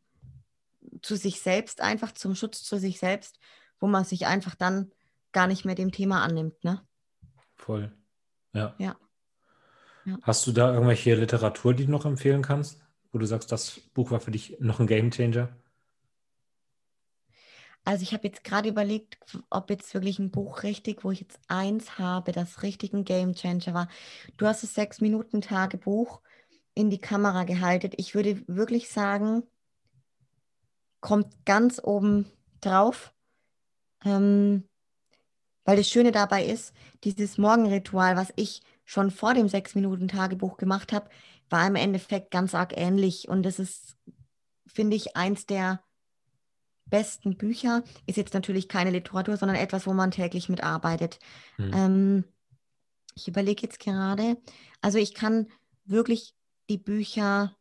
[1.03, 3.39] zu sich selbst, einfach zum Schutz zu sich selbst,
[3.81, 4.93] wo man sich einfach dann
[5.33, 6.83] gar nicht mehr dem Thema annimmt, ne?
[7.55, 7.93] Voll.
[8.53, 8.75] Ja.
[8.79, 8.97] Ja.
[10.05, 10.19] ja.
[10.23, 12.81] Hast du da irgendwelche Literatur, die du noch empfehlen kannst,
[13.13, 15.49] wo du sagst, das Buch war für dich noch ein Gamechanger?
[17.85, 19.17] Also ich habe jetzt gerade überlegt,
[19.49, 23.35] ob jetzt wirklich ein Buch richtig, wo ich jetzt eins habe, das richtig ein Game
[23.35, 23.89] Changer war.
[24.37, 26.21] Du hast das Sechs-Minuten-Tagebuch
[26.75, 27.93] in die Kamera gehalten.
[27.97, 29.45] Ich würde wirklich sagen,
[31.01, 32.27] kommt ganz oben
[32.61, 33.15] drauf.
[34.05, 34.65] Ähm,
[35.65, 36.75] weil das Schöne dabei ist,
[37.05, 41.09] dieses Morgenritual, was ich schon vor dem Sechs-Minuten-Tagebuch gemacht habe,
[41.51, 43.29] war im Endeffekt ganz arg ähnlich.
[43.29, 43.97] Und das ist,
[44.67, 45.83] finde ich, eins der
[46.87, 51.19] besten Bücher ist jetzt natürlich keine Literatur, sondern etwas, wo man täglich mitarbeitet.
[51.59, 51.71] Mhm.
[51.75, 52.25] Ähm,
[53.15, 54.37] ich überlege jetzt gerade,
[54.81, 55.49] also ich kann
[55.85, 56.35] wirklich
[56.69, 57.57] die Bücher,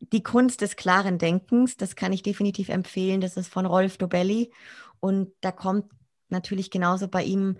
[0.00, 3.20] die Kunst des klaren Denkens, das kann ich definitiv empfehlen.
[3.20, 4.52] Das ist von Rolf Dobelli
[5.00, 5.90] und da kommt
[6.28, 7.58] natürlich genauso bei ihm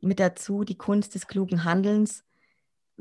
[0.00, 2.24] mit dazu die Kunst des klugen Handelns.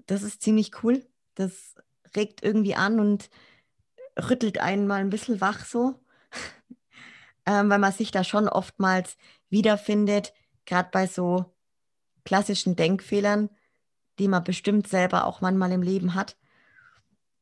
[0.06, 1.06] Das ist ziemlich cool.
[1.36, 1.76] Das
[2.16, 3.30] regt irgendwie an und
[4.18, 6.00] rüttelt einen mal ein bisschen wach so
[7.46, 9.18] ähm, weil man sich da schon oftmals
[9.50, 10.34] wiederfindet,
[10.66, 11.54] gerade bei so
[12.24, 13.50] klassischen Denkfehlern,
[14.20, 16.38] die man bestimmt selber auch manchmal im Leben hat.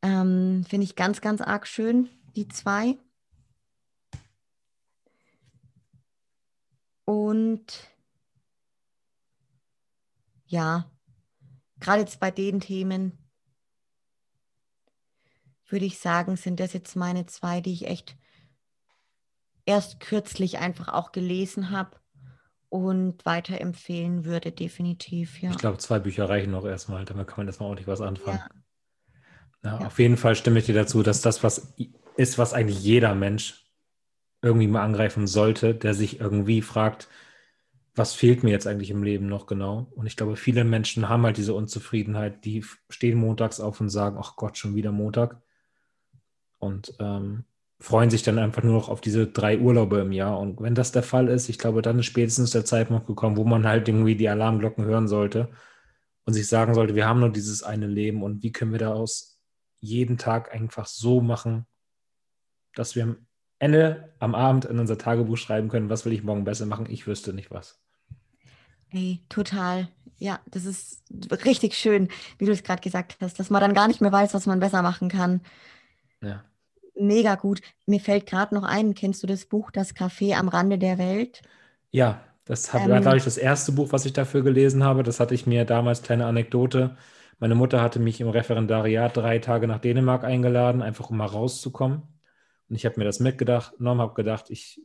[0.02, 2.98] Ähm, Finde ich ganz, ganz arg schön, die zwei.
[7.06, 7.66] Und
[10.48, 10.90] ja,
[11.84, 13.18] gerade jetzt bei den Themen
[15.68, 18.16] würde ich sagen, sind das jetzt meine zwei, die ich echt
[19.66, 21.98] erst kürzlich einfach auch gelesen habe
[22.70, 25.42] und weiterempfehlen würde, definitiv.
[25.42, 25.52] Ja.
[25.52, 28.40] Ich glaube, zwei Bücher reichen noch erstmal, damit kann man erstmal ordentlich was anfangen.
[29.64, 29.80] Ja.
[29.80, 29.88] Ja.
[29.88, 31.74] Auf jeden Fall stimme ich dir dazu, dass das was
[32.18, 33.66] ist, was eigentlich jeder Mensch
[34.42, 37.08] irgendwie mal angreifen sollte, der sich irgendwie fragt,
[37.96, 39.88] was fehlt mir jetzt eigentlich im Leben noch genau?
[39.96, 44.18] Und ich glaube, viele Menschen haben halt diese Unzufriedenheit, die stehen montags auf und sagen,
[44.20, 45.42] ach Gott, schon wieder Montag.
[46.58, 47.46] Und ähm,
[47.80, 50.40] freuen sich dann einfach nur noch auf diese drei Urlaube im Jahr.
[50.40, 53.44] Und wenn das der Fall ist, ich glaube, dann ist spätestens der Zeitpunkt gekommen, wo
[53.44, 55.50] man halt irgendwie die Alarmglocken hören sollte
[56.26, 59.40] und sich sagen sollte, wir haben nur dieses eine Leben und wie können wir daraus
[59.82, 61.68] jeden Tag einfach so machen,
[62.74, 63.28] dass wir am
[63.60, 66.88] Ende, am Abend in unser Tagebuch schreiben können, was will ich morgen besser machen?
[66.90, 67.83] Ich wüsste nicht was.
[68.94, 69.90] Ey, total.
[70.18, 71.04] Ja, das ist
[71.46, 74.34] richtig schön, wie du es gerade gesagt hast, dass man dann gar nicht mehr weiß,
[74.34, 75.42] was man besser machen kann.
[76.22, 76.44] Ja
[76.96, 77.62] mega gut.
[77.86, 81.42] Mir fällt gerade noch ein, kennst du das Buch Das Café am Rande der Welt?
[81.92, 85.04] Ja, das hat, ähm, war, glaube ich, das erste Buch, was ich dafür gelesen habe.
[85.04, 86.98] Das hatte ich mir damals, kleine Anekdote.
[87.40, 92.04] Meine Mutter hatte mich im Referendariat drei Tage nach Dänemark eingeladen, einfach um mal rauszukommen.
[92.70, 94.82] Und ich habe mir das mitgedacht, genommen, habe gedacht, ich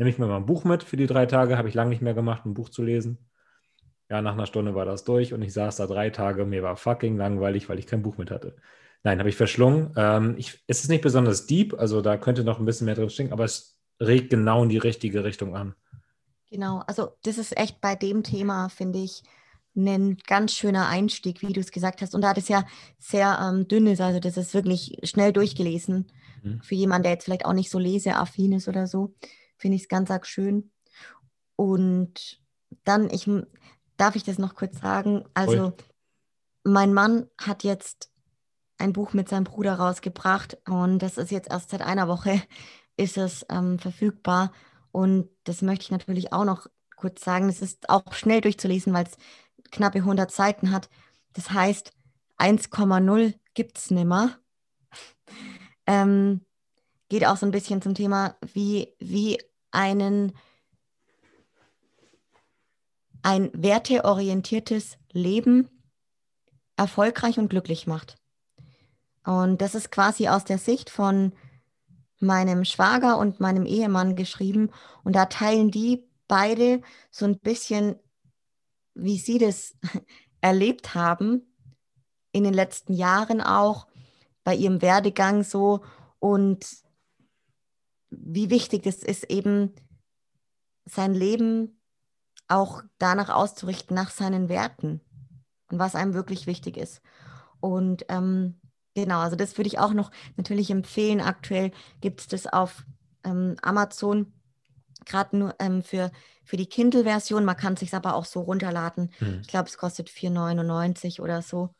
[0.00, 1.58] nehme ich mir mal ein Buch mit für die drei Tage.
[1.58, 3.18] Habe ich lange nicht mehr gemacht, ein Buch zu lesen.
[4.08, 6.46] Ja, nach einer Stunde war das durch und ich saß da drei Tage.
[6.46, 8.56] Mir war fucking langweilig, weil ich kein Buch mit hatte.
[9.02, 9.92] Nein, habe ich verschlungen.
[9.96, 13.10] Ähm, ich, es ist nicht besonders deep, also da könnte noch ein bisschen mehr drin
[13.10, 15.74] stehen, aber es regt genau in die richtige Richtung an.
[16.50, 19.22] Genau, also das ist echt bei dem Thema, finde ich,
[19.76, 22.14] ein ganz schöner Einstieg, wie du es gesagt hast.
[22.14, 22.64] Und da das ja
[22.98, 26.10] sehr ähm, dünn ist, also das ist wirklich schnell durchgelesen.
[26.42, 26.62] Mhm.
[26.62, 29.14] Für jemanden, der jetzt vielleicht auch nicht so leseaffin ist oder so,
[29.60, 30.72] finde ich es ganz arg schön.
[31.56, 32.40] Und
[32.84, 33.28] dann, ich
[33.96, 35.24] darf ich das noch kurz sagen.
[35.34, 35.72] Also, Oi.
[36.64, 38.10] mein Mann hat jetzt
[38.78, 42.42] ein Buch mit seinem Bruder rausgebracht und das ist jetzt erst seit einer Woche
[42.96, 44.52] ist es ähm, verfügbar.
[44.92, 46.66] Und das möchte ich natürlich auch noch
[46.96, 47.48] kurz sagen.
[47.48, 49.16] Es ist auch schnell durchzulesen, weil es
[49.70, 50.90] knappe 100 Seiten hat.
[51.32, 51.92] Das heißt,
[52.38, 54.38] 1,0 gibt es nimmer.
[55.86, 56.44] ähm,
[57.08, 59.38] geht auch so ein bisschen zum Thema, wie, wie
[59.70, 60.32] einen
[63.22, 65.68] ein werteorientiertes Leben
[66.76, 68.16] erfolgreich und glücklich macht.
[69.24, 71.32] Und das ist quasi aus der Sicht von
[72.18, 74.70] meinem Schwager und meinem Ehemann geschrieben.
[75.04, 76.80] Und da teilen die beide
[77.10, 77.96] so ein bisschen,
[78.94, 79.74] wie sie das
[80.40, 81.54] erlebt haben,
[82.32, 83.86] in den letzten Jahren auch,
[84.42, 85.84] bei ihrem Werdegang so
[86.18, 86.66] und
[88.10, 89.72] wie wichtig es ist, eben
[90.84, 91.80] sein Leben
[92.48, 95.00] auch danach auszurichten, nach seinen Werten
[95.70, 97.00] und was einem wirklich wichtig ist.
[97.60, 98.60] Und ähm,
[98.94, 101.20] genau, also das würde ich auch noch natürlich empfehlen.
[101.20, 101.70] Aktuell
[102.00, 102.84] gibt es das auf
[103.24, 104.32] ähm, Amazon,
[105.04, 106.10] gerade nur ähm, für,
[106.44, 107.44] für die Kindle-Version.
[107.44, 109.12] Man kann es sich aber auch so runterladen.
[109.18, 109.40] Hm.
[109.42, 111.74] Ich glaube, es kostet 4,99 oder so.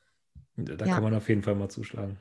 [0.56, 0.94] Da ja.
[0.94, 2.18] kann man auf jeden Fall mal zuschlagen.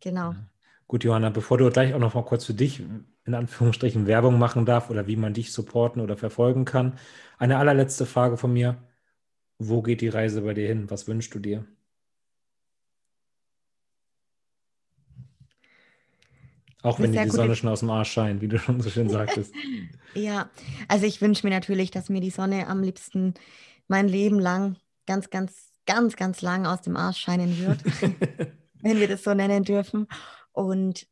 [0.00, 0.32] Genau.
[0.32, 0.46] Ja.
[0.86, 2.82] Gut, Johanna, bevor du gleich auch noch mal kurz für dich
[3.24, 6.98] in Anführungsstrichen Werbung machen darf oder wie man dich supporten oder verfolgen kann,
[7.38, 8.76] eine allerletzte Frage von mir.
[9.58, 10.90] Wo geht die Reise bei dir hin?
[10.90, 11.64] Was wünschst du dir?
[16.82, 19.08] Auch wenn dir die Sonne schon aus dem Arsch scheint, wie du schon so schön
[19.08, 19.54] sagtest.
[20.14, 20.50] ja,
[20.86, 23.32] also ich wünsche mir natürlich, dass mir die Sonne am liebsten
[23.88, 27.82] mein Leben lang, ganz, ganz, ganz, ganz lang aus dem Arsch scheinen wird,
[28.82, 30.06] wenn wir das so nennen dürfen.
[30.54, 31.08] Und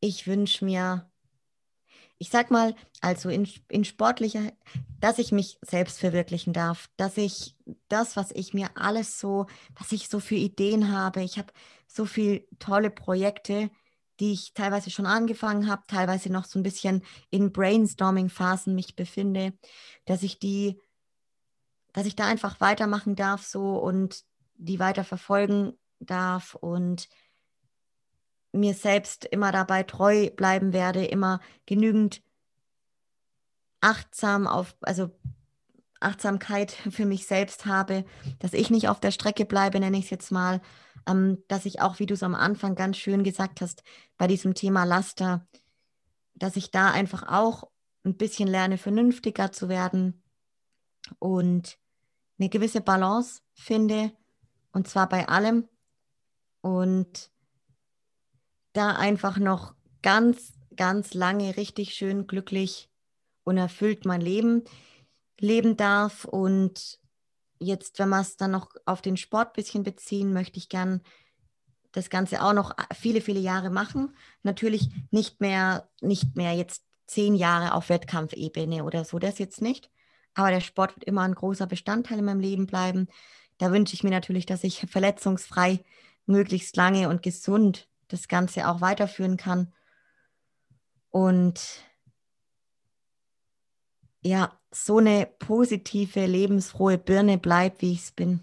[0.00, 1.10] ich wünsche mir,
[2.18, 4.52] ich sag mal, also in, in sportlicher,
[5.00, 7.56] dass ich mich selbst verwirklichen darf, dass ich
[7.88, 9.46] das, was ich mir alles so,
[9.78, 11.52] was ich so für Ideen habe, ich habe
[11.86, 13.70] so viele tolle Projekte,
[14.18, 19.52] die ich teilweise schon angefangen habe, teilweise noch so ein bisschen in Brainstorming-Phasen mich befinde,
[20.04, 20.80] dass ich die,
[21.92, 24.24] dass ich da einfach weitermachen darf so und
[24.56, 27.08] die weiter verfolgen darf und
[28.58, 32.22] mir selbst immer dabei treu bleiben werde, immer genügend
[33.80, 35.10] achtsam auf, also
[36.00, 38.04] Achtsamkeit für mich selbst habe,
[38.38, 40.60] dass ich nicht auf der Strecke bleibe, nenne ich es jetzt mal,
[41.06, 43.82] ähm, dass ich auch, wie du es am Anfang ganz schön gesagt hast,
[44.16, 45.46] bei diesem Thema Laster,
[46.34, 47.64] dass ich da einfach auch
[48.04, 50.22] ein bisschen lerne, vernünftiger zu werden
[51.18, 51.78] und
[52.38, 54.12] eine gewisse Balance finde,
[54.72, 55.68] und zwar bei allem.
[56.60, 57.30] Und
[58.78, 62.88] da einfach noch ganz, ganz lange richtig schön glücklich
[63.42, 64.64] und erfüllt mein Leben
[65.40, 66.24] leben darf.
[66.24, 66.98] Und
[67.58, 71.02] jetzt, wenn wir es dann noch auf den Sport ein bisschen beziehen, möchte ich gern
[71.92, 74.16] das Ganze auch noch viele, viele Jahre machen.
[74.42, 79.90] Natürlich nicht mehr, nicht mehr jetzt zehn Jahre auf Wettkampfebene oder so, das jetzt nicht.
[80.34, 83.08] Aber der Sport wird immer ein großer Bestandteil in meinem Leben bleiben.
[83.56, 85.82] Da wünsche ich mir natürlich, dass ich verletzungsfrei,
[86.26, 89.72] möglichst lange und gesund das Ganze auch weiterführen kann.
[91.10, 91.60] Und
[94.20, 98.40] ja, so eine positive, lebensfrohe Birne bleibt, wie ich es bin.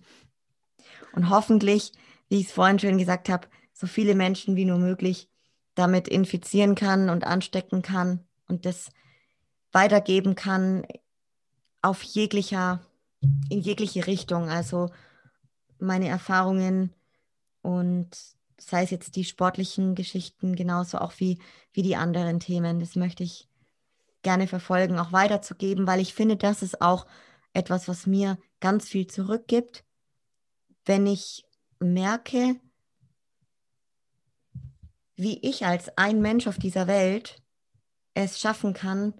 [1.13, 1.91] Und hoffentlich,
[2.29, 5.29] wie ich es vorhin schon gesagt habe, so viele Menschen wie nur möglich
[5.75, 8.89] damit infizieren kann und anstecken kann und das
[9.71, 10.85] weitergeben kann
[11.81, 12.81] auf jeglicher,
[13.49, 14.49] in jegliche Richtung.
[14.49, 14.91] Also
[15.77, 16.93] meine Erfahrungen
[17.61, 21.39] und sei es jetzt die sportlichen Geschichten, genauso auch wie,
[21.73, 22.79] wie die anderen Themen.
[22.79, 23.49] Das möchte ich
[24.21, 27.05] gerne verfolgen, auch weiterzugeben, weil ich finde, das ist auch
[27.53, 29.83] etwas, was mir ganz viel zurückgibt,
[30.85, 31.45] wenn ich
[31.79, 32.59] merke,
[35.15, 37.41] wie ich als ein Mensch auf dieser Welt
[38.13, 39.13] es schaffen kann,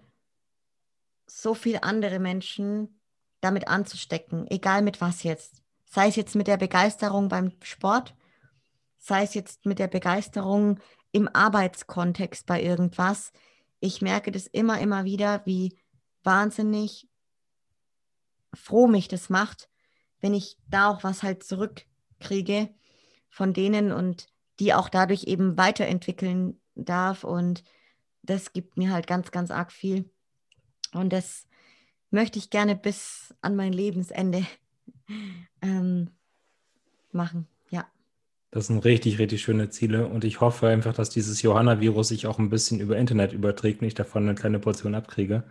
[1.26, 3.00] so viele andere Menschen
[3.40, 5.62] damit anzustecken, egal mit was jetzt.
[5.84, 8.14] Sei es jetzt mit der Begeisterung beim Sport,
[9.06, 10.80] sei es jetzt mit der Begeisterung
[11.12, 13.32] im Arbeitskontext bei irgendwas.
[13.80, 15.78] Ich merke das immer, immer wieder, wie
[16.24, 17.08] wahnsinnig
[18.52, 19.68] froh mich das macht,
[20.20, 22.74] wenn ich da auch was halt zurückkriege
[23.28, 24.28] von denen und
[24.58, 27.62] die auch dadurch eben weiterentwickeln darf und
[28.22, 30.10] das gibt mir halt ganz, ganz arg viel.
[30.92, 31.46] Und das
[32.10, 34.44] möchte ich gerne bis an mein Lebensende
[35.62, 36.10] ähm,
[37.12, 37.46] machen.
[38.56, 42.38] Das sind richtig, richtig schöne Ziele und ich hoffe einfach, dass dieses Johanna-Virus sich auch
[42.38, 45.44] ein bisschen über Internet überträgt und ich davon eine kleine Portion abkriege.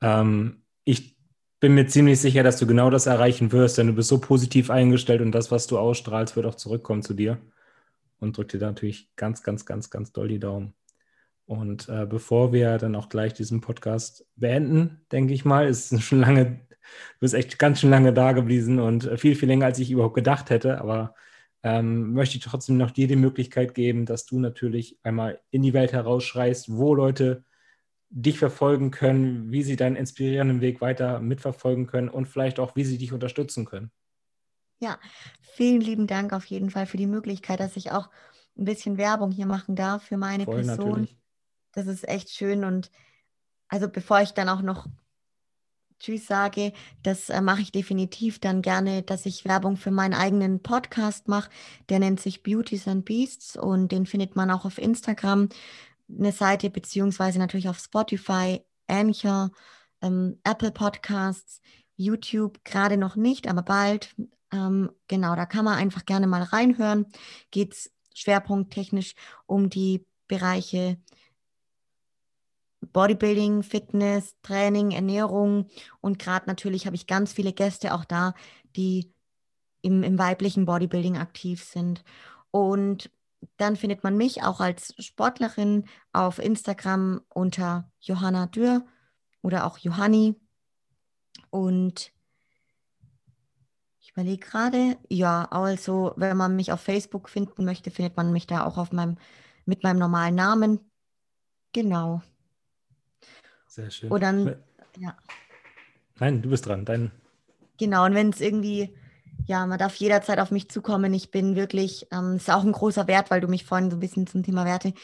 [0.00, 1.18] Ähm, ich
[1.60, 4.70] bin mir ziemlich sicher, dass du genau das erreichen wirst, denn du bist so positiv
[4.70, 7.36] eingestellt und das, was du ausstrahlst, wird auch zurückkommen zu dir.
[8.18, 10.72] Und drück dir da natürlich ganz, ganz, ganz, ganz doll die Daumen.
[11.44, 16.20] Und äh, bevor wir dann auch gleich diesen Podcast beenden, denke ich mal, ist schon
[16.20, 19.90] lange, du bist echt ganz schön lange da gewesen und viel, viel länger, als ich
[19.90, 20.80] überhaupt gedacht hätte.
[20.80, 21.14] Aber
[21.62, 25.72] ähm, möchte ich trotzdem noch dir die Möglichkeit geben, dass du natürlich einmal in die
[25.72, 27.44] Welt herausschreist, wo Leute
[28.10, 32.84] dich verfolgen können, wie sie deinen inspirierenden Weg weiter mitverfolgen können und vielleicht auch, wie
[32.84, 33.90] sie dich unterstützen können.
[34.80, 34.98] Ja,
[35.40, 38.10] vielen lieben Dank auf jeden Fall für die Möglichkeit, dass ich auch
[38.58, 40.88] ein bisschen Werbung hier machen darf für meine Voll, Person.
[40.90, 41.16] Natürlich.
[41.72, 42.90] Das ist echt schön und
[43.68, 44.86] also bevor ich dann auch noch
[46.02, 46.72] Tschüss sage,
[47.04, 51.48] das äh, mache ich definitiv dann gerne, dass ich Werbung für meinen eigenen Podcast mache.
[51.90, 55.48] Der nennt sich Beauties and Beasts und den findet man auch auf Instagram
[56.08, 59.52] eine Seite, beziehungsweise natürlich auf Spotify, Anchor,
[60.02, 61.60] ähm, Apple Podcasts,
[61.94, 64.16] YouTube gerade noch nicht, aber bald.
[64.52, 67.06] Ähm, genau, da kann man einfach gerne mal reinhören.
[67.52, 69.14] Geht es schwerpunkttechnisch
[69.46, 70.98] um die Bereiche
[72.92, 75.68] Bodybuilding, Fitness, Training, Ernährung
[76.00, 78.34] und gerade natürlich habe ich ganz viele Gäste auch da,
[78.76, 79.12] die
[79.82, 82.04] im, im weiblichen Bodybuilding aktiv sind.
[82.50, 83.10] Und
[83.56, 88.84] dann findet man mich auch als Sportlerin auf Instagram unter Johanna Dürr
[89.42, 90.40] oder auch Johanni.
[91.50, 92.12] Und
[94.00, 98.46] ich überlege gerade, ja, also wenn man mich auf Facebook finden möchte, findet man mich
[98.46, 99.16] da auch auf meinem,
[99.64, 100.90] mit meinem normalen Namen.
[101.72, 102.22] Genau.
[103.72, 104.10] Sehr schön.
[104.10, 104.56] Und dann,
[104.98, 105.16] ja.
[106.18, 106.84] Nein, du bist dran.
[106.84, 107.10] Dein...
[107.78, 108.94] Genau, und wenn es irgendwie
[109.46, 111.12] ja, man darf jederzeit auf mich zukommen.
[111.14, 114.00] Ich bin wirklich, ähm, ist auch ein großer Wert, weil du mich vorhin so ein
[114.00, 114.94] bisschen zum Thema Werte,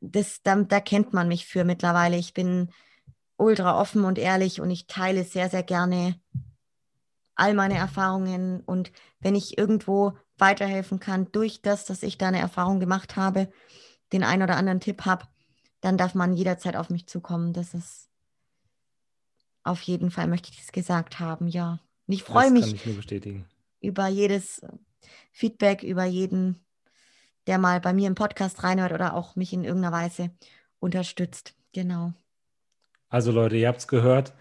[0.00, 2.16] das, da, da kennt man mich für mittlerweile.
[2.16, 2.70] Ich bin
[3.36, 6.18] ultra offen und ehrlich und ich teile sehr, sehr gerne
[7.34, 8.60] all meine Erfahrungen.
[8.60, 13.50] Und wenn ich irgendwo weiterhelfen kann durch das, dass ich da eine Erfahrung gemacht habe,
[14.12, 15.26] den einen oder anderen Tipp habe,
[15.80, 17.52] dann darf man jederzeit auf mich zukommen.
[17.52, 18.08] Das ist
[19.62, 21.80] auf jeden Fall, möchte ich das gesagt haben, ja.
[22.06, 22.72] Und ich freue mich.
[22.72, 23.44] Ich
[23.80, 24.62] über jedes
[25.32, 26.64] Feedback, über jeden,
[27.46, 30.30] der mal bei mir im Podcast reinhört oder auch mich in irgendeiner Weise
[30.78, 31.54] unterstützt.
[31.72, 32.12] Genau.
[33.08, 34.34] Also Leute, ihr habt es gehört.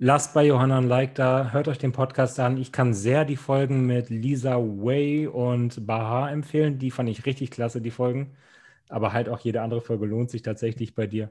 [0.00, 2.56] Lasst bei Johanna ein Like da, hört euch den Podcast an.
[2.56, 6.78] Ich kann sehr die Folgen mit Lisa Way und Baha empfehlen.
[6.78, 8.36] Die fand ich richtig klasse, die Folgen.
[8.88, 11.30] Aber halt auch jede andere Folge lohnt sich tatsächlich bei dir.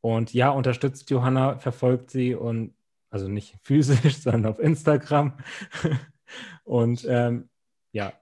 [0.00, 2.74] Und ja, unterstützt Johanna, verfolgt sie und
[3.10, 5.34] also nicht physisch, sondern auf Instagram.
[6.64, 7.48] Und ähm,
[7.92, 8.12] ja,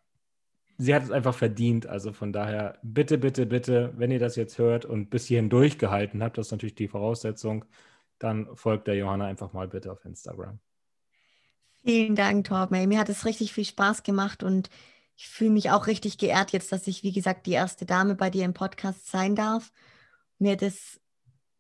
[0.78, 1.86] sie hat es einfach verdient.
[1.86, 6.22] Also von daher, bitte, bitte, bitte, wenn ihr das jetzt hört und bis hierhin durchgehalten
[6.22, 7.64] habt, das ist natürlich die Voraussetzung,
[8.18, 10.60] dann folgt der Johanna einfach mal bitte auf Instagram.
[11.84, 12.88] Vielen Dank, Torben.
[12.88, 14.70] Mir hat es richtig viel Spaß gemacht und
[15.16, 18.30] ich fühle mich auch richtig geehrt jetzt, dass ich, wie gesagt, die erste Dame bei
[18.30, 19.72] dir im Podcast sein darf.
[20.38, 21.01] Mir das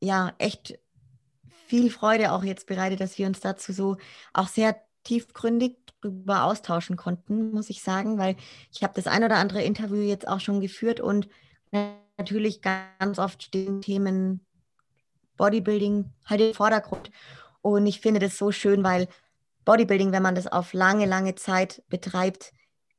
[0.00, 0.78] ja echt
[1.66, 3.96] viel Freude auch jetzt bereitet, dass wir uns dazu so
[4.34, 8.36] auch sehr tiefgründig drüber austauschen konnten, muss ich sagen, weil
[8.72, 11.28] ich habe das ein oder andere Interview jetzt auch schon geführt und
[12.18, 14.44] natürlich ganz oft stehen Themen
[15.36, 17.10] Bodybuilding halt im Vordergrund.
[17.62, 19.08] Und ich finde das so schön, weil
[19.64, 22.52] Bodybuilding, wenn man das auf lange, lange Zeit betreibt,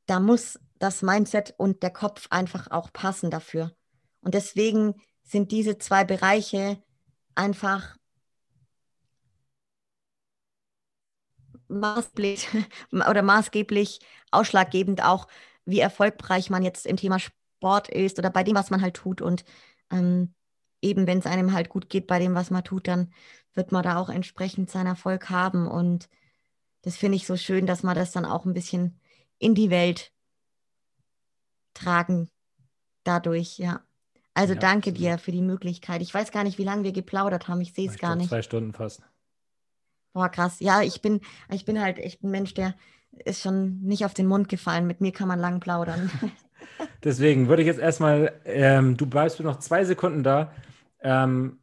[0.07, 3.75] da muss das Mindset und der Kopf einfach auch passen dafür.
[4.21, 6.81] Und deswegen sind diese zwei Bereiche
[7.35, 7.97] einfach
[11.67, 12.47] maßgeblich
[12.91, 13.99] oder maßgeblich
[14.31, 15.27] ausschlaggebend auch,
[15.65, 19.21] wie erfolgreich man jetzt im Thema Sport ist oder bei dem, was man halt tut.
[19.21, 19.43] Und
[19.91, 20.33] ähm,
[20.81, 23.11] eben, wenn es einem halt gut geht bei dem, was man tut, dann
[23.53, 25.67] wird man da auch entsprechend seinen Erfolg haben.
[25.67, 26.07] Und
[26.83, 28.99] das finde ich so schön, dass man das dann auch ein bisschen
[29.39, 30.11] in die Welt
[31.73, 32.29] tragen
[33.03, 33.81] dadurch, ja.
[34.33, 34.97] Also ja, danke absolut.
[34.99, 36.01] dir für die Möglichkeit.
[36.01, 37.61] Ich weiß gar nicht, wie lange wir geplaudert haben.
[37.61, 38.29] Ich sehe es gar nicht.
[38.29, 39.01] Zwei Stunden fast.
[40.13, 40.59] Boah, krass.
[40.59, 42.75] Ja, ich bin, ich bin halt echt ein Mensch, der
[43.25, 44.85] ist schon nicht auf den Mund gefallen.
[44.85, 46.11] Mit mir kann man lang plaudern.
[47.03, 50.51] Deswegen würde ich jetzt erstmal, ähm, du bleibst noch zwei Sekunden da,
[51.01, 51.59] ähm,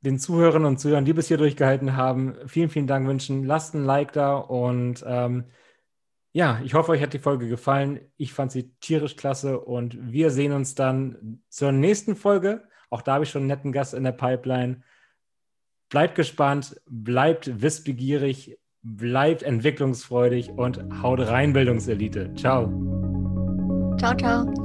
[0.00, 3.44] den Zuhörern und Zuhörern, die bis hier durchgehalten haben, vielen, vielen Dank wünschen.
[3.44, 5.44] Lasst ein Like da und ähm,
[6.34, 8.00] ja, ich hoffe, euch hat die Folge gefallen.
[8.16, 13.14] Ich fand sie tierisch klasse und wir sehen uns dann zur nächsten Folge Auch da
[13.14, 14.82] habe ich schon einen netten Gast in der Pipeline.
[15.88, 22.34] Bleibt gespannt, bleibt wissbegierig, bleibt entwicklungsfreudig und haut rein, Bildungselite.
[22.34, 22.66] Ciao.
[23.98, 24.63] Ciao, ciao.